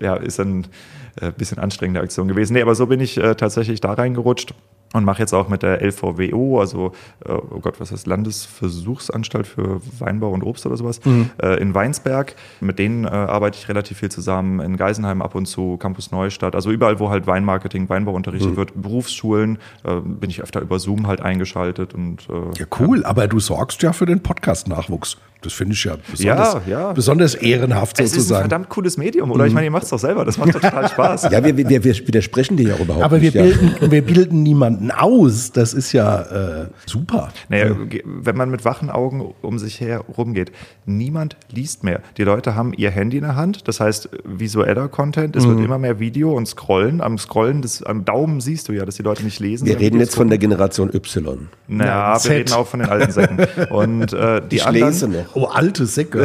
ja, 0.00 0.16
ist 0.16 0.40
ein 0.40 0.66
äh, 1.20 1.32
bisschen 1.32 1.58
anstrengende 1.58 2.00
Aktion 2.00 2.28
gewesen. 2.28 2.54
Nee, 2.54 2.62
aber 2.62 2.74
so 2.74 2.86
bin 2.86 3.00
ich 3.00 3.16
äh, 3.18 3.34
tatsächlich 3.34 3.80
da 3.80 3.92
reingerutscht 3.92 4.54
und 4.92 5.04
mache 5.04 5.20
jetzt 5.20 5.32
auch 5.32 5.48
mit 5.48 5.62
der 5.62 5.80
LVWO, 5.82 6.58
also, 6.60 6.92
äh, 7.24 7.32
oh 7.32 7.60
Gott, 7.60 7.78
was 7.78 7.92
heißt 7.92 8.06
Landesversuchsanstalt 8.06 9.46
für 9.46 9.80
Weinbau 9.98 10.30
und 10.30 10.42
Obst 10.42 10.66
oder 10.66 10.76
sowas, 10.76 11.00
äh, 11.42 11.60
in 11.60 11.74
Weinsberg. 11.74 12.34
Mit 12.60 12.78
denen 12.78 13.04
äh, 13.04 13.08
arbeite 13.08 13.58
ich 13.58 13.68
relativ 13.68 13.98
viel 13.98 14.10
zusammen, 14.10 14.60
in 14.60 14.76
Geisenheim 14.76 15.22
ab 15.22 15.34
und 15.34 15.46
zu, 15.46 15.76
Campus 15.76 16.10
Neustadt, 16.10 16.54
also 16.54 16.70
überall, 16.70 16.98
wo 17.00 17.10
halt 17.10 17.26
Weinmarketing, 17.26 17.88
Weinbau 17.88 18.12
unterrichtet 18.12 18.56
wird, 18.56 18.72
Berufsschulen, 18.80 19.58
bin 20.04 20.30
ich 20.30 20.42
öfter 20.42 20.60
über 20.60 20.78
Zoom 20.78 21.06
halt 21.06 21.20
eingeschaltet 21.20 21.94
und 21.94 22.26
Ja, 22.58 22.66
cool, 22.80 23.04
aber 23.04 23.28
du 23.28 23.38
sorgst 23.40 23.82
ja 23.82 23.92
für 23.92 24.06
den 24.06 24.20
Podcast-Nachwuchs. 24.22 25.16
Das 25.42 25.54
finde 25.54 25.72
ich 25.72 25.82
ja 25.84 25.94
besonders, 26.10 26.52
Ja, 26.54 26.60
ja. 26.66 26.92
besonders 26.92 27.34
ehrenhaft 27.34 27.98
Es 27.98 28.08
ist 28.08 28.12
ein 28.12 28.18
sozusagen. 28.18 28.40
verdammt 28.42 28.68
cooles 28.68 28.98
Medium, 28.98 29.30
oder? 29.30 29.46
Ich 29.46 29.54
meine, 29.54 29.64
ihr 29.68 29.70
macht 29.70 29.84
es 29.84 29.88
doch 29.88 29.98
selber, 29.98 30.26
das 30.26 30.36
macht 30.36 30.52
total 30.52 30.86
Spaß. 30.90 31.30
Ja, 31.30 31.42
wir, 31.42 31.56
wir, 31.56 31.66
wir 31.66 31.82
widersprechen 31.84 32.58
dir 32.58 32.68
ja 32.68 32.76
überhaupt 32.76 33.02
Aber 33.02 33.22
wir 33.22 33.30
nicht. 33.32 33.34
ja. 33.36 33.42
bilden, 33.44 33.90
wir 33.90 34.02
bilden 34.04 34.42
niemanden 34.42 34.79
aus. 34.90 35.52
Das 35.52 35.74
ist 35.74 35.92
ja 35.92 36.22
äh, 36.62 36.66
super. 36.86 37.30
Naja, 37.48 37.76
wenn 38.04 38.36
man 38.36 38.50
mit 38.50 38.64
wachen 38.64 38.88
Augen 38.90 39.34
um 39.42 39.58
sich 39.58 39.80
her 39.80 40.04
rumgeht, 40.16 40.52
niemand 40.86 41.36
liest 41.50 41.84
mehr. 41.84 42.00
Die 42.16 42.24
Leute 42.24 42.54
haben 42.54 42.72
ihr 42.74 42.90
Handy 42.90 43.18
in 43.18 43.22
der 43.24 43.36
Hand, 43.36 43.68
das 43.68 43.80
heißt 43.80 44.08
visueller 44.24 44.88
Content, 44.88 45.36
es 45.36 45.44
Mhm. 45.44 45.50
wird 45.56 45.64
immer 45.66 45.78
mehr 45.78 45.98
Video 46.00 46.32
und 46.36 46.46
Scrollen. 46.46 47.00
Am 47.00 47.18
Scrollen, 47.18 47.62
des, 47.62 47.82
am 47.82 48.04
Daumen 48.04 48.40
siehst 48.40 48.68
du 48.68 48.72
ja, 48.72 48.84
dass 48.84 48.96
die 48.96 49.02
Leute 49.02 49.22
nicht 49.24 49.38
lesen. 49.40 49.66
Wir 49.66 49.78
reden 49.78 49.98
jetzt 50.00 50.14
von 50.16 50.28
der. 50.28 50.38
Generation 50.38 50.90
Y. 50.94 51.48
Naja, 51.68 52.16
wir 52.24 52.30
reden 52.30 52.52
auch 52.54 52.66
von 52.66 52.80
den 52.80 52.88
alten 52.88 53.12
Säcken. 53.12 53.38
Und 53.70 54.12
äh, 54.14 54.40
die 54.50 54.56
Ich 54.56 54.66
anderen, 54.66 54.86
lese 54.90 55.08
noch. 55.08 55.34
Oh, 55.36 55.44
alte 55.44 55.84
Säcke. 55.86 56.24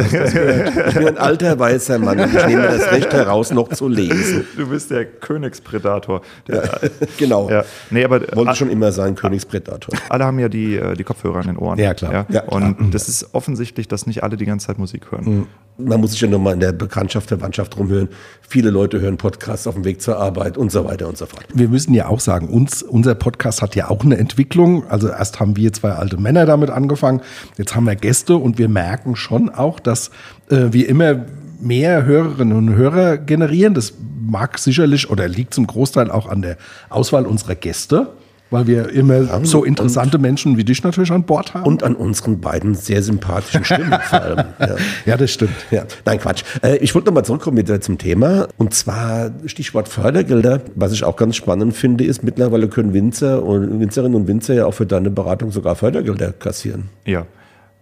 Ich 0.88 0.94
bin 0.94 1.06
ein 1.08 1.18
alter 1.18 1.58
weißer 1.58 1.98
Mann 1.98 2.18
und 2.20 2.34
ich 2.34 2.46
nehme 2.46 2.62
das 2.62 2.90
Recht 2.92 3.12
heraus, 3.12 3.50
noch 3.52 3.68
zu 3.68 3.88
lesen. 3.88 4.46
Du 4.56 4.68
bist 4.68 4.90
der 4.90 5.04
Königspredator. 5.04 6.22
Der, 6.48 6.80
Genau. 7.18 7.50
ja. 7.50 7.64
Nee, 7.90 8.04
aber 8.04 8.20
Wollte 8.46 8.52
a- 8.52 8.54
schon 8.56 8.70
immer 8.70 8.92
sein, 8.92 9.14
Königspredator. 9.14 9.94
alle 10.08 10.24
haben 10.24 10.38
ja 10.38 10.48
die, 10.48 10.76
äh, 10.76 10.94
die 10.94 11.04
Kopfhörer 11.04 11.40
in 11.40 11.46
den 11.48 11.56
Ohren. 11.58 11.78
Ja, 11.78 11.94
klar. 11.94 12.26
Ja, 12.28 12.42
und 12.44 12.94
das 12.94 13.08
ist 13.08 13.34
offensichtlich, 13.34 13.88
dass 13.88 14.06
nicht 14.06 14.22
alle 14.22 14.36
die 14.36 14.44
ganze 14.46 14.66
Zeit 14.68 14.78
Musik 14.78 15.10
hören. 15.12 15.46
Man 15.78 16.00
muss 16.00 16.12
sich 16.12 16.20
ja 16.22 16.28
nochmal 16.28 16.54
in 16.54 16.60
der 16.60 16.72
Bekanntschaft, 16.72 17.28
Verwandtschaft 17.28 17.76
rumhören. 17.76 18.08
Viele 18.40 18.70
Leute 18.70 19.00
hören 19.00 19.18
Podcasts 19.18 19.66
auf 19.66 19.74
dem 19.74 19.84
Weg 19.84 20.00
zur 20.00 20.16
Arbeit 20.18 20.56
und 20.56 20.72
so 20.72 20.84
weiter 20.86 21.06
und 21.08 21.18
so 21.18 21.26
fort. 21.26 21.44
Wir 21.52 21.68
müssen 21.68 21.92
ja 21.92 22.08
auch 22.08 22.20
sagen, 22.20 22.48
uns, 22.48 22.82
unser 22.82 23.14
Podcast 23.14 23.60
hat 23.60 23.74
ja 23.76 23.90
auch 23.90 24.02
eine 24.04 24.16
Entwicklung. 24.16 24.86
Also 24.88 25.08
erst 25.08 25.38
haben 25.40 25.56
wir 25.56 25.72
zwei 25.74 25.90
alte 25.92 26.16
Männer 26.16 26.46
damit 26.46 26.70
angefangen, 26.70 27.20
jetzt 27.58 27.74
haben 27.76 27.84
wir 27.84 27.94
Gäste 27.96 28.36
und 28.36 28.56
wir 28.58 28.68
merken 28.68 29.16
schon 29.16 29.50
auch, 29.50 29.78
dass 29.80 30.10
äh, 30.50 30.68
wir 30.70 30.88
immer 30.88 31.26
mehr 31.60 32.04
Hörerinnen 32.04 32.56
und 32.56 32.74
Hörer 32.74 33.18
generieren. 33.18 33.74
Das 33.74 33.94
mag 34.28 34.58
sicherlich 34.58 35.10
oder 35.10 35.28
liegt 35.28 35.54
zum 35.54 35.66
Großteil 35.66 36.10
auch 36.10 36.26
an 36.28 36.42
der 36.42 36.56
Auswahl 36.88 37.26
unserer 37.26 37.54
Gäste, 37.54 38.08
weil 38.50 38.66
wir 38.66 38.90
immer 38.90 39.44
so 39.44 39.64
interessante 39.64 40.18
Menschen 40.18 40.56
wie 40.56 40.64
dich 40.64 40.82
natürlich 40.82 41.10
an 41.10 41.24
Bord 41.24 41.54
haben. 41.54 41.64
Und 41.64 41.82
an 41.82 41.96
unseren 41.96 42.40
beiden 42.40 42.74
sehr 42.74 43.02
sympathischen 43.02 43.64
Stimmen 43.64 43.98
vor 44.08 44.22
allem. 44.22 44.44
Ja. 44.58 44.76
ja, 45.04 45.16
das 45.16 45.32
stimmt. 45.32 45.54
Ja, 45.70 45.84
nein, 46.04 46.20
Quatsch. 46.20 46.44
Äh, 46.62 46.76
ich 46.76 46.94
wollte 46.94 47.06
nochmal 47.06 47.24
zurückkommen 47.24 47.56
wieder 47.56 47.80
zum 47.80 47.98
Thema. 47.98 48.48
Und 48.56 48.74
zwar 48.74 49.32
Stichwort 49.46 49.88
Fördergelder. 49.88 50.60
Was 50.74 50.92
ich 50.92 51.04
auch 51.04 51.16
ganz 51.16 51.36
spannend 51.36 51.74
finde, 51.74 52.04
ist, 52.04 52.22
mittlerweile 52.22 52.68
können 52.68 52.92
Winzer 52.92 53.42
und 53.42 53.80
Winzerinnen 53.80 54.14
und 54.14 54.28
Winzer 54.28 54.54
ja 54.54 54.66
auch 54.66 54.74
für 54.74 54.86
deine 54.86 55.10
Beratung 55.10 55.50
sogar 55.50 55.74
Fördergelder 55.74 56.32
kassieren. 56.32 56.90
Ja. 57.04 57.26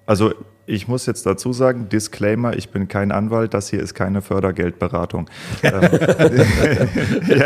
Also 0.07 0.33
ich 0.67 0.89
muss 0.89 1.07
jetzt 1.07 1.27
dazu 1.27 1.53
sagen, 1.53 1.89
Disclaimer, 1.89 2.57
ich 2.57 2.71
bin 2.71 2.89
kein 2.89 3.13
Anwalt, 3.13 3.55
das 3.55 3.69
hier 3.69 3.81
ist 3.81 3.95
keine 3.95 4.23
Fördergeldberatung. 4.23 5.29
ja, 5.63 5.73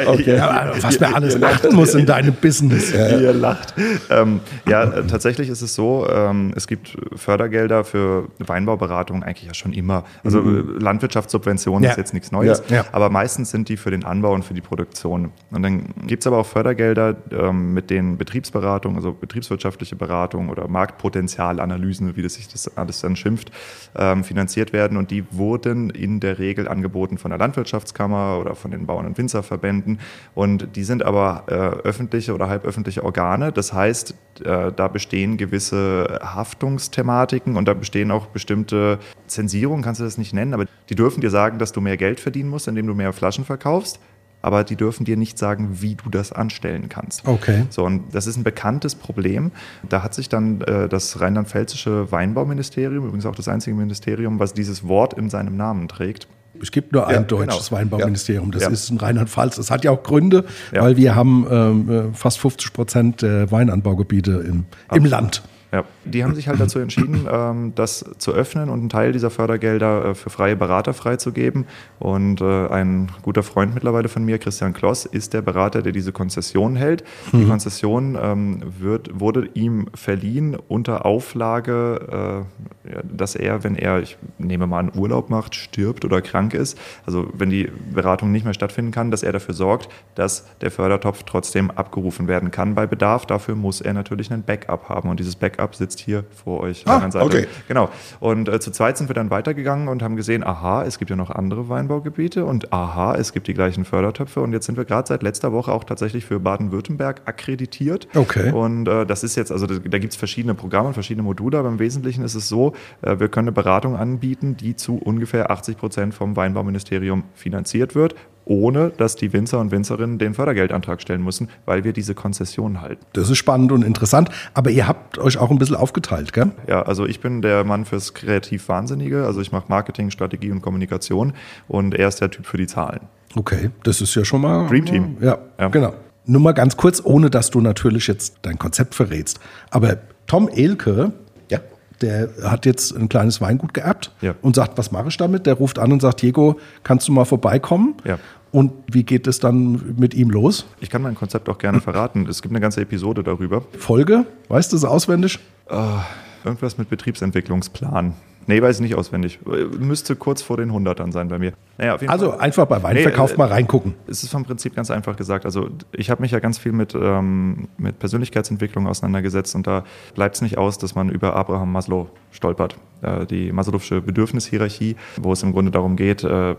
okay. 0.06 0.36
ja, 0.36 0.72
was 0.80 1.00
man 1.00 1.14
alles 1.14 1.42
achten 1.42 1.74
muss 1.74 1.94
in 1.94 2.06
deinem 2.06 2.34
Business. 2.34 2.92
Ja. 2.92 3.18
Ihr 3.18 3.32
lacht. 3.32 3.74
Ähm, 4.10 4.40
ja, 4.66 4.86
tatsächlich 5.02 5.48
ist 5.48 5.62
es 5.62 5.74
so, 5.74 6.06
ähm, 6.08 6.52
es 6.56 6.66
gibt 6.66 6.96
Fördergelder 7.14 7.84
für 7.84 8.28
Weinbauberatung 8.38 9.22
eigentlich 9.22 9.46
ja 9.46 9.54
schon 9.54 9.72
immer. 9.72 10.04
Also 10.24 10.40
mhm. 10.40 10.78
Landwirtschaftssubventionen 10.78 11.84
ja. 11.84 11.90
ist 11.90 11.96
jetzt 11.96 12.14
nichts 12.14 12.32
Neues, 12.32 12.62
aber 12.92 13.10
meistens 13.10 13.50
sind 13.50 13.68
die 13.68 13.76
für 13.76 13.90
den 13.90 14.04
Anbau 14.04 14.32
und 14.32 14.44
für 14.44 14.54
die 14.54 14.60
Produktion. 14.60 15.32
Und 15.50 15.62
dann 15.62 15.94
gibt 16.06 16.22
es 16.22 16.26
aber 16.26 16.38
auch 16.38 16.46
Fördergelder 16.46 17.16
ähm, 17.30 17.74
mit 17.74 17.90
den 17.90 18.16
Betriebsberatungen, 18.16 18.96
also 18.96 19.12
betriebswirtschaftliche 19.12 19.96
Beratung 19.96 20.48
oder 20.48 20.68
Marktpotenzialanalysen, 20.68 22.16
wie 22.16 22.22
das 22.22 22.34
sich 22.34 22.48
das 22.48 22.76
alles 22.76 23.00
dann 23.08 23.16
schimpft, 23.16 23.50
ähm, 23.96 24.24
finanziert 24.24 24.72
werden. 24.72 24.96
Und 24.96 25.10
die 25.10 25.24
wurden 25.30 25.90
in 25.90 26.20
der 26.20 26.38
Regel 26.38 26.68
angeboten 26.68 27.18
von 27.18 27.30
der 27.30 27.38
Landwirtschaftskammer 27.38 28.38
oder 28.40 28.54
von 28.54 28.70
den 28.70 28.86
Bauern- 28.86 29.06
und 29.06 29.18
Winzerverbänden. 29.18 29.98
Und 30.34 30.76
die 30.76 30.84
sind 30.84 31.02
aber 31.02 31.44
äh, 31.48 31.52
öffentliche 31.52 32.34
oder 32.34 32.48
halböffentliche 32.48 33.04
Organe. 33.04 33.52
Das 33.52 33.72
heißt, 33.72 34.14
äh, 34.44 34.72
da 34.72 34.88
bestehen 34.88 35.36
gewisse 35.36 36.20
Haftungsthematiken 36.22 37.56
und 37.56 37.66
da 37.66 37.74
bestehen 37.74 38.10
auch 38.10 38.26
bestimmte 38.26 38.98
Zensierungen, 39.26 39.82
kannst 39.82 40.00
du 40.00 40.04
das 40.04 40.18
nicht 40.18 40.32
nennen, 40.32 40.54
aber 40.54 40.66
die 40.88 40.94
dürfen 40.94 41.20
dir 41.20 41.30
sagen, 41.30 41.58
dass 41.58 41.72
du 41.72 41.80
mehr 41.80 41.96
Geld 41.96 42.20
verdienen 42.20 42.50
musst, 42.50 42.68
indem 42.68 42.86
du 42.86 42.94
mehr 42.94 43.12
Flaschen 43.12 43.44
verkaufst 43.44 44.00
aber 44.42 44.64
die 44.64 44.76
dürfen 44.76 45.04
dir 45.04 45.16
nicht 45.16 45.38
sagen, 45.38 45.80
wie 45.80 45.94
du 45.94 46.10
das 46.10 46.32
anstellen 46.32 46.88
kannst. 46.88 47.26
Okay. 47.26 47.66
So, 47.70 47.84
und 47.84 48.14
das 48.14 48.26
ist 48.26 48.36
ein 48.36 48.44
bekanntes 48.44 48.94
Problem. 48.94 49.52
Da 49.88 50.02
hat 50.02 50.14
sich 50.14 50.28
dann 50.28 50.60
äh, 50.62 50.88
das 50.88 51.20
rheinland-pfälzische 51.20 52.10
Weinbauministerium, 52.12 53.04
übrigens 53.06 53.26
auch 53.26 53.34
das 53.34 53.48
einzige 53.48 53.76
Ministerium, 53.76 54.38
was 54.38 54.54
dieses 54.54 54.86
Wort 54.86 55.14
in 55.14 55.30
seinem 55.30 55.56
Namen 55.56 55.88
trägt, 55.88 56.28
es 56.60 56.70
gibt 56.70 56.92
nur 56.92 57.06
ein 57.06 57.14
ja, 57.14 57.20
deutsches 57.22 57.68
genau. 57.68 57.80
Weinbauministerium. 57.80 58.50
Das 58.50 58.62
ja. 58.62 58.70
ist 58.70 58.90
in 58.90 58.96
Rheinland-Pfalz. 58.96 59.56
Das 59.56 59.70
hat 59.70 59.84
ja 59.84 59.90
auch 59.90 60.02
Gründe, 60.02 60.44
ja. 60.72 60.82
weil 60.82 60.96
wir 60.96 61.14
haben 61.14 61.46
ähm, 61.50 61.90
äh, 61.90 62.14
fast 62.14 62.38
50 62.40 62.72
Prozent 62.72 63.22
der 63.22 63.50
Weinanbaugebiete 63.50 64.44
im, 64.46 64.64
im 64.92 65.04
Land. 65.04 65.42
Ja, 65.72 65.84
die 66.08 66.24
haben 66.24 66.34
sich 66.34 66.48
halt 66.48 66.60
dazu 66.60 66.78
entschieden, 66.78 67.26
ähm, 67.32 67.72
das 67.74 68.04
zu 68.18 68.32
öffnen 68.32 68.68
und 68.68 68.80
einen 68.80 68.88
Teil 68.88 69.12
dieser 69.12 69.30
Fördergelder 69.30 70.06
äh, 70.06 70.14
für 70.14 70.30
freie 70.30 70.56
Berater 70.56 70.94
freizugeben. 70.94 71.66
Und 71.98 72.40
äh, 72.40 72.68
ein 72.68 73.10
guter 73.22 73.42
Freund 73.42 73.74
mittlerweile 73.74 74.08
von 74.08 74.24
mir, 74.24 74.38
Christian 74.38 74.72
Kloss, 74.72 75.04
ist 75.04 75.34
der 75.34 75.42
Berater, 75.42 75.82
der 75.82 75.92
diese 75.92 76.12
Konzession 76.12 76.76
hält. 76.76 77.04
Mhm. 77.32 77.40
Die 77.40 77.46
Konzession 77.46 78.18
ähm, 78.20 78.62
wird, 78.78 79.20
wurde 79.20 79.48
ihm 79.54 79.88
verliehen 79.94 80.56
unter 80.68 81.04
Auflage, 81.04 82.46
äh, 82.86 83.02
dass 83.04 83.34
er, 83.34 83.64
wenn 83.64 83.76
er, 83.76 84.00
ich 84.00 84.16
nehme 84.38 84.66
mal 84.66 84.78
an, 84.78 84.92
Urlaub 84.96 85.28
macht, 85.28 85.54
stirbt 85.54 86.04
oder 86.04 86.22
krank 86.22 86.54
ist, 86.54 86.78
also 87.04 87.28
wenn 87.34 87.50
die 87.50 87.70
Beratung 87.92 88.32
nicht 88.32 88.44
mehr 88.44 88.54
stattfinden 88.54 88.92
kann, 88.92 89.10
dass 89.10 89.22
er 89.22 89.32
dafür 89.32 89.54
sorgt, 89.54 89.88
dass 90.14 90.46
der 90.60 90.70
Fördertopf 90.70 91.24
trotzdem 91.24 91.70
abgerufen 91.70 92.28
werden 92.28 92.50
kann 92.50 92.74
bei 92.74 92.86
Bedarf. 92.86 93.26
Dafür 93.26 93.54
muss 93.54 93.80
er 93.80 93.92
natürlich 93.92 94.32
einen 94.32 94.42
Backup 94.42 94.88
haben. 94.88 95.10
Und 95.10 95.20
dieses 95.20 95.36
Backup 95.36 95.48
Backup 95.48 95.74
sitzt 95.98 96.04
hier 96.04 96.24
vor 96.44 96.60
euch 96.60 96.84
ah, 96.86 96.96
an 96.96 97.00
der 97.02 97.10
Seite. 97.12 97.26
Okay. 97.26 97.46
Genau. 97.66 97.88
Und 98.20 98.48
äh, 98.48 98.60
zu 98.60 98.70
zweit 98.70 98.96
sind 98.96 99.08
wir 99.08 99.14
dann 99.14 99.30
weitergegangen 99.30 99.88
und 99.88 100.02
haben 100.02 100.16
gesehen, 100.16 100.44
aha, 100.44 100.84
es 100.84 100.98
gibt 100.98 101.10
ja 101.10 101.16
noch 101.16 101.30
andere 101.30 101.68
Weinbaugebiete 101.68 102.44
und 102.44 102.72
aha, 102.72 103.14
es 103.16 103.32
gibt 103.32 103.46
die 103.48 103.54
gleichen 103.54 103.84
Fördertöpfe. 103.84 104.40
Und 104.40 104.52
jetzt 104.52 104.66
sind 104.66 104.76
wir 104.76 104.84
gerade 104.84 105.08
seit 105.08 105.22
letzter 105.22 105.52
Woche 105.52 105.72
auch 105.72 105.84
tatsächlich 105.84 106.24
für 106.24 106.40
Baden-Württemberg 106.40 107.22
akkreditiert. 107.24 108.08
Okay. 108.14 108.52
Und 108.52 108.88
äh, 108.88 109.06
das 109.06 109.24
ist 109.24 109.36
jetzt, 109.36 109.52
also 109.52 109.66
da, 109.66 109.74
da 109.78 109.98
gibt 109.98 110.12
es 110.12 110.18
verschiedene 110.18 110.54
Programme 110.54 110.88
und 110.88 110.94
verschiedene 110.94 111.22
Module, 111.22 111.58
aber 111.58 111.68
im 111.68 111.78
Wesentlichen 111.78 112.24
ist 112.24 112.34
es 112.34 112.48
so, 112.48 112.72
äh, 113.02 113.18
wir 113.18 113.28
können 113.28 113.48
eine 113.48 113.54
Beratung 113.54 113.96
anbieten, 113.96 114.56
die 114.56 114.76
zu 114.76 114.96
ungefähr 114.96 115.50
80 115.50 115.76
Prozent 115.76 116.14
vom 116.14 116.36
Weinbauministerium 116.36 117.24
finanziert 117.34 117.94
wird 117.94 118.14
ohne 118.48 118.90
dass 118.90 119.16
die 119.16 119.32
Winzer 119.32 119.60
und 119.60 119.70
Winzerinnen 119.70 120.18
den 120.18 120.34
Fördergeldantrag 120.34 121.00
stellen 121.00 121.22
müssen, 121.22 121.48
weil 121.66 121.84
wir 121.84 121.92
diese 121.92 122.14
Konzession 122.14 122.80
halten. 122.80 123.04
Das 123.12 123.30
ist 123.30 123.38
spannend 123.38 123.72
und 123.72 123.82
interessant, 123.82 124.30
aber 124.54 124.70
ihr 124.70 124.88
habt 124.88 125.18
euch 125.18 125.38
auch 125.38 125.50
ein 125.50 125.58
bisschen 125.58 125.76
aufgeteilt, 125.76 126.32
gell? 126.32 126.50
Ja, 126.66 126.82
also 126.82 127.06
ich 127.06 127.20
bin 127.20 127.42
der 127.42 127.64
Mann 127.64 127.84
fürs 127.84 128.14
kreativ 128.14 128.68
Wahnsinnige, 128.68 129.24
also 129.24 129.40
ich 129.40 129.52
mache 129.52 129.66
Marketing, 129.68 130.10
Strategie 130.10 130.50
und 130.50 130.62
Kommunikation 130.62 131.34
und 131.68 131.94
er 131.94 132.08
ist 132.08 132.20
der 132.20 132.30
Typ 132.30 132.46
für 132.46 132.56
die 132.56 132.66
Zahlen. 132.66 133.00
Okay, 133.36 133.70
das 133.82 134.00
ist 134.00 134.14
ja 134.14 134.24
schon 134.24 134.40
mal 134.40 134.66
Dream 134.68 134.86
Team. 134.86 135.16
Ja, 135.20 135.38
ja. 135.58 135.68
genau. 135.68 135.94
Nur 136.24 136.40
mal 136.40 136.52
ganz 136.52 136.76
kurz, 136.76 137.00
ohne 137.04 137.30
dass 137.30 137.50
du 137.50 137.60
natürlich 137.60 138.06
jetzt 138.06 138.38
dein 138.42 138.58
Konzept 138.58 138.94
verrätst, 138.94 139.40
aber 139.70 139.98
Tom 140.26 140.48
Elke, 140.48 141.12
ja. 141.50 141.58
der 142.02 142.28
hat 142.44 142.66
jetzt 142.66 142.94
ein 142.94 143.08
kleines 143.08 143.40
Weingut 143.40 143.72
geerbt 143.72 144.12
ja. 144.20 144.34
und 144.42 144.54
sagt, 144.54 144.76
was 144.76 144.92
mache 144.92 145.08
ich 145.08 145.16
damit? 145.16 145.46
Der 145.46 145.54
ruft 145.54 145.78
an 145.78 145.90
und 145.90 146.02
sagt, 146.02 146.20
Diego, 146.20 146.58
kannst 146.82 147.08
du 147.08 147.12
mal 147.12 147.24
vorbeikommen? 147.24 147.94
Ja. 148.04 148.18
Und 148.50 148.72
wie 148.90 149.04
geht 149.04 149.26
es 149.26 149.40
dann 149.40 149.94
mit 149.98 150.14
ihm 150.14 150.30
los? 150.30 150.66
Ich 150.80 150.90
kann 150.90 151.02
mein 151.02 151.14
Konzept 151.14 151.48
auch 151.48 151.58
gerne 151.58 151.80
verraten. 151.80 152.26
Es 152.28 152.42
gibt 152.42 152.52
eine 152.52 152.60
ganze 152.60 152.80
Episode 152.80 153.22
darüber. 153.22 153.62
Folge? 153.78 154.24
Weißt 154.48 154.72
du 154.72 154.76
es 154.76 154.84
auswendig? 154.84 155.38
Uh, 155.70 155.98
irgendwas 156.44 156.78
mit 156.78 156.88
Betriebsentwicklungsplan. 156.88 158.14
Nee, 158.48 158.62
weiß 158.62 158.76
ich 158.76 158.80
nicht 158.80 158.94
auswendig. 158.94 159.40
Müsste 159.78 160.16
kurz 160.16 160.40
vor 160.40 160.56
den 160.56 160.72
100ern 160.72 161.12
sein 161.12 161.28
bei 161.28 161.38
mir. 161.38 161.52
Naja, 161.76 161.98
also 162.06 162.30
Fall. 162.30 162.40
einfach 162.40 162.64
bei 162.64 162.82
Weinverkauf 162.82 163.28
nee, 163.28 163.34
äh, 163.34 163.38
mal 163.38 163.48
reingucken. 163.48 163.94
Es 164.06 164.22
ist 164.22 164.30
vom 164.30 164.44
Prinzip 164.44 164.74
ganz 164.74 164.90
einfach 164.90 165.16
gesagt. 165.16 165.44
Also 165.44 165.68
ich 165.92 166.08
habe 166.08 166.22
mich 166.22 166.30
ja 166.30 166.38
ganz 166.38 166.56
viel 166.56 166.72
mit, 166.72 166.94
ähm, 166.94 167.68
mit 167.76 167.98
Persönlichkeitsentwicklung 167.98 168.86
auseinandergesetzt 168.86 169.54
und 169.54 169.66
da 169.66 169.84
bleibt 170.14 170.36
es 170.36 170.40
nicht 170.40 170.56
aus, 170.56 170.78
dass 170.78 170.94
man 170.94 171.10
über 171.10 171.36
Abraham 171.36 171.72
Maslow 171.72 172.08
stolpert. 172.30 172.76
Äh, 173.02 173.26
die 173.26 173.52
Maslow'sche 173.52 174.00
Bedürfnishierarchie, 174.00 174.96
wo 175.20 175.32
es 175.32 175.42
im 175.42 175.52
Grunde 175.52 175.70
darum 175.70 175.96
geht, 175.96 176.24
äh, 176.24 176.54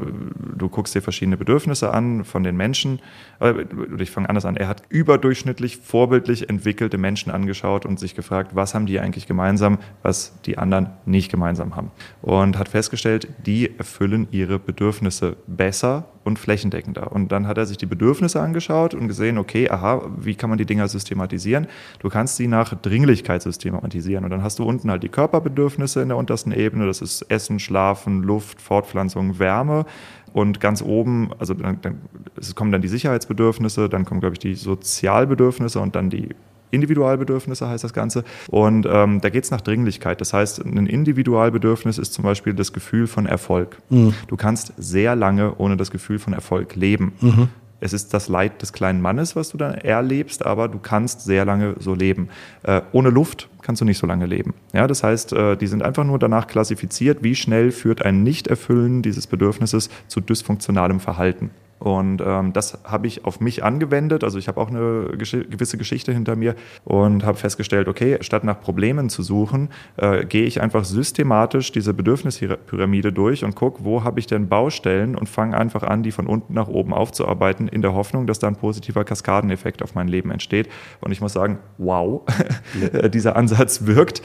du 0.55 0.69
guckst 0.69 0.95
dir 0.95 1.01
verschiedene 1.01 1.37
Bedürfnisse 1.37 1.93
an 1.93 2.23
von 2.23 2.43
den 2.43 2.55
Menschen. 2.55 2.99
Äh, 3.39 3.65
ich 3.97 4.11
fange 4.11 4.29
anders 4.29 4.45
an. 4.45 4.55
Er 4.55 4.67
hat 4.67 4.83
überdurchschnittlich, 4.89 5.77
vorbildlich 5.77 6.49
entwickelte 6.49 6.97
Menschen 6.97 7.31
angeschaut 7.31 7.85
und 7.85 7.99
sich 7.99 8.15
gefragt, 8.15 8.51
was 8.53 8.73
haben 8.73 8.85
die 8.85 8.99
eigentlich 8.99 9.27
gemeinsam, 9.27 9.79
was 10.03 10.39
die 10.45 10.57
anderen 10.57 10.91
nicht 11.05 11.29
gemeinsam 11.31 11.75
haben. 11.75 11.91
Und 12.21 12.57
hat 12.57 12.69
festgestellt, 12.69 13.27
die 13.45 13.77
erfüllen 13.77 14.27
ihre 14.31 14.59
Bedürfnisse 14.59 15.35
besser 15.47 16.05
und 16.29 16.39
flächendeckender. 16.39 17.11
Und 17.11 17.31
dann 17.31 17.47
hat 17.47 17.57
er 17.57 17.65
sich 17.65 17.77
die 17.77 17.85
Bedürfnisse 17.85 18.39
angeschaut 18.39 18.93
und 18.93 19.07
gesehen, 19.07 19.37
okay, 19.37 19.69
aha, 19.69 20.09
wie 20.17 20.35
kann 20.35 20.49
man 20.49 20.57
die 20.57 20.65
Dinger 20.65 20.87
systematisieren? 20.87 21.67
Du 21.99 22.09
kannst 22.09 22.37
sie 22.37 22.47
nach 22.47 22.73
Dringlichkeit 22.73 23.41
systematisieren. 23.41 24.23
Und 24.23 24.29
dann 24.29 24.43
hast 24.43 24.59
du 24.59 24.63
unten 24.63 24.89
halt 24.89 25.03
die 25.03 25.09
Körperbedürfnisse 25.09 26.01
in 26.01 26.07
der 26.07 26.17
untersten 26.17 26.53
Ebene, 26.53 26.85
das 26.85 27.01
ist 27.01 27.23
Essen, 27.23 27.59
Schlafen, 27.59 28.23
Luft, 28.23 28.61
Fortpflanzung, 28.61 29.39
Wärme. 29.39 29.85
Und 30.31 30.59
ganz 30.59 30.81
oben, 30.81 31.31
also 31.39 31.55
dann, 31.55 31.81
dann 31.81 32.01
es 32.37 32.53
kommen 32.53 32.71
dann 32.71 32.81
die 32.81 32.87
Sicherheitsbedürfnisse, 32.87 33.89
dann 33.89 34.05
kommen, 34.05 34.21
glaube 34.21 34.35
ich, 34.35 34.39
die 34.39 34.53
Sozialbedürfnisse 34.53 35.79
und 35.79 35.95
dann 35.95 36.09
die 36.09 36.29
Individualbedürfnisse 36.71 37.67
heißt 37.67 37.83
das 37.83 37.93
Ganze. 37.93 38.23
Und 38.49 38.87
ähm, 38.89 39.21
da 39.21 39.29
geht 39.29 39.43
es 39.43 39.51
nach 39.51 39.61
Dringlichkeit. 39.61 40.21
Das 40.21 40.33
heißt, 40.33 40.63
ein 40.65 40.87
Individualbedürfnis 40.87 41.97
ist 41.97 42.13
zum 42.13 42.23
Beispiel 42.23 42.53
das 42.53 42.73
Gefühl 42.73 43.07
von 43.07 43.25
Erfolg. 43.25 43.77
Mhm. 43.89 44.13
Du 44.27 44.37
kannst 44.37 44.73
sehr 44.77 45.15
lange 45.15 45.55
ohne 45.57 45.77
das 45.77 45.91
Gefühl 45.91 46.19
von 46.19 46.33
Erfolg 46.33 46.75
leben. 46.75 47.13
Mhm. 47.21 47.49
Es 47.81 47.93
ist 47.93 48.13
das 48.13 48.27
Leid 48.27 48.61
des 48.61 48.73
kleinen 48.73 49.01
Mannes, 49.01 49.35
was 49.35 49.49
du 49.49 49.57
dann 49.57 49.73
erlebst, 49.73 50.45
aber 50.45 50.67
du 50.67 50.79
kannst 50.79 51.21
sehr 51.21 51.45
lange 51.45 51.75
so 51.79 51.95
leben. 51.95 52.29
Äh, 52.63 52.81
ohne 52.91 53.09
Luft 53.09 53.47
kannst 53.61 53.81
du 53.81 53.85
nicht 53.85 53.97
so 53.97 54.07
lange 54.07 54.25
leben. 54.25 54.53
Ja, 54.73 54.87
das 54.87 55.03
heißt, 55.03 55.33
äh, 55.33 55.55
die 55.55 55.67
sind 55.67 55.81
einfach 55.81 56.03
nur 56.03 56.19
danach 56.19 56.47
klassifiziert, 56.47 57.23
wie 57.23 57.35
schnell 57.35 57.71
führt 57.71 58.03
ein 58.03 58.23
Nichterfüllen 58.23 59.01
dieses 59.01 59.27
Bedürfnisses 59.27 59.89
zu 60.07 60.19
dysfunktionalem 60.19 60.99
Verhalten. 60.99 61.51
Und 61.79 62.21
ähm, 62.21 62.51
das 62.53 62.79
habe 62.83 63.07
ich 63.07 63.25
auf 63.25 63.39
mich 63.39 63.63
angewendet. 63.63 64.23
Also 64.23 64.37
ich 64.37 64.47
habe 64.47 64.59
auch 64.59 64.69
eine 64.69 65.17
gesch 65.17 65.31
gewisse 65.49 65.77
Geschichte 65.77 66.11
hinter 66.11 66.35
mir 66.35 66.55
und 66.83 67.23
habe 67.23 67.37
festgestellt, 67.37 67.87
okay, 67.87 68.17
statt 68.21 68.43
nach 68.43 68.59
Problemen 68.59 69.09
zu 69.09 69.23
suchen, 69.23 69.69
äh, 69.97 70.25
gehe 70.25 70.43
ich 70.43 70.61
einfach 70.61 70.83
systematisch 70.83 71.71
diese 71.71 71.93
Bedürfnispyramide 71.93 73.13
durch 73.13 73.43
und 73.43 73.55
gucke, 73.55 73.85
wo 73.85 74.03
habe 74.03 74.19
ich 74.19 74.27
denn 74.27 74.49
Baustellen 74.49 75.15
und 75.15 75.29
fange 75.29 75.57
einfach 75.57 75.83
an, 75.83 76.03
die 76.03 76.11
von 76.11 76.27
unten 76.27 76.53
nach 76.53 76.67
oben 76.67 76.93
aufzuarbeiten, 76.93 77.67
in 77.67 77.81
der 77.81 77.93
Hoffnung, 77.93 78.27
dass 78.27 78.39
da 78.39 78.47
ein 78.47 78.55
positiver 78.55 79.05
Kaskadeneffekt 79.05 79.81
auf 79.81 79.95
mein 79.95 80.07
Leben 80.07 80.31
entsteht. 80.31 80.67
Und 80.99 81.11
ich 81.11 81.21
muss 81.21 81.33
sagen, 81.33 81.59
wow, 81.77 82.23
dieser 83.13 83.35
Ansatz 83.35 83.85
wirkt. 83.85 84.21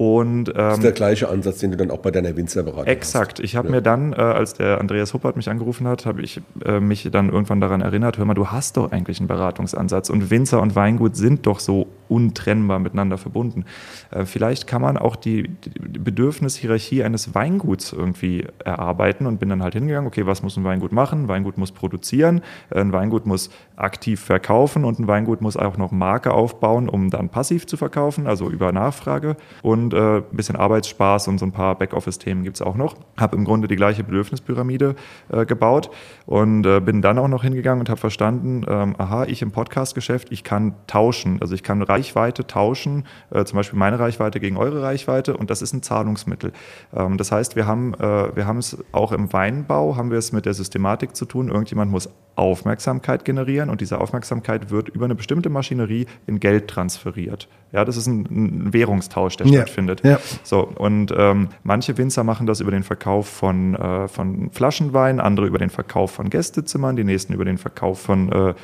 Und, 0.00 0.48
ähm, 0.48 0.54
das 0.54 0.78
ist 0.78 0.84
der 0.84 0.92
gleiche 0.92 1.28
Ansatz, 1.28 1.58
den 1.58 1.72
du 1.72 1.76
dann 1.76 1.90
auch 1.90 1.98
bei 1.98 2.10
deiner 2.10 2.34
Winzerberatung 2.34 2.86
Exakt. 2.86 3.32
Hast. 3.32 3.44
Ich 3.44 3.54
habe 3.54 3.68
ja. 3.68 3.74
mir 3.74 3.82
dann, 3.82 4.14
äh, 4.14 4.16
als 4.16 4.54
der 4.54 4.80
Andreas 4.80 5.12
Huppert 5.12 5.36
mich 5.36 5.50
angerufen 5.50 5.86
hat, 5.86 6.06
habe 6.06 6.22
ich 6.22 6.40
äh, 6.64 6.80
mich 6.80 7.06
dann 7.12 7.28
irgendwann 7.28 7.60
daran 7.60 7.82
erinnert, 7.82 8.16
hör 8.16 8.24
mal, 8.24 8.32
du 8.32 8.46
hast 8.46 8.78
doch 8.78 8.92
eigentlich 8.92 9.20
einen 9.20 9.28
Beratungsansatz 9.28 10.08
und 10.08 10.30
Winzer 10.30 10.62
und 10.62 10.74
Weingut 10.74 11.16
sind 11.16 11.46
doch 11.46 11.60
so 11.60 11.86
untrennbar 12.08 12.78
miteinander 12.78 13.18
verbunden. 13.18 13.66
Äh, 14.10 14.24
vielleicht 14.24 14.66
kann 14.66 14.80
man 14.80 14.96
auch 14.96 15.16
die, 15.16 15.48
die 15.48 15.98
Bedürfnishierarchie 15.98 17.04
eines 17.04 17.34
Weinguts 17.34 17.92
irgendwie 17.92 18.46
erarbeiten 18.64 19.26
und 19.26 19.38
bin 19.38 19.50
dann 19.50 19.62
halt 19.62 19.74
hingegangen, 19.74 20.08
okay, 20.08 20.24
was 20.24 20.42
muss 20.42 20.56
ein 20.56 20.64
Weingut 20.64 20.92
machen? 20.92 21.24
Ein 21.24 21.28
Weingut 21.28 21.58
muss 21.58 21.72
produzieren, 21.72 22.40
äh, 22.70 22.80
ein 22.80 22.94
Weingut 22.94 23.26
muss 23.26 23.50
aktiv 23.76 24.20
verkaufen 24.20 24.84
und 24.84 24.98
ein 24.98 25.08
Weingut 25.08 25.42
muss 25.42 25.58
auch 25.58 25.76
noch 25.76 25.92
Marke 25.92 26.32
aufbauen, 26.32 26.88
um 26.88 27.10
dann 27.10 27.28
passiv 27.28 27.66
zu 27.66 27.76
verkaufen, 27.76 28.26
also 28.26 28.48
über 28.48 28.72
Nachfrage. 28.72 29.36
Und 29.62 29.89
und 29.92 29.94
äh, 29.94 30.18
ein 30.18 30.36
bisschen 30.36 30.56
Arbeitsspaß 30.56 31.28
und 31.28 31.38
so 31.38 31.46
ein 31.46 31.52
paar 31.52 31.76
Backoffice-Themen 31.76 32.44
gibt 32.44 32.56
es 32.56 32.62
auch 32.62 32.76
noch. 32.76 32.96
Habe 33.18 33.36
im 33.36 33.44
Grunde 33.44 33.68
die 33.68 33.76
gleiche 33.76 34.04
Bedürfnispyramide 34.04 34.94
äh, 35.30 35.46
gebaut 35.46 35.90
und 36.26 36.66
äh, 36.66 36.80
bin 36.80 37.02
dann 37.02 37.18
auch 37.18 37.28
noch 37.28 37.42
hingegangen 37.42 37.80
und 37.80 37.88
habe 37.88 38.00
verstanden, 38.00 38.64
ähm, 38.68 38.94
aha, 38.98 39.24
ich 39.24 39.42
im 39.42 39.50
Podcast-Geschäft, 39.50 40.28
ich 40.30 40.44
kann 40.44 40.74
tauschen. 40.86 41.38
Also 41.40 41.54
ich 41.54 41.62
kann 41.62 41.82
Reichweite 41.82 42.46
tauschen, 42.46 43.06
äh, 43.30 43.44
zum 43.44 43.56
Beispiel 43.56 43.78
meine 43.78 43.98
Reichweite 43.98 44.40
gegen 44.40 44.56
eure 44.56 44.82
Reichweite 44.82 45.36
und 45.36 45.50
das 45.50 45.62
ist 45.62 45.72
ein 45.72 45.82
Zahlungsmittel. 45.82 46.52
Ähm, 46.94 47.16
das 47.16 47.32
heißt, 47.32 47.56
wir 47.56 47.66
haben, 47.66 47.94
äh, 47.94 48.36
wir 48.36 48.46
haben 48.46 48.58
es 48.58 48.78
auch 48.92 49.12
im 49.12 49.32
Weinbau, 49.32 49.96
haben 49.96 50.10
wir 50.10 50.18
es 50.18 50.32
mit 50.32 50.46
der 50.46 50.54
Systematik 50.54 51.16
zu 51.16 51.24
tun. 51.24 51.48
Irgendjemand 51.48 51.90
muss 51.90 52.08
Aufmerksamkeit 52.36 53.24
generieren 53.24 53.68
und 53.68 53.80
diese 53.80 54.00
Aufmerksamkeit 54.00 54.70
wird 54.70 54.88
über 54.88 55.04
eine 55.04 55.14
bestimmte 55.14 55.50
Maschinerie 55.50 56.06
in 56.26 56.40
Geld 56.40 56.68
transferiert. 56.68 57.48
Ja, 57.72 57.84
das 57.84 57.96
ist 57.96 58.06
ein, 58.06 58.26
ein 58.30 58.72
Währungstausch, 58.72 59.36
der 59.36 59.46
ja. 59.46 59.60
stattfindet. 59.60 59.79
Ja. 60.02 60.18
So, 60.42 60.60
und 60.62 61.12
ähm, 61.16 61.48
manche 61.62 61.96
Winzer 61.98 62.24
machen 62.24 62.46
das 62.46 62.60
über 62.60 62.70
den 62.70 62.82
Verkauf 62.82 63.28
von, 63.28 63.74
äh, 63.74 64.08
von 64.08 64.50
Flaschenwein, 64.50 65.20
andere 65.20 65.46
über 65.46 65.58
den 65.58 65.70
Verkauf 65.70 66.10
von 66.12 66.30
Gästezimmern, 66.30 66.96
die 66.96 67.04
nächsten 67.04 67.32
über 67.32 67.44
den 67.44 67.58
Verkauf 67.58 68.00
von 68.00 68.30
äh, 68.32 68.54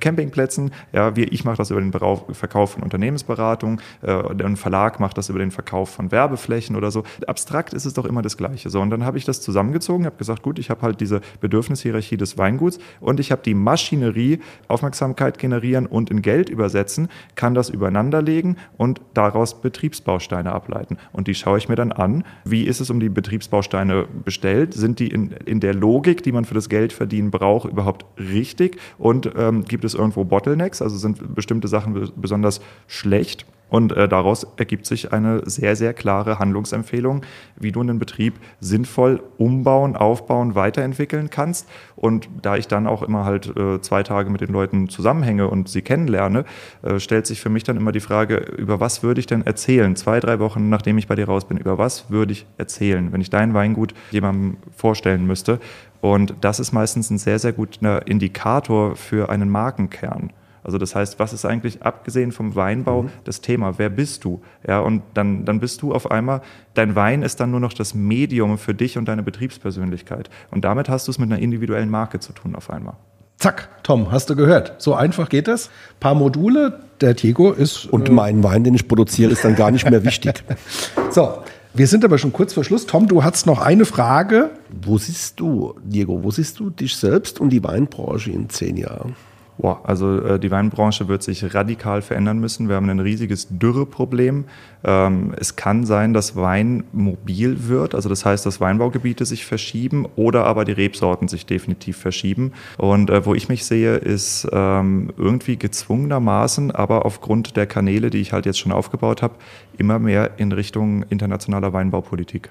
Campingplätzen. 0.00 0.70
Ja, 0.92 1.16
wir, 1.16 1.32
ich 1.32 1.44
mache 1.44 1.56
das 1.56 1.70
über 1.70 1.80
den 1.80 1.92
Verkauf 1.92 2.72
von 2.72 2.82
Unternehmensberatung, 2.82 3.80
äh, 4.02 4.12
ein 4.42 4.56
Verlag 4.56 5.00
macht 5.00 5.18
das 5.18 5.28
über 5.28 5.38
den 5.38 5.50
Verkauf 5.50 5.90
von 5.90 6.10
Werbeflächen 6.12 6.76
oder 6.76 6.90
so. 6.90 7.04
Abstrakt 7.26 7.74
ist 7.74 7.84
es 7.84 7.94
doch 7.94 8.04
immer 8.04 8.22
das 8.22 8.36
Gleiche. 8.36 8.70
So, 8.70 8.80
und 8.80 8.90
dann 8.90 9.04
habe 9.04 9.18
ich 9.18 9.24
das 9.24 9.40
zusammengezogen, 9.40 10.06
habe 10.06 10.16
gesagt, 10.16 10.42
gut, 10.42 10.58
ich 10.58 10.70
habe 10.70 10.82
halt 10.82 11.00
diese 11.00 11.20
Bedürfnishierarchie 11.40 12.16
des 12.16 12.38
Weinguts 12.38 12.78
und 13.00 13.20
ich 13.20 13.32
habe 13.32 13.42
die 13.44 13.54
Maschinerie 13.54 14.40
Aufmerksamkeit 14.68 15.38
generieren 15.38 15.86
und 15.86 16.10
in 16.10 16.22
Geld 16.22 16.48
übersetzen, 16.48 17.08
kann 17.34 17.54
das 17.54 17.68
übereinanderlegen 17.68 18.56
und 18.76 19.00
daraus 19.14 19.60
Betriebsbausteine 19.60 20.52
ableiten. 20.56 20.96
Und 21.12 21.28
die 21.28 21.34
schaue 21.34 21.58
ich 21.58 21.68
mir 21.68 21.76
dann 21.76 21.92
an. 21.92 22.24
Wie 22.44 22.64
ist 22.64 22.80
es 22.80 22.90
um 22.90 22.98
die 22.98 23.08
Betriebsbausteine 23.08 24.06
bestellt? 24.24 24.74
Sind 24.74 24.98
die 24.98 25.08
in, 25.08 25.30
in 25.44 25.60
der 25.60 25.74
Logik, 25.74 26.22
die 26.22 26.32
man 26.32 26.44
für 26.44 26.54
das 26.54 26.68
Geldverdienen 26.68 27.30
braucht, 27.30 27.70
überhaupt 27.70 28.06
richtig? 28.18 28.78
Und 28.98 29.30
ähm, 29.36 29.64
gibt 29.64 29.84
es 29.84 29.94
irgendwo 29.94 30.24
Bottlenecks? 30.24 30.82
Also 30.82 30.96
sind 30.96 31.34
bestimmte 31.34 31.68
Sachen 31.68 32.10
besonders 32.16 32.60
schlecht? 32.86 33.46
Und 33.68 33.92
äh, 33.92 34.08
daraus 34.08 34.46
ergibt 34.56 34.86
sich 34.86 35.12
eine 35.12 35.42
sehr, 35.48 35.74
sehr 35.74 35.92
klare 35.92 36.38
Handlungsempfehlung, 36.38 37.22
wie 37.56 37.72
du 37.72 37.80
einen 37.80 37.98
Betrieb 37.98 38.34
sinnvoll 38.60 39.22
umbauen, 39.38 39.96
aufbauen, 39.96 40.54
weiterentwickeln 40.54 41.30
kannst. 41.30 41.68
Und 41.96 42.28
da 42.42 42.56
ich 42.56 42.68
dann 42.68 42.86
auch 42.86 43.02
immer 43.02 43.24
halt 43.24 43.56
äh, 43.56 43.80
zwei 43.80 44.04
Tage 44.04 44.30
mit 44.30 44.40
den 44.40 44.52
Leuten 44.52 44.88
zusammenhänge 44.88 45.48
und 45.48 45.68
sie 45.68 45.82
kennenlerne, 45.82 46.44
äh, 46.82 47.00
stellt 47.00 47.26
sich 47.26 47.40
für 47.40 47.48
mich 47.48 47.64
dann 47.64 47.76
immer 47.76 47.90
die 47.90 48.00
Frage, 48.00 48.36
über 48.36 48.78
was 48.78 49.02
würde 49.02 49.18
ich 49.18 49.26
denn 49.26 49.44
erzählen, 49.44 49.96
zwei, 49.96 50.20
drei 50.20 50.38
Wochen 50.38 50.68
nachdem 50.68 50.96
ich 50.98 51.08
bei 51.08 51.16
dir 51.16 51.26
raus 51.26 51.46
bin, 51.46 51.56
über 51.56 51.76
was 51.76 52.10
würde 52.10 52.32
ich 52.32 52.46
erzählen, 52.58 53.12
wenn 53.12 53.20
ich 53.20 53.30
dein 53.30 53.52
Weingut 53.52 53.94
jemandem 54.12 54.58
vorstellen 54.76 55.26
müsste. 55.26 55.58
Und 56.00 56.34
das 56.40 56.60
ist 56.60 56.72
meistens 56.72 57.10
ein 57.10 57.18
sehr, 57.18 57.40
sehr 57.40 57.52
guter 57.52 58.06
Indikator 58.06 58.94
für 58.94 59.28
einen 59.28 59.50
Markenkern. 59.50 60.30
Also 60.66 60.78
das 60.78 60.96
heißt, 60.96 61.20
was 61.20 61.32
ist 61.32 61.44
eigentlich 61.44 61.84
abgesehen 61.84 62.32
vom 62.32 62.56
Weinbau 62.56 63.04
mhm. 63.04 63.10
das 63.22 63.40
Thema? 63.40 63.78
Wer 63.78 63.88
bist 63.88 64.24
du? 64.24 64.42
Ja, 64.66 64.80
und 64.80 65.02
dann, 65.14 65.44
dann 65.44 65.60
bist 65.60 65.80
du 65.80 65.94
auf 65.94 66.10
einmal, 66.10 66.42
dein 66.74 66.96
Wein 66.96 67.22
ist 67.22 67.38
dann 67.38 67.52
nur 67.52 67.60
noch 67.60 67.72
das 67.72 67.94
Medium 67.94 68.58
für 68.58 68.74
dich 68.74 68.98
und 68.98 69.06
deine 69.06 69.22
Betriebspersönlichkeit. 69.22 70.28
Und 70.50 70.64
damit 70.64 70.88
hast 70.88 71.06
du 71.06 71.12
es 71.12 71.20
mit 71.20 71.30
einer 71.30 71.40
individuellen 71.40 71.88
Marke 71.88 72.18
zu 72.18 72.32
tun 72.32 72.56
auf 72.56 72.68
einmal. 72.68 72.94
Zack, 73.36 73.68
Tom, 73.84 74.10
hast 74.10 74.28
du 74.28 74.34
gehört? 74.34 74.82
So 74.82 74.96
einfach 74.96 75.28
geht 75.28 75.46
das. 75.46 75.70
Paar 76.00 76.16
Module, 76.16 76.80
der 77.00 77.14
Diego 77.14 77.52
ist. 77.52 77.86
Und 77.86 78.08
äh, 78.08 78.12
mein 78.12 78.42
Wein, 78.42 78.64
den 78.64 78.74
ich 78.74 78.88
produziere, 78.88 79.30
ist 79.30 79.44
dann 79.44 79.54
gar 79.54 79.70
nicht 79.70 79.88
mehr 79.88 80.02
wichtig. 80.04 80.42
so, 81.12 81.44
wir 81.74 81.86
sind 81.86 82.04
aber 82.04 82.18
schon 82.18 82.32
kurz 82.32 82.54
vor 82.54 82.64
Schluss. 82.64 82.86
Tom, 82.86 83.06
du 83.06 83.22
hast 83.22 83.46
noch 83.46 83.60
eine 83.60 83.84
Frage. 83.84 84.50
Wo 84.82 84.98
siehst 84.98 85.38
du, 85.38 85.76
Diego, 85.84 86.24
wo 86.24 86.32
siehst 86.32 86.58
du 86.58 86.70
dich 86.70 86.96
selbst 86.96 87.38
und 87.38 87.50
die 87.50 87.62
Weinbranche 87.62 88.32
in 88.32 88.48
zehn 88.50 88.76
Jahren? 88.76 89.14
Wow, 89.58 89.78
also 89.84 90.20
äh, 90.20 90.38
die 90.38 90.50
Weinbranche 90.50 91.08
wird 91.08 91.22
sich 91.22 91.54
radikal 91.54 92.02
verändern 92.02 92.38
müssen. 92.38 92.68
Wir 92.68 92.76
haben 92.76 92.90
ein 92.90 93.00
riesiges 93.00 93.48
Dürreproblem. 93.48 94.44
Ähm, 94.84 95.34
es 95.38 95.56
kann 95.56 95.86
sein, 95.86 96.12
dass 96.12 96.36
Wein 96.36 96.84
mobil 96.92 97.68
wird, 97.68 97.94
also 97.94 98.08
das 98.10 98.26
heißt, 98.26 98.44
dass 98.44 98.60
Weinbaugebiete 98.60 99.24
sich 99.24 99.46
verschieben 99.46 100.06
oder 100.16 100.44
aber 100.44 100.64
die 100.66 100.72
Rebsorten 100.72 101.28
sich 101.28 101.46
definitiv 101.46 101.96
verschieben. 101.96 102.52
Und 102.76 103.08
äh, 103.08 103.24
wo 103.24 103.34
ich 103.34 103.48
mich 103.48 103.64
sehe, 103.64 103.96
ist 103.96 104.46
ähm, 104.52 105.10
irgendwie 105.16 105.56
gezwungenermaßen, 105.56 106.70
aber 106.70 107.06
aufgrund 107.06 107.56
der 107.56 107.66
Kanäle, 107.66 108.10
die 108.10 108.18
ich 108.18 108.34
halt 108.34 108.44
jetzt 108.44 108.58
schon 108.58 108.72
aufgebaut 108.72 109.22
habe, 109.22 109.34
immer 109.78 109.98
mehr 109.98 110.38
in 110.38 110.52
Richtung 110.52 111.02
internationaler 111.04 111.72
Weinbaupolitik. 111.72 112.50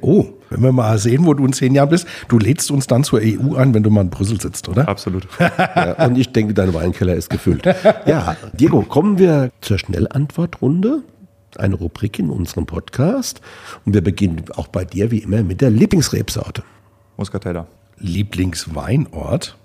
Oh, 0.00 0.26
wenn 0.48 0.62
wir 0.62 0.72
mal 0.72 0.98
sehen, 0.98 1.26
wo 1.26 1.34
du 1.34 1.44
in 1.44 1.52
zehn 1.52 1.74
Jahren 1.74 1.88
bist. 1.88 2.06
Du 2.28 2.38
lädst 2.38 2.70
uns 2.70 2.86
dann 2.86 3.04
zur 3.04 3.20
EU 3.22 3.54
an, 3.56 3.74
wenn 3.74 3.82
du 3.82 3.90
mal 3.90 4.02
in 4.02 4.10
Brüssel 4.10 4.40
sitzt, 4.40 4.68
oder? 4.68 4.88
Absolut. 4.88 5.28
ja, 5.38 6.06
und 6.06 6.16
ich 6.16 6.32
denke, 6.32 6.54
dein 6.54 6.72
Weinkeller 6.74 7.14
ist 7.14 7.30
gefüllt. 7.30 7.64
Ja, 8.06 8.36
Diego, 8.52 8.82
kommen 8.82 9.18
wir 9.18 9.50
zur 9.60 9.78
Schnellantwortrunde. 9.78 11.02
Eine 11.56 11.74
Rubrik 11.74 12.18
in 12.18 12.30
unserem 12.30 12.66
Podcast. 12.66 13.40
Und 13.84 13.94
wir 13.94 14.02
beginnen 14.02 14.44
auch 14.56 14.68
bei 14.68 14.84
dir 14.84 15.10
wie 15.10 15.18
immer 15.18 15.42
mit 15.42 15.60
der 15.60 15.70
Lieblingsrebsorte. 15.70 16.62
Muscatella. 17.16 17.66
Lieblingsweinort? 17.98 19.56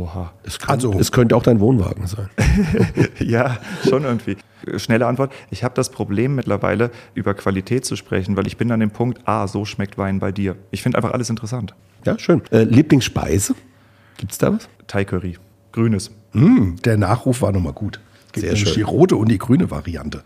Oha. 0.00 0.32
Es, 0.44 0.58
kann, 0.58 0.70
also, 0.70 0.98
es 0.98 1.12
könnte 1.12 1.36
auch 1.36 1.42
dein 1.42 1.60
Wohnwagen 1.60 2.06
sein. 2.06 2.30
ja, 3.18 3.58
schon 3.86 4.04
irgendwie. 4.04 4.38
Schnelle 4.76 5.06
Antwort. 5.06 5.30
Ich 5.50 5.62
habe 5.62 5.74
das 5.74 5.90
Problem 5.90 6.34
mittlerweile, 6.34 6.90
über 7.14 7.34
Qualität 7.34 7.84
zu 7.84 7.96
sprechen, 7.96 8.34
weil 8.36 8.46
ich 8.46 8.56
bin 8.56 8.72
an 8.72 8.80
dem 8.80 8.92
Punkt, 8.92 9.20
ah, 9.26 9.46
so 9.46 9.66
schmeckt 9.66 9.98
Wein 9.98 10.18
bei 10.18 10.32
dir. 10.32 10.56
Ich 10.70 10.82
finde 10.82 10.96
einfach 10.96 11.12
alles 11.12 11.28
interessant. 11.28 11.74
Ja, 12.06 12.18
schön. 12.18 12.40
Äh, 12.50 12.62
Lieblingsspeise? 12.62 13.54
Gibt 14.16 14.32
es 14.32 14.38
da 14.38 14.54
was? 14.54 14.70
Thai 14.86 15.04
Curry. 15.04 15.36
Grünes. 15.72 16.10
Mm, 16.32 16.76
der 16.82 16.96
Nachruf 16.96 17.42
war 17.42 17.52
nochmal 17.52 17.74
gut. 17.74 18.00
Gibt 18.32 18.46
Sehr 18.46 18.56
schön. 18.56 18.72
Die 18.74 18.82
rote 18.82 19.16
und 19.16 19.30
die 19.30 19.38
grüne 19.38 19.70
Variante. 19.70 20.22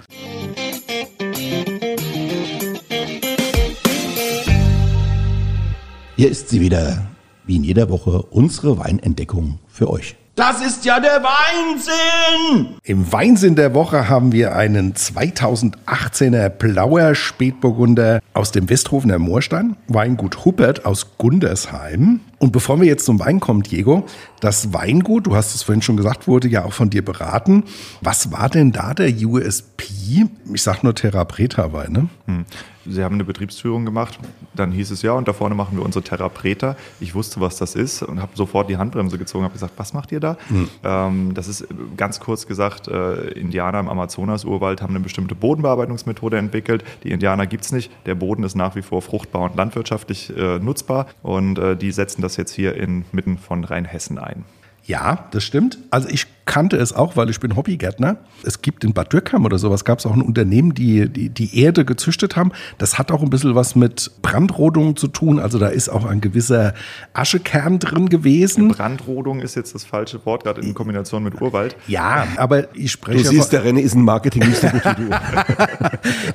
Hier 6.16 6.30
ist 6.30 6.48
sie 6.48 6.60
wieder, 6.60 7.10
wie 7.46 7.56
in 7.56 7.64
jeder 7.64 7.90
Woche, 7.90 8.22
unsere 8.22 8.78
Weinentdeckung 8.78 9.58
für 9.68 9.90
euch. 9.90 10.16
Das 10.36 10.60
ist 10.66 10.84
ja 10.84 10.98
der 10.98 11.22
Weinsinn! 11.22 12.74
Im 12.82 13.12
Weinsinn 13.12 13.54
der 13.54 13.72
Woche 13.72 14.08
haben 14.08 14.32
wir 14.32 14.56
einen 14.56 14.94
2018er 14.94 16.48
blauer 16.48 17.14
Spätburgunder 17.14 18.20
aus 18.32 18.50
dem 18.50 18.68
Westhofener 18.68 19.20
Moorstein, 19.20 19.76
Weingut 19.86 20.44
Huppert 20.44 20.86
aus 20.86 21.18
Gundersheim. 21.18 22.18
Und 22.40 22.50
bevor 22.50 22.80
wir 22.80 22.88
jetzt 22.88 23.04
zum 23.04 23.20
Wein 23.20 23.38
kommen, 23.38 23.62
Diego, 23.62 24.06
das 24.40 24.72
Weingut, 24.72 25.28
du 25.28 25.36
hast 25.36 25.54
es 25.54 25.62
vorhin 25.62 25.82
schon 25.82 25.96
gesagt, 25.96 26.26
wurde 26.26 26.48
ja 26.48 26.64
auch 26.64 26.72
von 26.72 26.90
dir 26.90 27.04
beraten. 27.04 27.62
Was 28.00 28.32
war 28.32 28.48
denn 28.48 28.72
da 28.72 28.92
der 28.92 29.12
USP? 29.14 30.26
Ich 30.52 30.62
sag 30.64 30.82
nur 30.82 30.96
Terra 30.96 31.24
Preta 31.24 31.72
Wein, 31.72 31.92
ne? 31.92 32.08
Hm. 32.26 32.44
Sie 32.86 33.02
haben 33.02 33.14
eine 33.14 33.24
Betriebsführung 33.24 33.84
gemacht, 33.84 34.18
dann 34.54 34.72
hieß 34.72 34.90
es 34.90 35.02
ja, 35.02 35.12
und 35.12 35.28
da 35.28 35.32
vorne 35.32 35.54
machen 35.54 35.76
wir 35.76 35.84
unsere 35.84 36.02
Terra 36.02 36.28
Preta. 36.28 36.76
Ich 37.00 37.14
wusste, 37.14 37.40
was 37.40 37.56
das 37.56 37.74
ist 37.74 38.02
und 38.02 38.20
habe 38.20 38.32
sofort 38.34 38.68
die 38.68 38.76
Handbremse 38.76 39.18
gezogen, 39.18 39.44
habe 39.44 39.54
gesagt, 39.54 39.74
was 39.76 39.92
macht 39.92 40.12
ihr 40.12 40.20
da? 40.20 40.36
Mhm. 40.48 40.68
Ähm, 40.82 41.34
das 41.34 41.48
ist 41.48 41.66
ganz 41.96 42.20
kurz 42.20 42.46
gesagt, 42.46 42.88
äh, 42.88 43.28
Indianer 43.32 43.80
im 43.80 43.88
Amazonas-Urwald 43.88 44.82
haben 44.82 44.94
eine 44.94 45.02
bestimmte 45.02 45.34
Bodenbearbeitungsmethode 45.34 46.36
entwickelt. 46.36 46.84
Die 47.02 47.10
Indianer 47.10 47.46
gibt 47.46 47.64
es 47.64 47.72
nicht. 47.72 47.90
Der 48.06 48.14
Boden 48.14 48.44
ist 48.44 48.54
nach 48.54 48.76
wie 48.76 48.82
vor 48.82 49.02
fruchtbar 49.02 49.42
und 49.42 49.56
landwirtschaftlich 49.56 50.36
äh, 50.36 50.58
nutzbar 50.58 51.06
und 51.22 51.58
äh, 51.58 51.76
die 51.76 51.92
setzen 51.92 52.22
das 52.22 52.36
jetzt 52.36 52.52
hier 52.52 52.74
inmitten 52.76 53.38
von 53.38 53.64
Rheinhessen 53.64 54.18
ein. 54.18 54.44
Ja, 54.86 55.28
das 55.30 55.44
stimmt. 55.44 55.78
Also 55.90 56.08
ich 56.08 56.26
kannte 56.46 56.76
es 56.76 56.92
auch, 56.92 57.16
weil 57.16 57.30
ich 57.30 57.40
bin 57.40 57.56
Hobbygärtner. 57.56 58.18
Es 58.42 58.60
gibt 58.60 58.84
in 58.84 58.92
Bad 58.92 59.12
Dürkheim 59.12 59.44
oder 59.46 59.58
sowas, 59.58 59.84
gab 59.84 59.98
es 59.98 60.06
auch 60.06 60.12
ein 60.12 60.20
Unternehmen, 60.20 60.74
die, 60.74 61.08
die 61.08 61.30
die 61.30 61.58
Erde 61.58 61.84
gezüchtet 61.84 62.36
haben. 62.36 62.52
Das 62.76 62.98
hat 62.98 63.10
auch 63.10 63.22
ein 63.22 63.30
bisschen 63.30 63.54
was 63.54 63.74
mit 63.74 64.10
Brandrodung 64.20 64.96
zu 64.96 65.08
tun. 65.08 65.40
Also 65.40 65.58
da 65.58 65.68
ist 65.68 65.88
auch 65.88 66.04
ein 66.04 66.20
gewisser 66.20 66.74
Aschekern 67.14 67.78
drin 67.78 68.08
gewesen. 68.10 68.68
Brandrodung 68.68 69.40
ist 69.40 69.54
jetzt 69.54 69.74
das 69.74 69.84
falsche 69.84 70.24
Wort, 70.26 70.44
gerade 70.44 70.60
in 70.60 70.74
Kombination 70.74 71.22
mit 71.22 71.40
Urwald. 71.40 71.76
Ja, 71.86 72.26
aber 72.36 72.74
ich 72.76 72.92
spreche... 72.92 73.22
Du 73.22 73.30
siehst, 73.30 73.52
der 73.52 73.64
René 73.64 73.80
ist 73.80 73.94
ein 73.94 74.02
Marketing 74.02 74.46
nicht 74.46 74.60
so 74.60 74.68
gut 74.68 74.84
wie 74.84 75.04
du. 75.04 75.10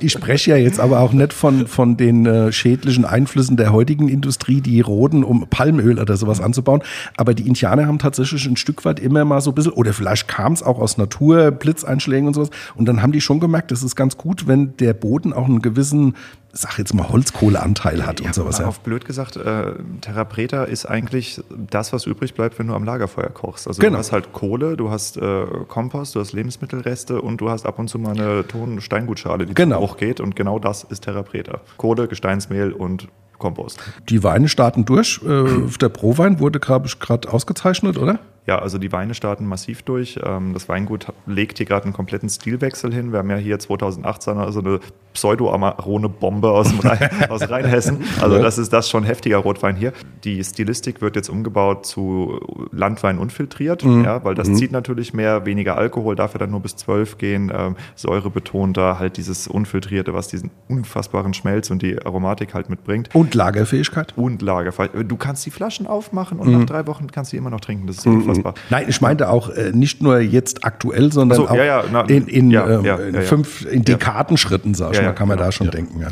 ich 0.00 0.12
spreche 0.12 0.50
ja 0.50 0.56
jetzt 0.56 0.80
aber 0.80 1.00
auch 1.00 1.12
nicht 1.12 1.32
von, 1.32 1.68
von 1.68 1.96
den 1.96 2.26
äh, 2.26 2.52
schädlichen 2.52 3.04
Einflüssen 3.04 3.56
der 3.56 3.72
heutigen 3.72 4.08
Industrie, 4.08 4.60
die 4.60 4.80
roden, 4.80 5.22
um 5.22 5.46
Palmöl 5.48 6.00
oder 6.00 6.16
sowas 6.16 6.40
anzubauen. 6.40 6.82
Aber 7.16 7.34
die 7.34 7.46
Indianer 7.46 7.86
haben 7.86 7.98
tatsächlich 7.98 8.39
ein 8.46 8.56
Stück 8.56 8.84
weit 8.84 9.00
immer 9.00 9.24
mal 9.24 9.40
so 9.40 9.50
ein 9.50 9.54
bisschen, 9.54 9.72
oder 9.72 9.92
vielleicht 9.92 10.28
kam 10.28 10.52
es 10.52 10.62
auch 10.62 10.78
aus 10.78 10.96
Natur, 10.98 11.50
Blitzeinschlägen 11.50 12.26
und 12.28 12.34
sowas. 12.34 12.50
Und 12.74 12.86
dann 12.86 13.02
haben 13.02 13.12
die 13.12 13.20
schon 13.20 13.40
gemerkt, 13.40 13.72
es 13.72 13.82
ist 13.82 13.96
ganz 13.96 14.16
gut, 14.16 14.46
wenn 14.46 14.76
der 14.78 14.94
Boden 14.94 15.32
auch 15.32 15.46
einen 15.46 15.62
gewissen, 15.62 16.16
sag 16.52 16.78
jetzt 16.78 16.94
mal, 16.94 17.08
Holzkohleanteil 17.08 18.06
hat 18.06 18.20
Ja, 18.20 18.26
und 18.26 18.34
sowas. 18.34 18.58
mal 18.58 18.64
Ja. 18.64 18.68
Auf 18.68 18.80
blöd 18.80 19.04
gesagt, 19.04 19.36
äh, 19.36 19.72
Terra 20.00 20.24
Preta 20.24 20.64
ist 20.64 20.86
eigentlich 20.86 21.40
das, 21.70 21.92
was 21.92 22.06
übrig 22.06 22.34
bleibt, 22.34 22.58
wenn 22.58 22.66
du 22.66 22.74
am 22.74 22.84
Lagerfeuer 22.84 23.28
kochst. 23.30 23.68
Also 23.68 23.80
Genau. 23.80 23.92
du 23.94 23.98
hast 23.98 24.12
halt 24.12 24.32
Kohle, 24.32 24.76
du 24.76 24.90
hast 24.90 25.16
äh, 25.16 25.44
Kompost, 25.68 26.14
du 26.14 26.20
hast 26.20 26.32
Lebensmittelreste 26.32 27.20
und 27.22 27.40
du 27.40 27.50
hast 27.50 27.66
ab 27.66 27.78
und 27.78 27.88
zu 27.88 27.98
mal 27.98 28.18
eine 28.18 28.46
Ton- 28.46 28.72
und 28.72 28.80
Steingutschale, 28.82 29.46
die 29.46 29.54
Genau. 29.54 29.78
zum 29.78 29.86
Bruch 29.86 29.96
geht. 29.96 30.20
Und 30.20 30.34
genau 30.36 30.58
das 30.58 30.84
ist 30.84 31.04
Terra 31.04 31.22
Preta. 31.22 31.60
Kohle, 31.76 32.08
Gesteinsmehl 32.08 32.72
und 32.72 33.08
Kompost. 33.40 33.80
Die 34.08 34.22
Weine 34.22 34.48
starten 34.48 34.84
durch. 34.84 35.20
Äh, 35.26 35.66
der 35.80 35.88
Prowein 35.88 36.38
wurde, 36.38 36.60
glaube 36.60 36.86
ich, 36.86 37.00
gerade 37.00 37.32
ausgezeichnet, 37.32 37.98
oder? 37.98 38.20
Ja, 38.46 38.58
also 38.58 38.78
die 38.78 38.90
Weine 38.90 39.14
starten 39.14 39.46
massiv 39.46 39.82
durch. 39.82 40.18
Ähm, 40.24 40.54
Das 40.54 40.68
Weingut 40.68 41.06
legt 41.26 41.58
hier 41.58 41.66
gerade 41.66 41.84
einen 41.84 41.92
kompletten 41.92 42.28
Stilwechsel 42.28 42.92
hin. 42.92 43.12
Wir 43.12 43.18
haben 43.20 43.30
ja 43.30 43.36
hier 43.36 43.58
2018 43.58 44.38
also 44.38 44.60
eine 44.60 44.80
Pseudo-Amarone-Bombe 45.12 46.50
aus, 46.50 46.72
aus 47.28 47.48
Rheinhessen. 47.50 47.98
Also 48.20 48.40
das 48.40 48.58
ist 48.58 48.72
das 48.72 48.88
schon 48.88 49.04
heftiger 49.04 49.38
Rotwein 49.38 49.76
hier. 49.76 49.92
Die 50.24 50.42
Stilistik 50.42 51.00
wird 51.00 51.16
jetzt 51.16 51.28
umgebaut 51.28 51.84
zu 51.86 52.68
Landwein 52.72 53.18
unfiltriert, 53.18 53.82
ja, 53.82 54.24
weil 54.24 54.34
das 54.34 54.52
zieht 54.54 54.72
natürlich 54.72 55.12
mehr, 55.14 55.46
weniger 55.46 55.76
Alkohol, 55.76 56.14
dafür 56.16 56.38
dann 56.38 56.50
nur 56.50 56.60
bis 56.60 56.76
12 56.76 57.18
gehen, 57.18 57.52
ähm, 57.54 57.76
säurebetonter, 57.96 58.98
halt 58.98 59.16
dieses 59.16 59.48
Unfiltrierte, 59.48 60.14
was 60.14 60.28
diesen 60.28 60.50
unfassbaren 60.68 61.34
Schmelz 61.34 61.70
und 61.70 61.82
die 61.82 62.00
Aromatik 62.04 62.54
halt 62.54 62.70
mitbringt. 62.70 63.08
Und 63.14 63.34
Lagerfähigkeit? 63.34 64.14
Und 64.16 64.42
Lagerfall. 64.42 64.88
Du 65.04 65.16
kannst 65.16 65.44
die 65.46 65.50
Flaschen 65.50 65.86
aufmachen 65.86 66.38
und 66.38 66.50
nach 66.52 66.64
drei 66.64 66.86
Wochen 66.86 67.08
kannst 67.10 67.32
du 67.32 67.36
die 67.36 67.38
immer 67.38 67.50
noch 67.50 67.60
trinken. 67.60 67.86
Das 67.86 67.96
ist 67.98 68.06
unfassbar. 68.38 68.54
Nein, 68.70 68.86
ich 68.88 69.00
meinte 69.00 69.28
auch 69.28 69.50
äh, 69.50 69.72
nicht 69.72 70.02
nur 70.02 70.18
jetzt 70.20 70.64
aktuell, 70.64 71.12
sondern 71.12 71.36
so, 71.36 71.48
auch 71.48 71.54
ja, 71.54 71.64
ja, 71.64 71.84
na, 71.90 72.02
in, 72.02 72.26
in, 72.26 72.50
ja, 72.50 72.68
ähm, 72.68 72.84
ja, 72.84 72.96
in 72.96 73.20
fünf, 73.22 73.64
in 73.66 73.84
Dekadenschritten, 73.84 74.74
sag 74.74 74.92
ich 74.92 74.98
Ja, 74.98 75.04
mal, 75.04 75.12
kann 75.12 75.28
man 75.28 75.36
genau, 75.36 75.46
da 75.48 75.52
schon 75.52 75.66
ja. 75.66 75.70
denken. 75.72 76.00
Ja. 76.00 76.08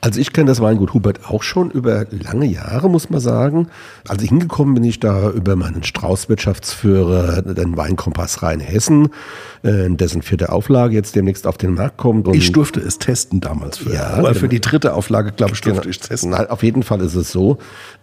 Also 0.00 0.20
ich 0.20 0.32
kenne 0.32 0.48
das 0.48 0.60
Weingut 0.60 0.94
Hubert 0.94 1.28
auch 1.28 1.42
schon 1.42 1.70
über 1.70 2.06
lange 2.10 2.46
Jahre, 2.46 2.88
muss 2.90 3.10
man 3.10 3.20
sagen. 3.20 3.68
Also 4.08 4.26
hingekommen 4.26 4.74
bin 4.74 4.84
ich 4.84 5.00
da 5.00 5.30
über 5.30 5.56
meinen 5.56 5.82
Strauß-Wirtschaftsführer, 5.82 7.42
den 7.42 7.76
Weinkompass 7.76 8.42
Rheinhessen, 8.42 9.08
äh, 9.62 9.88
dessen 9.90 10.22
vierte 10.22 10.50
Auflage 10.52 10.94
jetzt 10.94 11.14
demnächst 11.14 11.46
auf 11.46 11.56
den 11.58 11.74
Markt 11.74 11.96
kommt. 11.96 12.26
Und 12.26 12.34
Ich 12.34 12.52
durfte 12.52 12.80
es 12.80 12.98
testen 12.98 13.40
damals 13.40 13.78
für, 13.78 13.92
Ja, 13.92 14.14
oder 14.14 14.28
genau. 14.28 14.34
für 14.34 14.48
die 14.48 14.60
dritte 14.60 14.94
Auflage, 14.94 15.32
glaube 15.32 15.52
ich, 15.54 15.60
durfte 15.60 15.88
ich 15.88 16.00
es 16.00 16.08
testen. 16.08 16.30
Na, 16.30 16.46
auf 16.50 16.62
jeden 16.62 16.82
Fall 16.82 17.00
ist 17.00 17.14
es 17.14 17.30
so, 17.32 17.58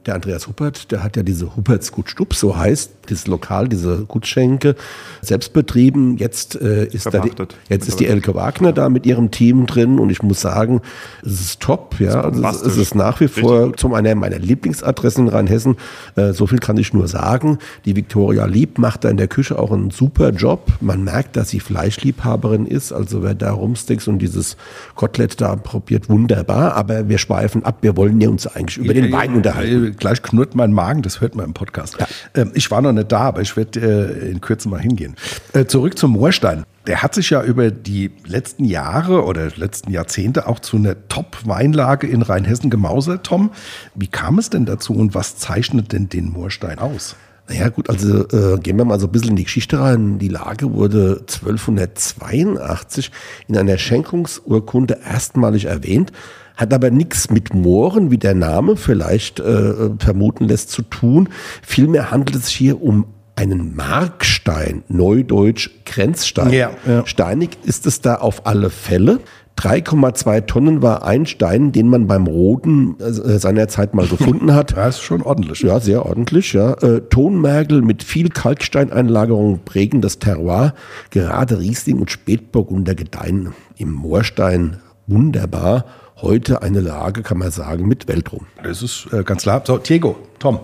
der 0.06 0.16
Andreas 0.16 0.48
Huppert, 0.48 0.92
der 0.92 1.04
hat 1.04 1.18
ja 1.18 1.24
diese 1.24 1.56
Hupperts 1.56 1.92
Gut 1.92 2.10
Stupp, 2.10 2.34
so 2.34 2.58
heißt 2.58 2.92
dieses 3.10 3.28
Lokal, 3.28 3.59
diese 3.68 4.06
Gutschenke, 4.06 4.76
selbst 5.22 5.54
betrieben. 5.54 6.18
Jetzt 6.18 6.60
äh, 6.60 6.86
ist 6.86 7.14
da 7.14 7.20
die, 7.20 7.32
jetzt 7.70 7.88
ist 7.88 8.00
die 8.00 8.06
Elke 8.06 8.36
Wagner 8.36 8.72
da 8.72 8.90
mit 8.90 9.06
ihrem 9.06 9.32
Team 9.32 9.66
drin 9.66 10.00
und 10.00 10.10
ich 10.10 10.24
muss 10.24 10.42
sagen, 10.42 10.82
es 11.24 11.42
ist 11.42 11.60
top, 11.60 12.00
ja. 12.00 12.22
Also 12.22 12.44
es, 12.46 12.62
es 12.62 12.78
ist 12.78 12.96
nach 12.96 13.20
wie 13.20 13.28
vor 13.28 13.64
Richtig 13.64 13.80
zum 13.80 13.94
einer 13.94 14.14
meiner 14.16 14.40
Lieblingsadressen 14.40 15.28
in 15.28 15.34
Rheinhessen. 15.34 15.78
Äh, 16.16 16.34
so 16.34 16.48
viel 16.48 16.60
kann 16.60 16.78
ich 16.78 16.94
nur 16.94 17.08
sagen. 17.08 17.58
Die 17.86 17.96
Viktoria 17.96 18.46
Lieb 18.46 18.78
macht 18.78 19.04
da 19.04 19.10
in 19.10 19.18
der 19.18 19.28
Küche 19.28 19.58
auch 19.58 19.72
einen 19.72 19.92
super 19.92 20.30
Job. 20.30 20.72
Man 20.82 21.04
merkt, 21.04 21.36
dass 21.36 21.50
sie 21.50 21.60
Fleischliebhaberin 21.60 22.66
ist. 22.66 22.92
Also 22.92 23.24
wer 23.24 23.34
da 23.34 23.52
Rumsticks 23.52 24.08
und 24.08 24.20
dieses 24.20 24.58
Kotelett 24.96 25.42
da 25.42 25.56
probiert, 25.56 26.10
wunderbar. 26.10 26.76
Aber 26.76 27.10
wir 27.10 27.18
schweifen 27.18 27.66
ab. 27.66 27.78
Wir 27.82 27.98
wollen 27.98 28.20
ja 28.22 28.30
uns 28.30 28.48
eigentlich 28.48 28.78
über 28.78 28.94
den 28.94 29.12
Wein 29.12 29.36
unterhalten. 29.36 29.88
Äh, 29.88 29.92
Gleich 29.92 30.22
knurrt 30.22 30.56
mein 30.56 30.74
Magen, 30.74 31.02
das 31.02 31.22
hört 31.22 31.36
man 31.36 31.46
im 31.46 31.54
Podcast. 31.54 31.98
Ähm, 32.36 32.52
ich 32.54 32.70
war 32.72 32.82
noch 32.82 32.92
nicht 32.92 33.12
da, 33.12 33.22
aber 33.22 33.42
ich 33.42 33.49
werde 33.58 33.80
äh, 33.80 34.30
in 34.32 34.42
Kürze 34.42 34.70
mal 34.70 34.80
hingehen. 34.80 35.16
Äh, 35.54 35.66
zurück 35.66 35.98
zum 35.98 36.12
Moorstein. 36.12 36.64
Der 36.88 37.04
hat 37.04 37.14
sich 37.14 37.30
ja 37.30 37.44
über 37.44 37.72
die 37.72 38.12
letzten 38.26 38.66
Jahre 38.66 39.24
oder 39.24 39.50
letzten 39.56 39.92
Jahrzehnte 39.92 40.48
auch 40.48 40.60
zu 40.60 40.78
einer 40.78 40.96
Top-Weinlage 41.08 42.08
in 42.08 42.22
Rheinhessen 42.22 42.70
gemausert, 42.70 43.26
Tom. 43.26 43.52
Wie 43.96 44.08
kam 44.08 44.40
es 44.40 44.50
denn 44.50 44.66
dazu 44.66 44.94
und 44.94 45.14
was 45.14 45.38
zeichnet 45.38 45.92
denn 45.92 46.10
den 46.10 46.32
Moorstein 46.32 46.80
aus? 46.80 47.16
Naja 47.50 47.70
gut, 47.70 47.90
also 47.90 48.28
äh, 48.28 48.60
gehen 48.60 48.78
wir 48.78 48.86
mal 48.86 49.00
so 49.00 49.08
ein 49.08 49.12
bisschen 49.12 49.32
in 49.32 49.36
die 49.36 49.44
Geschichte 49.44 49.80
rein. 49.80 50.20
Die 50.20 50.28
Lage 50.28 50.72
wurde 50.74 51.24
1282 51.28 53.12
in 53.48 53.58
einer 53.58 53.80
Schenkungsurkunde 53.80 55.00
erstmalig 55.04 55.66
erwähnt, 55.66 56.12
hat 56.56 56.74
aber 56.74 56.92
nichts 56.92 57.32
mit 57.32 57.56
Mooren, 57.56 58.12
wie 58.12 58.20
der 58.20 58.36
Name 58.36 58.78
vielleicht 58.78 59.40
äh, 59.40 59.90
vermuten 59.98 60.46
lässt, 60.46 60.70
zu 60.70 60.84
tun. 60.84 61.30
Vielmehr 61.64 62.12
handelt 62.12 62.36
es 62.36 62.46
sich 62.46 62.56
hier 62.56 62.82
um 62.82 63.06
einen 63.40 63.74
Markstein, 63.74 64.84
neudeutsch 64.90 65.70
Grenzstein. 65.86 66.52
Ja, 66.52 66.72
ja. 66.86 67.06
Steinig 67.08 67.52
ist 67.64 67.86
es 67.86 68.02
da 68.02 68.16
auf 68.16 68.46
alle 68.46 68.70
Fälle. 68.70 69.22
3,2 69.58 70.46
Tonnen 70.46 70.82
war 70.82 71.06
ein 71.06 71.26
Stein, 71.26 71.72
den 71.72 71.88
man 71.88 72.08
beim 72.08 72.28
Roden 72.28 73.00
äh, 73.00 73.40
seinerzeit 73.40 73.94
mal 73.94 74.08
gefunden 74.08 74.54
hat. 74.54 74.72
Das 74.76 74.98
ist 74.98 75.04
schon 75.04 75.22
ordentlich. 75.22 75.62
Ja, 75.62 75.80
sehr 75.80 76.06
ordentlich, 76.06 76.54
ja. 76.54 76.74
Äh, 76.74 77.02
Tonmergel 77.10 77.82
mit 77.82 78.04
viel 78.04 78.30
Kalksteineinlagerung 78.30 79.62
prägen 79.64 80.02
das 80.02 80.20
Terroir. 80.20 80.74
Gerade 81.10 81.60
Riesling 81.60 82.00
und 82.00 82.12
Spätburgunder 82.12 82.96
gedeihen 82.96 83.54
im 83.78 83.92
Moorstein 83.92 84.78
wunderbar. 85.08 85.86
Heute 86.22 86.62
eine 86.62 86.82
Lage, 86.82 87.24
kann 87.24 87.38
man 87.38 87.52
sagen, 87.52 87.88
mit 87.88 88.10
Weltruhm. 88.10 88.48
Das 88.64 88.82
ist 88.84 89.08
äh, 89.14 89.24
ganz 89.24 89.44
klar. 89.44 89.64
So, 89.66 89.78
Diego, 89.78 90.18
Tom, 90.40 90.60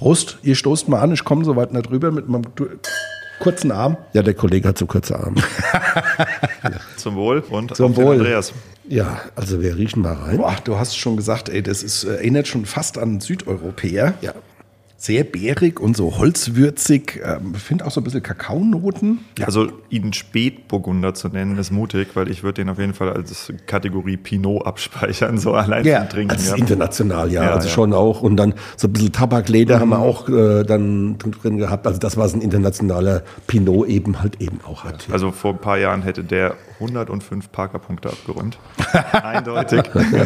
Prost, 0.00 0.38
ihr 0.42 0.54
stoßt 0.54 0.88
mal 0.88 0.98
an. 1.00 1.12
Ich 1.12 1.24
komme 1.24 1.44
soweit 1.44 1.72
nicht 1.74 1.90
rüber 1.90 2.10
mit 2.10 2.26
meinem 2.26 2.44
du- 2.54 2.68
kurzen 3.38 3.70
Arm. 3.70 3.98
Ja, 4.14 4.22
der 4.22 4.32
Kollege 4.32 4.66
hat 4.68 4.78
so 4.78 4.86
kurze 4.86 5.14
Arme. 5.20 5.36
Zum 6.96 7.16
Wohl 7.16 7.40
und 7.50 7.76
Zum 7.76 7.94
Wohl. 7.96 8.14
Andreas. 8.16 8.52
ja, 8.88 9.20
also 9.36 9.60
wir 9.60 9.76
riechen 9.76 10.00
mal 10.02 10.14
rein. 10.14 10.38
Boah, 10.38 10.56
du 10.64 10.78
hast 10.78 10.96
schon 10.96 11.16
gesagt, 11.18 11.50
ey, 11.50 11.62
das 11.62 11.82
ist, 11.82 12.04
äh, 12.04 12.14
erinnert 12.16 12.48
schon 12.48 12.64
fast 12.64 12.96
an 12.96 13.20
Südeuropäer. 13.20 14.14
Ja. 14.22 14.32
Sehr 15.02 15.24
bärig 15.24 15.80
und 15.80 15.96
so 15.96 16.18
holzwürzig. 16.18 17.22
Ähm, 17.24 17.54
finde 17.54 17.86
auch 17.86 17.90
so 17.90 18.02
ein 18.02 18.04
bisschen 18.04 18.22
Kakaonoten. 18.22 19.20
Also 19.42 19.68
ihn 19.88 20.12
Spätburgunder 20.12 21.14
zu 21.14 21.28
nennen, 21.28 21.56
ist 21.56 21.70
mutig, 21.70 22.08
weil 22.12 22.30
ich 22.30 22.42
würde 22.42 22.60
den 22.60 22.68
auf 22.68 22.78
jeden 22.78 22.92
Fall 22.92 23.10
als 23.10 23.50
Kategorie 23.66 24.18
Pinot 24.18 24.66
abspeichern, 24.66 25.38
so 25.38 25.54
allein 25.54 25.86
Ja, 25.86 26.00
zum 26.00 26.08
Trinken. 26.10 26.34
Das 26.34 26.42
ist 26.42 26.50
ja. 26.50 26.56
international, 26.56 27.32
ja, 27.32 27.44
Ja, 27.44 27.54
also 27.54 27.66
ja. 27.66 27.72
schon 27.74 27.94
auch. 27.94 28.20
Und 28.20 28.36
dann 28.36 28.52
so 28.76 28.88
ein 28.88 28.92
bisschen 28.92 29.10
Tabakleder 29.12 29.80
haben 29.80 29.88
wir 29.88 30.00
auch 30.00 30.28
äh, 30.28 30.64
dann 30.64 31.16
drin 31.16 31.56
gehabt. 31.56 31.86
Also 31.86 31.98
das, 31.98 32.18
was 32.18 32.34
ein 32.34 32.42
internationaler 32.42 33.22
Pinot 33.46 33.88
eben 33.88 34.20
halt 34.20 34.38
eben 34.42 34.60
auch 34.66 34.84
hat. 34.84 35.08
ja. 35.08 35.14
Also 35.14 35.30
vor 35.30 35.52
ein 35.52 35.60
paar 35.60 35.78
Jahren 35.78 36.02
hätte 36.02 36.24
der 36.24 36.56
105 36.80 37.52
Parker-Punkte 37.52 38.10
abgeräumt. 38.10 38.58
Eindeutig. 39.12 39.82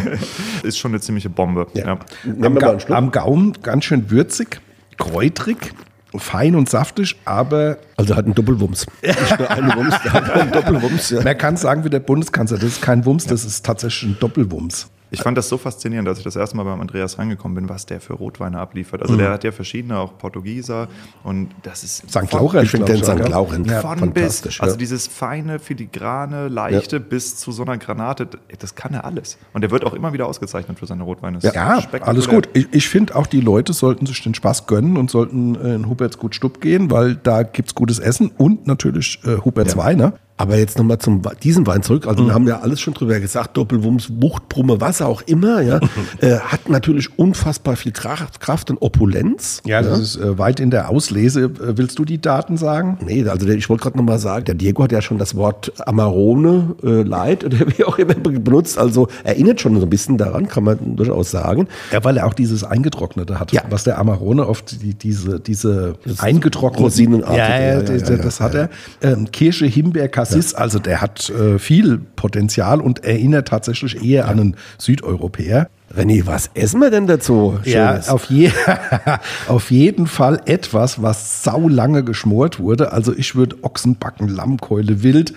ist 0.62 0.78
schon 0.78 0.92
eine 0.92 1.00
ziemliche 1.00 1.30
Bombe. 1.30 1.66
Ja. 1.74 1.86
Ja. 1.86 1.98
Am, 2.42 2.54
Ga 2.56 2.76
am 2.88 3.10
Gaumen 3.10 3.52
ganz 3.62 3.84
schön 3.84 4.10
würzig, 4.10 4.60
kräutrig, 4.96 5.72
fein 6.16 6.54
und 6.54 6.68
saftig, 6.68 7.16
aber 7.24 7.78
Also 7.96 8.16
hat 8.16 8.24
einen 8.24 8.34
Doppelwumms. 8.34 8.86
Nicht 9.02 9.38
nur 9.38 9.50
einen 9.50 9.74
Wumms, 9.74 9.94
der 10.02 10.12
hat 10.12 10.30
einen 10.30 10.52
Doppelwumms. 10.52 11.10
Ja. 11.10 11.22
man 11.22 11.38
kann 11.38 11.56
sagen 11.56 11.84
wie 11.84 11.90
der 11.90 12.00
Bundeskanzler, 12.00 12.58
das 12.58 12.70
ist 12.70 12.82
kein 12.82 13.04
Wumms, 13.04 13.26
das 13.26 13.44
ist 13.44 13.64
tatsächlich 13.64 14.10
ein 14.10 14.16
Doppelwumms. 14.20 14.90
Ich 15.14 15.22
fand 15.22 15.38
das 15.38 15.48
so 15.48 15.56
faszinierend, 15.58 16.08
als 16.08 16.18
ich 16.18 16.24
das 16.24 16.36
erste 16.36 16.56
Mal 16.56 16.64
beim 16.64 16.80
Andreas 16.80 17.18
reingekommen 17.18 17.54
bin, 17.54 17.68
was 17.68 17.86
der 17.86 18.00
für 18.00 18.12
Rotweine 18.14 18.58
abliefert. 18.58 19.00
Mhm. 19.00 19.06
Also 19.06 19.16
der 19.16 19.30
hat 19.30 19.44
ja 19.44 19.52
verschiedene, 19.52 19.98
auch 19.98 20.18
Portugieser 20.18 20.88
und 21.22 21.48
das 21.62 21.82
ist 21.84 22.08
St. 22.10 22.32
Laurent, 22.32 22.64
Ich 22.64 22.70
finde 22.70 22.92
den 22.92 23.02
St. 23.02 23.28
Laurent 23.28 23.66
Ja, 23.66 23.80
von 23.80 23.98
fantastisch. 23.98 24.58
bis, 24.58 24.60
also 24.60 24.74
ja. 24.74 24.78
dieses 24.78 25.06
feine, 25.06 25.58
filigrane, 25.58 26.48
leichte 26.48 27.00
bis 27.00 27.36
zu 27.36 27.52
so 27.52 27.62
einer 27.62 27.78
Granate, 27.78 28.28
das 28.58 28.74
kann 28.74 28.94
er 28.94 29.04
alles. 29.04 29.38
Und 29.52 29.62
der 29.62 29.70
wird 29.70 29.84
auch 29.84 29.94
immer 29.94 30.12
wieder 30.12 30.26
ausgezeichnet 30.26 30.78
für 30.78 30.86
seine 30.86 31.02
Rotweine. 31.04 31.38
Das 31.38 31.44
ist 31.44 31.54
Ja, 31.54 31.80
spektakulär. 31.80 32.08
alles 32.08 32.28
gut. 32.28 32.48
Ich, 32.52 32.68
ich 32.72 32.88
finde 32.88 33.16
auch, 33.16 33.26
die 33.26 33.40
Leute 33.40 33.72
sollten 33.72 34.06
sich 34.06 34.22
den 34.22 34.34
Spaß 34.34 34.66
gönnen 34.66 34.96
und 34.96 35.10
sollten 35.10 35.54
äh, 35.56 35.74
in 35.74 35.88
Huberts 35.88 36.18
Gut 36.18 36.34
Stupp 36.34 36.60
gehen, 36.60 36.90
weil 36.90 37.14
da 37.16 37.42
gibt's 37.42 37.74
gutes 37.74 37.98
Essen 37.98 38.30
und 38.36 38.66
natürlich 38.66 39.20
äh, 39.24 39.38
Huberts 39.44 39.76
Weine. 39.76 40.14
Aber 40.36 40.56
jetzt 40.56 40.78
nochmal 40.78 40.98
zum 40.98 41.22
diesem 41.44 41.64
Wein 41.66 41.82
zurück. 41.84 42.08
Also 42.08 42.26
wir 42.26 42.34
haben 42.34 42.48
ja 42.48 42.58
alles 42.60 42.80
schon 42.80 42.92
drüber 42.92 43.20
gesagt, 43.20 43.56
Doppelwumms, 43.56 44.10
Wucht, 44.20 44.48
Brumme, 44.48 44.80
was 44.80 45.00
auch 45.00 45.22
immer. 45.22 45.60
Ja, 45.62 45.78
äh, 46.20 46.38
hat 46.38 46.68
natürlich 46.68 47.16
unfassbar 47.18 47.76
viel 47.76 47.92
Kraft, 47.92 48.40
Kraft 48.40 48.68
und 48.70 48.78
Opulenz. 48.82 49.62
Ja, 49.64 49.80
das 49.80 50.00
ist 50.00 50.16
äh, 50.16 50.36
weit 50.36 50.58
in 50.58 50.70
der 50.70 50.90
Auslese. 50.90 51.44
Äh, 51.44 51.78
willst 51.78 52.00
du 52.00 52.04
die 52.04 52.20
Daten 52.20 52.56
sagen? 52.56 52.98
Nee, 53.04 53.28
also 53.28 53.46
der, 53.46 53.54
ich 53.54 53.68
wollte 53.68 53.84
gerade 53.84 53.96
nochmal 53.96 54.18
sagen, 54.18 54.44
der 54.46 54.56
Diego 54.56 54.82
hat 54.82 54.90
ja 54.90 55.00
schon 55.02 55.18
das 55.18 55.36
Wort 55.36 55.72
Amarone 55.86 56.74
äh, 56.82 57.02
Light 57.02 57.44
oder 57.44 57.58
wie 57.78 57.84
auch 57.84 57.98
immer 57.98 58.14
benutzt. 58.14 58.76
Also 58.76 59.06
erinnert 59.22 59.60
schon 59.60 59.76
so 59.78 59.86
ein 59.86 59.90
bisschen 59.90 60.18
daran, 60.18 60.48
kann 60.48 60.64
man 60.64 60.96
durchaus 60.96 61.30
sagen. 61.30 61.68
Ja, 61.92 62.02
weil 62.02 62.16
er 62.16 62.26
auch 62.26 62.34
dieses 62.34 62.64
Eingetrocknete 62.64 63.38
hat, 63.38 63.52
Ja. 63.52 63.62
was 63.70 63.84
der 63.84 63.98
Amarone 63.98 64.48
oft 64.48 64.82
die, 64.82 64.94
diese, 64.94 65.38
diese 65.38 65.94
eingetrockneten 66.18 66.84
Rosinenartige, 66.84 67.38
Ja, 67.38 67.48
ja, 67.48 67.60
ja, 67.60 67.72
ja, 67.74 67.82
das, 67.82 68.08
ja, 68.08 68.16
ja, 68.16 68.40
hat 68.40 68.54
er. 68.54 68.70
Ähm, 69.00 69.30
Kirsche, 69.30 69.66
Himbeer, 69.66 70.08
Cassis, 70.24 70.54
also 70.54 70.78
der 70.78 71.00
hat 71.00 71.30
äh, 71.30 71.58
viel 71.58 71.98
Potenzial 71.98 72.80
und 72.80 73.04
erinnert 73.04 73.48
tatsächlich 73.48 74.02
eher 74.02 74.28
an 74.28 74.40
einen 74.40 74.56
Südeuropäer. 74.78 75.68
René, 75.96 76.26
was 76.26 76.50
essen 76.54 76.80
wir 76.80 76.90
denn 76.90 77.06
dazu? 77.06 77.58
Ja, 77.64 77.92
Schönes? 77.92 78.08
auf, 78.08 78.24
je 78.24 78.50
auf 79.48 79.70
jeden 79.70 80.06
Fall 80.06 80.40
etwas, 80.46 81.02
was 81.02 81.44
saulange 81.44 82.02
geschmort 82.02 82.58
wurde. 82.58 82.92
Also 82.92 83.14
ich 83.14 83.36
würde 83.36 83.56
Ochsenbacken, 83.62 84.28
Lammkeule, 84.28 85.02
Wild. 85.02 85.34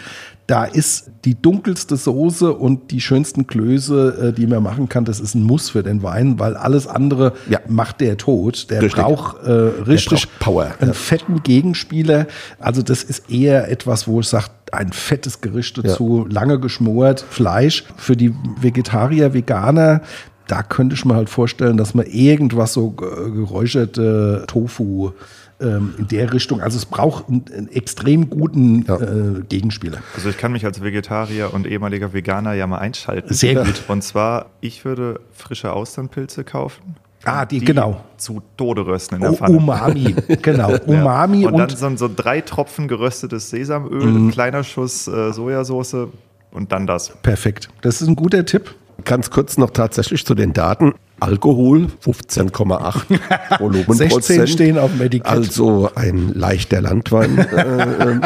Da 0.48 0.64
ist 0.64 1.12
die 1.26 1.36
dunkelste 1.36 1.98
Soße 1.98 2.54
und 2.54 2.92
die 2.92 3.02
schönsten 3.02 3.48
Klöße, 3.48 4.30
äh, 4.30 4.34
die 4.34 4.48
man 4.48 4.64
machen 4.64 4.88
kann. 4.88 5.04
Das 5.04 5.20
ist 5.20 5.36
ein 5.36 5.44
Muss 5.44 5.70
für 5.70 5.84
den 5.84 6.04
Wein, 6.04 6.40
weil 6.40 6.56
alles 6.56 6.88
andere 6.88 7.34
Ja. 7.50 7.60
macht 7.68 8.00
der 8.00 8.16
tot. 8.18 8.70
Der 8.72 8.82
Richtig. 8.82 9.04
braucht 9.04 9.44
äh, 9.46 9.52
richtig 9.52 10.22
braucht 10.30 10.40
Power, 10.40 10.72
einen 10.80 10.92
ja. 10.92 10.94
fetten 10.94 11.44
Gegenspieler. 11.44 12.28
Also 12.60 12.82
das 12.82 13.04
ist 13.04 13.30
eher 13.30 13.70
etwas, 13.70 14.08
wo 14.08 14.22
ich 14.22 14.28
sage, 14.28 14.46
ein 14.72 14.94
fettes 14.94 15.42
Gericht 15.42 15.78
dazu, 15.78 16.26
lange 16.30 16.60
geschmort, 16.60 17.26
Fleisch. 17.30 17.84
Für 17.98 18.16
die 18.16 18.34
Vegetarier, 18.62 19.34
Veganer, 19.34 20.02
da 20.48 20.64
könnte 20.64 20.96
ich 20.96 21.04
mir 21.04 21.16
halt 21.16 21.30
vorstellen, 21.30 21.76
dass 21.76 21.94
man 21.94 22.06
irgendwas 22.06 22.72
so 22.74 22.96
äh, 23.02 23.32
geräucherte 23.32 24.46
Tofu 24.48 25.12
ähm, 25.60 25.96
in 25.98 26.08
der 26.08 26.34
Richtung, 26.34 26.62
also 26.62 26.78
es 26.78 26.86
braucht 26.86 27.28
einen, 27.30 27.46
einen 27.54 27.68
extrem 27.70 28.30
guten 28.30 28.86
äh, 28.88 29.42
Gegenspieler. 29.50 30.00
Also 30.16 30.30
ich 30.30 30.38
kann 30.38 30.52
mich 30.52 30.66
als 30.66 30.82
Vegetarier 30.84 31.54
und 31.54 31.66
ehemaliger 31.68 32.14
Veganer 32.14 32.54
ja 32.54 32.68
mal 32.68 32.78
einschalten. 32.78 33.34
Sehr 33.34 33.64
gut. 33.64 33.84
Und 33.88 34.04
zwar, 34.04 34.48
ich 34.62 34.86
würde 34.86 35.20
frische 35.34 35.74
Austernpilze 35.74 36.44
kaufen. 36.44 36.96
Ah, 37.24 37.46
die- 37.46 37.60
genau. 37.60 38.04
Zu 38.18 38.42
Tode 38.56 38.86
rösten 38.86 39.16
in 39.16 39.22
der 39.22 39.32
Oh, 39.32 39.36
Pfanne. 39.36 39.58
Umami, 39.58 40.16
genau. 40.42 40.70
Ja. 40.72 40.82
Umami 40.86 41.46
und, 41.48 41.54
und, 41.54 41.60
dann 41.82 41.98
so, 41.98 42.08
so 42.08 42.14
drei 42.16 42.42
Tropfen 42.42 42.88
geröstetes 42.88 43.50
Sesamöl, 43.50 44.06
Mhm. 44.06 44.28
ein 44.28 44.32
kleiner 44.32 44.64
Schuss 44.64 45.08
äh, 45.08 45.34
Sojasauce 45.34 46.08
und 46.52 46.72
dann 46.72 46.86
das. 46.88 47.10
perfekt. 47.24 47.70
Das 47.82 48.02
ist 48.02 48.08
ein 48.08 48.16
guter 48.16 48.46
Tipp. 48.46 48.74
Ganz 49.08 49.30
kurz 49.30 49.58
noch 49.58 49.70
tatsächlich 49.70 50.26
zu 50.26 50.36
den 50.36 50.52
Daten. 50.52 50.94
Alkohol 51.22 51.88
15,8 52.06 53.60
Volumenprozent. 53.60 54.24
16 54.24 54.48
stehen 54.48 54.78
auf 54.78 54.92
dem 54.92 55.02
Etikett. 55.02 55.26
Also 55.26 55.90
ein 55.96 56.34
leichter 56.34 56.82
Landwein. 56.82 57.38
äh, 57.56 58.04
ähm, 58.04 58.22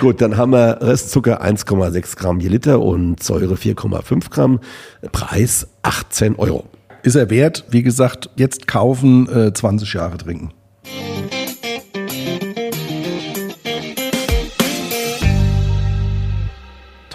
gut, 0.00 0.20
dann 0.20 0.36
haben 0.36 0.50
wir 0.50 0.82
Restzucker 0.82 1.44
1,6 1.44 2.16
Gramm 2.16 2.40
je 2.40 2.48
Liter 2.48 2.80
und 2.80 3.22
Säure 3.22 3.54
4,5 3.54 4.28
Gramm. 4.30 4.58
Preis 5.12 5.68
18 5.82 6.34
Euro. 6.36 6.64
Ist 7.04 7.14
er 7.14 7.30
wert, 7.30 7.64
wie 7.70 7.84
gesagt, 7.84 8.28
jetzt 8.34 8.66
kaufen, 8.66 9.28
äh, 9.28 9.52
20 9.52 9.94
Jahre 9.94 10.16
trinken. 10.16 10.50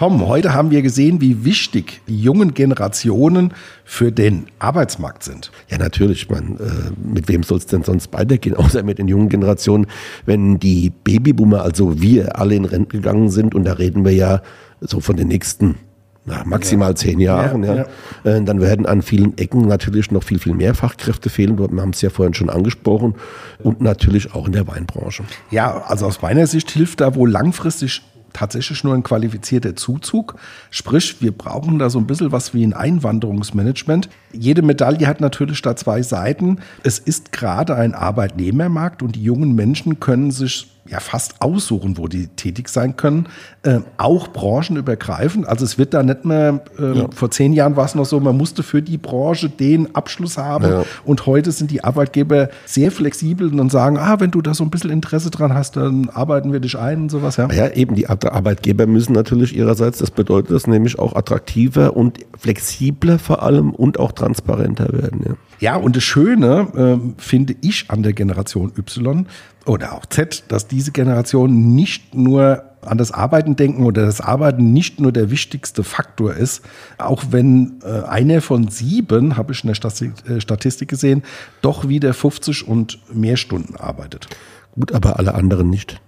Tom, 0.02 0.26
heute 0.26 0.52
haben 0.52 0.72
wir 0.72 0.82
gesehen, 0.82 1.20
wie 1.20 1.44
wichtig 1.44 2.00
die 2.08 2.20
jungen 2.20 2.54
Generationen 2.54 3.54
für 3.84 4.10
den 4.10 4.46
Arbeitsmarkt 4.58 5.22
sind. 5.22 5.52
Ja, 5.68 5.78
natürlich. 5.78 6.28
Man, 6.28 6.56
äh, 6.56 6.90
mit 7.08 7.28
wem 7.28 7.44
soll 7.44 7.58
es 7.58 7.66
denn 7.66 7.84
sonst 7.84 8.12
weitergehen, 8.12 8.56
außer 8.56 8.82
mit 8.82 8.98
den 8.98 9.06
jungen 9.06 9.28
Generationen, 9.28 9.86
wenn 10.26 10.58
die 10.58 10.90
Babyboomer, 10.90 11.62
also 11.62 12.02
wir, 12.02 12.36
alle 12.36 12.56
in 12.56 12.64
Rente 12.64 12.96
gegangen 12.96 13.30
sind 13.30 13.54
und 13.54 13.62
da 13.62 13.74
reden 13.74 14.04
wir 14.04 14.10
ja 14.10 14.42
so 14.80 14.98
von 14.98 15.16
den 15.16 15.28
nächsten 15.28 15.76
na, 16.24 16.42
maximal 16.44 16.96
zehn 16.96 17.20
Jahren, 17.20 17.62
Ja, 17.62 17.74
ja, 17.74 17.86
Äh, 18.24 18.42
dann 18.42 18.60
werden 18.60 18.86
an 18.86 19.02
vielen 19.02 19.38
Ecken 19.38 19.68
natürlich 19.68 20.10
noch 20.10 20.24
viel, 20.24 20.40
viel 20.40 20.54
mehr 20.54 20.74
Fachkräfte 20.74 21.30
fehlen. 21.30 21.58
Wir 21.58 21.80
haben 21.80 21.90
es 21.90 22.02
ja 22.02 22.10
vorhin 22.10 22.34
schon 22.34 22.50
angesprochen 22.50 23.14
und 23.62 23.80
natürlich 23.80 24.34
auch 24.34 24.46
in 24.46 24.52
der 24.52 24.66
Weinbranche. 24.66 25.22
Ja, 25.52 25.82
also 25.86 26.06
aus 26.06 26.22
meiner 26.22 26.48
Sicht 26.48 26.72
hilft 26.72 27.00
da 27.00 27.14
wohl 27.14 27.30
langfristig 27.30 28.02
tatsächlich 28.32 28.84
nur 28.84 28.94
ein 28.94 29.02
qualifizierter 29.02 29.76
Zuzug. 29.76 30.36
Sprich, 30.70 31.20
wir 31.20 31.32
brauchen 31.32 31.78
da 31.78 31.90
so 31.90 31.98
ein 31.98 32.06
bisschen 32.06 32.32
was 32.32 32.54
wie 32.54 32.64
ein 32.64 32.72
Einwanderungsmanagement. 32.72 34.08
Jede 34.32 34.62
Medaille 34.62 35.06
hat 35.06 35.20
natürlich 35.20 35.62
da 35.62 35.76
zwei 35.76 36.02
Seiten. 36.02 36.58
Es 36.82 36.98
ist 36.98 37.32
gerade 37.32 37.74
ein 37.76 37.94
Arbeitnehmermarkt 37.94 39.02
und 39.02 39.16
die 39.16 39.22
jungen 39.22 39.54
Menschen 39.54 40.00
können 40.00 40.30
sich 40.30 40.68
ja 40.92 41.00
fast 41.00 41.40
aussuchen, 41.42 41.98
wo 41.98 42.06
die 42.06 42.28
tätig 42.28 42.68
sein 42.68 42.96
können, 42.96 43.26
äh, 43.62 43.80
auch 43.96 44.28
branchenübergreifend. 44.28 45.48
Also 45.48 45.64
es 45.64 45.78
wird 45.78 45.94
da 45.94 46.02
nicht 46.02 46.24
mehr, 46.24 46.60
äh, 46.78 47.04
vor 47.14 47.30
zehn 47.30 47.52
Jahren 47.52 47.76
war 47.76 47.84
es 47.86 47.94
noch 47.94 48.04
so, 48.04 48.20
man 48.20 48.36
musste 48.36 48.62
für 48.62 48.82
die 48.82 48.98
Branche 48.98 49.48
den 49.48 49.94
Abschluss 49.94 50.38
haben 50.38 50.64
Ja. 50.68 50.84
und 51.04 51.26
heute 51.26 51.50
sind 51.50 51.70
die 51.70 51.82
Arbeitgeber 51.82 52.50
sehr 52.66 52.92
flexibel 52.92 53.58
und 53.58 53.72
sagen, 53.72 53.96
ah, 53.98 54.20
wenn 54.20 54.30
du 54.30 54.42
da 54.42 54.54
so 54.54 54.62
ein 54.64 54.70
bisschen 54.70 54.90
Interesse 54.90 55.30
dran 55.30 55.54
hast, 55.54 55.76
dann 55.76 56.10
arbeiten 56.10 56.52
wir 56.52 56.60
dich 56.60 56.78
ein 56.78 57.02
und 57.02 57.10
sowas. 57.10 57.36
Ja. 57.36 57.50
Ja, 57.50 57.68
eben 57.70 57.94
die 57.94 58.08
Ar- 58.08 58.18
Arbeitgeber 58.30 58.86
müssen 58.86 59.14
natürlich 59.14 59.56
ihrerseits, 59.56 59.98
das 59.98 60.10
bedeutet 60.10 60.50
das 60.52 60.66
nämlich 60.66 60.98
auch 60.98 61.16
attraktiver 61.16 61.96
und 61.96 62.18
flexibler 62.38 63.18
vor 63.18 63.42
allem 63.42 63.70
und 63.72 63.98
auch 63.98 64.12
transparenter 64.12 64.92
werden. 64.92 65.22
Ja. 65.26 65.32
Ja, 65.62 65.76
und 65.76 65.94
das 65.94 66.02
Schöne 66.02 66.66
ähm, 66.76 67.14
finde 67.18 67.54
ich 67.60 67.88
an 67.88 68.02
der 68.02 68.14
Generation 68.14 68.72
Y 68.76 69.28
oder 69.64 69.92
auch 69.92 70.06
Z, 70.06 70.42
dass 70.48 70.66
diese 70.66 70.90
Generation 70.90 71.76
nicht 71.76 72.16
nur 72.16 72.64
an 72.80 72.98
das 72.98 73.12
Arbeiten 73.12 73.54
denken 73.54 73.84
oder 73.84 74.04
das 74.04 74.20
Arbeiten 74.20 74.72
nicht 74.72 74.98
nur 74.98 75.12
der 75.12 75.30
wichtigste 75.30 75.84
Faktor 75.84 76.34
ist, 76.34 76.62
auch 76.98 77.26
wenn 77.30 77.74
äh, 77.84 78.02
einer 78.08 78.40
von 78.40 78.66
sieben, 78.66 79.36
habe 79.36 79.52
ich 79.52 79.62
in 79.62 79.68
der 79.68 79.76
Statistik, 79.76 80.28
äh, 80.28 80.40
Statistik 80.40 80.88
gesehen, 80.88 81.22
doch 81.60 81.86
wieder 81.86 82.12
50 82.12 82.66
und 82.66 82.98
mehr 83.14 83.36
Stunden 83.36 83.76
arbeitet. 83.76 84.26
Gut, 84.74 84.90
aber 84.90 85.20
alle 85.20 85.36
anderen 85.36 85.70
nicht. 85.70 86.00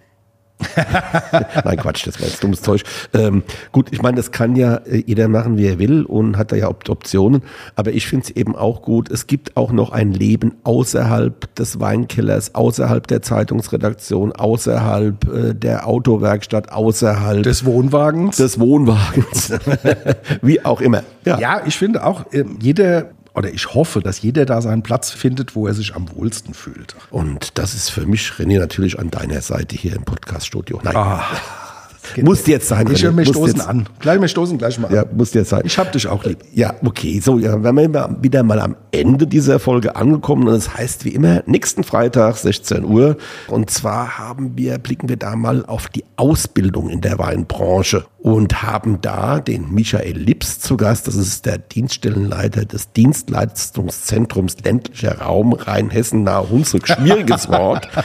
Nein, 1.64 1.76
Quatsch, 1.76 2.06
das 2.06 2.20
war 2.20 2.26
jetzt 2.26 2.42
dummes 2.42 2.62
Zeug. 2.62 2.82
Ähm, 3.12 3.42
gut, 3.72 3.88
ich 3.92 4.02
meine, 4.02 4.16
das 4.16 4.30
kann 4.32 4.56
ja 4.56 4.76
äh, 4.76 5.02
jeder 5.06 5.28
machen, 5.28 5.56
wie 5.58 5.66
er 5.66 5.78
will 5.78 6.02
und 6.04 6.36
hat 6.36 6.52
da 6.52 6.56
ja 6.56 6.68
Op 6.68 6.88
Optionen. 6.88 7.42
Aber 7.76 7.92
ich 7.92 8.06
finde 8.06 8.24
es 8.24 8.30
eben 8.30 8.54
auch 8.56 8.82
gut, 8.82 9.10
es 9.10 9.26
gibt 9.26 9.56
auch 9.56 9.72
noch 9.72 9.90
ein 9.92 10.12
Leben 10.12 10.54
außerhalb 10.64 11.54
des 11.54 11.80
Weinkellers, 11.80 12.54
außerhalb 12.54 13.06
der 13.06 13.22
Zeitungsredaktion, 13.22 14.32
außerhalb 14.32 15.32
äh, 15.32 15.54
der 15.54 15.86
Autowerkstatt, 15.88 16.72
außerhalb 16.72 17.42
Des 17.42 17.64
Wohnwagens. 17.64 18.36
des 18.36 18.58
Wohnwagens. 18.60 19.52
wie 20.42 20.64
auch 20.64 20.80
immer. 20.80 21.02
Ja. 21.24 21.38
Ja, 21.38 21.60
ich 21.66 21.76
finde 21.76 22.04
auch, 22.04 22.24
ähm, 22.32 22.58
jeder, 22.60 23.10
oder 23.34 23.52
ich 23.52 23.74
hoffe, 23.74 24.00
dass 24.00 24.22
jeder 24.22 24.46
da 24.46 24.62
seinen 24.62 24.82
Platz 24.82 25.10
findet, 25.10 25.54
wo 25.54 25.66
er 25.66 25.74
sich 25.74 25.94
am 25.94 26.10
wohlsten 26.14 26.54
fühlt. 26.54 26.94
Und 27.10 27.58
das 27.58 27.74
ist 27.74 27.90
für 27.90 28.06
mich, 28.06 28.30
René, 28.38 28.58
natürlich 28.58 28.98
an 28.98 29.10
deiner 29.10 29.40
Seite 29.40 29.76
hier 29.76 29.94
im 29.96 30.04
Podcaststudio. 30.04 30.80
Nein, 30.82 30.96
Ah, 30.96 31.24
muss 32.22 32.46
jetzt 32.46 32.68
sein. 32.68 32.86
ich 32.92 33.02
wir 33.02 33.24
stoßen 33.26 33.56
jetzt- 33.56 33.68
an. 33.68 33.88
Gleich, 34.00 34.20
wir 34.20 34.28
stoßen 34.28 34.58
gleich 34.58 34.78
mal 34.78 34.88
an. 34.88 34.94
Ja, 34.94 35.04
muss 35.14 35.32
jetzt 35.34 35.50
sein. 35.50 35.62
Ich 35.64 35.78
hab 35.78 35.92
dich 35.92 36.06
auch 36.06 36.24
lieb. 36.24 36.38
Ja, 36.52 36.74
okay. 36.84 37.20
So, 37.20 37.38
ja, 37.38 37.62
wenn 37.62 37.74
wir 37.76 37.88
mal- 37.88 38.16
wieder 38.20 38.42
mal 38.42 38.60
am 38.60 38.76
Ende 38.92 39.26
dieser 39.26 39.58
Folge 39.58 39.96
angekommen 39.96 40.46
und 40.48 40.54
das 40.54 40.76
heißt 40.76 41.04
wie 41.04 41.10
immer 41.10 41.42
nächsten 41.46 41.84
Freitag 41.84 42.36
16 42.36 42.84
Uhr 42.84 43.16
und 43.48 43.70
zwar 43.70 44.18
haben 44.18 44.52
wir 44.56 44.78
blicken 44.78 45.08
wir 45.08 45.16
da 45.16 45.36
mal 45.36 45.64
auf 45.66 45.88
die 45.88 46.04
Ausbildung 46.16 46.88
in 46.90 47.00
der 47.00 47.18
Weinbranche 47.18 48.04
und 48.18 48.62
haben 48.62 49.00
da 49.02 49.40
den 49.40 49.72
Michael 49.74 50.16
Lips 50.16 50.58
zu 50.60 50.76
Gast. 50.76 51.06
Das 51.08 51.14
ist 51.16 51.44
der 51.44 51.58
Dienststellenleiter 51.58 52.64
des 52.64 52.92
Dienstleistungszentrums 52.92 54.56
ländlicher 54.64 55.18
Raum 55.20 55.52
Rheinhessen 55.52 56.22
nahe 56.24 56.48
Hunsrück. 56.48 56.86
Schwieriges 56.88 57.48
Wort. 57.48 57.88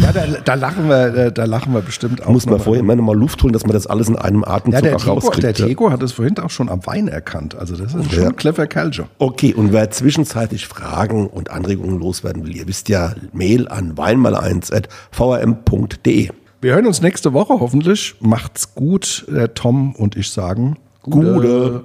Ja, 0.00 0.12
da, 0.12 0.22
da 0.44 0.54
lachen 0.54 0.88
wir, 0.88 1.14
äh, 1.14 1.32
da 1.32 1.44
lachen 1.44 1.72
wir 1.74 1.80
bestimmt 1.82 2.22
auch. 2.24 2.30
Muss 2.30 2.46
man 2.46 2.58
vorher 2.60 2.80
immer 2.80 2.96
noch 2.96 3.04
mal 3.04 3.11
Luft 3.14 3.42
holen, 3.42 3.52
dass 3.52 3.64
man 3.64 3.72
das 3.72 3.86
alles 3.86 4.08
in 4.08 4.16
einem 4.16 4.42
Ja, 4.42 4.48
Atemzug 4.48 4.82
der 4.82 4.96
auch 4.96 5.00
Tego, 5.00 5.12
rauskriegt. 5.12 5.42
der 5.42 5.52
ja. 5.52 5.66
Tego 5.66 5.90
hat 5.90 6.02
es 6.02 6.12
vorhin 6.12 6.38
auch 6.38 6.50
schon 6.50 6.68
am 6.68 6.84
Wein 6.86 7.08
erkannt. 7.08 7.54
Also 7.54 7.76
das 7.76 7.94
ist 7.94 8.12
schon 8.12 8.22
Ja. 8.22 8.28
ein 8.28 8.36
clever 8.36 8.66
Kerlchen. 8.66 9.06
Okay, 9.18 9.54
und 9.54 9.72
wer 9.72 9.90
zwischenzeitlich 9.90 10.66
Fragen 10.66 11.26
und 11.26 11.50
Anregungen 11.50 11.98
loswerden 11.98 12.44
will, 12.44 12.54
ihr 12.56 12.66
wisst 12.68 12.88
ja, 12.88 13.14
Mail 13.32 13.68
an 13.68 13.94
weinmal1.vrm.de. 13.94 16.28
Wir 16.60 16.74
hören 16.74 16.86
uns 16.86 17.02
nächste 17.02 17.32
Woche 17.32 17.58
hoffentlich. 17.58 18.14
Macht's 18.20 18.74
gut. 18.74 19.24
Der 19.28 19.54
Tom 19.54 19.94
und 19.96 20.16
ich 20.16 20.30
sagen 20.30 20.76
Gute. 21.02 21.84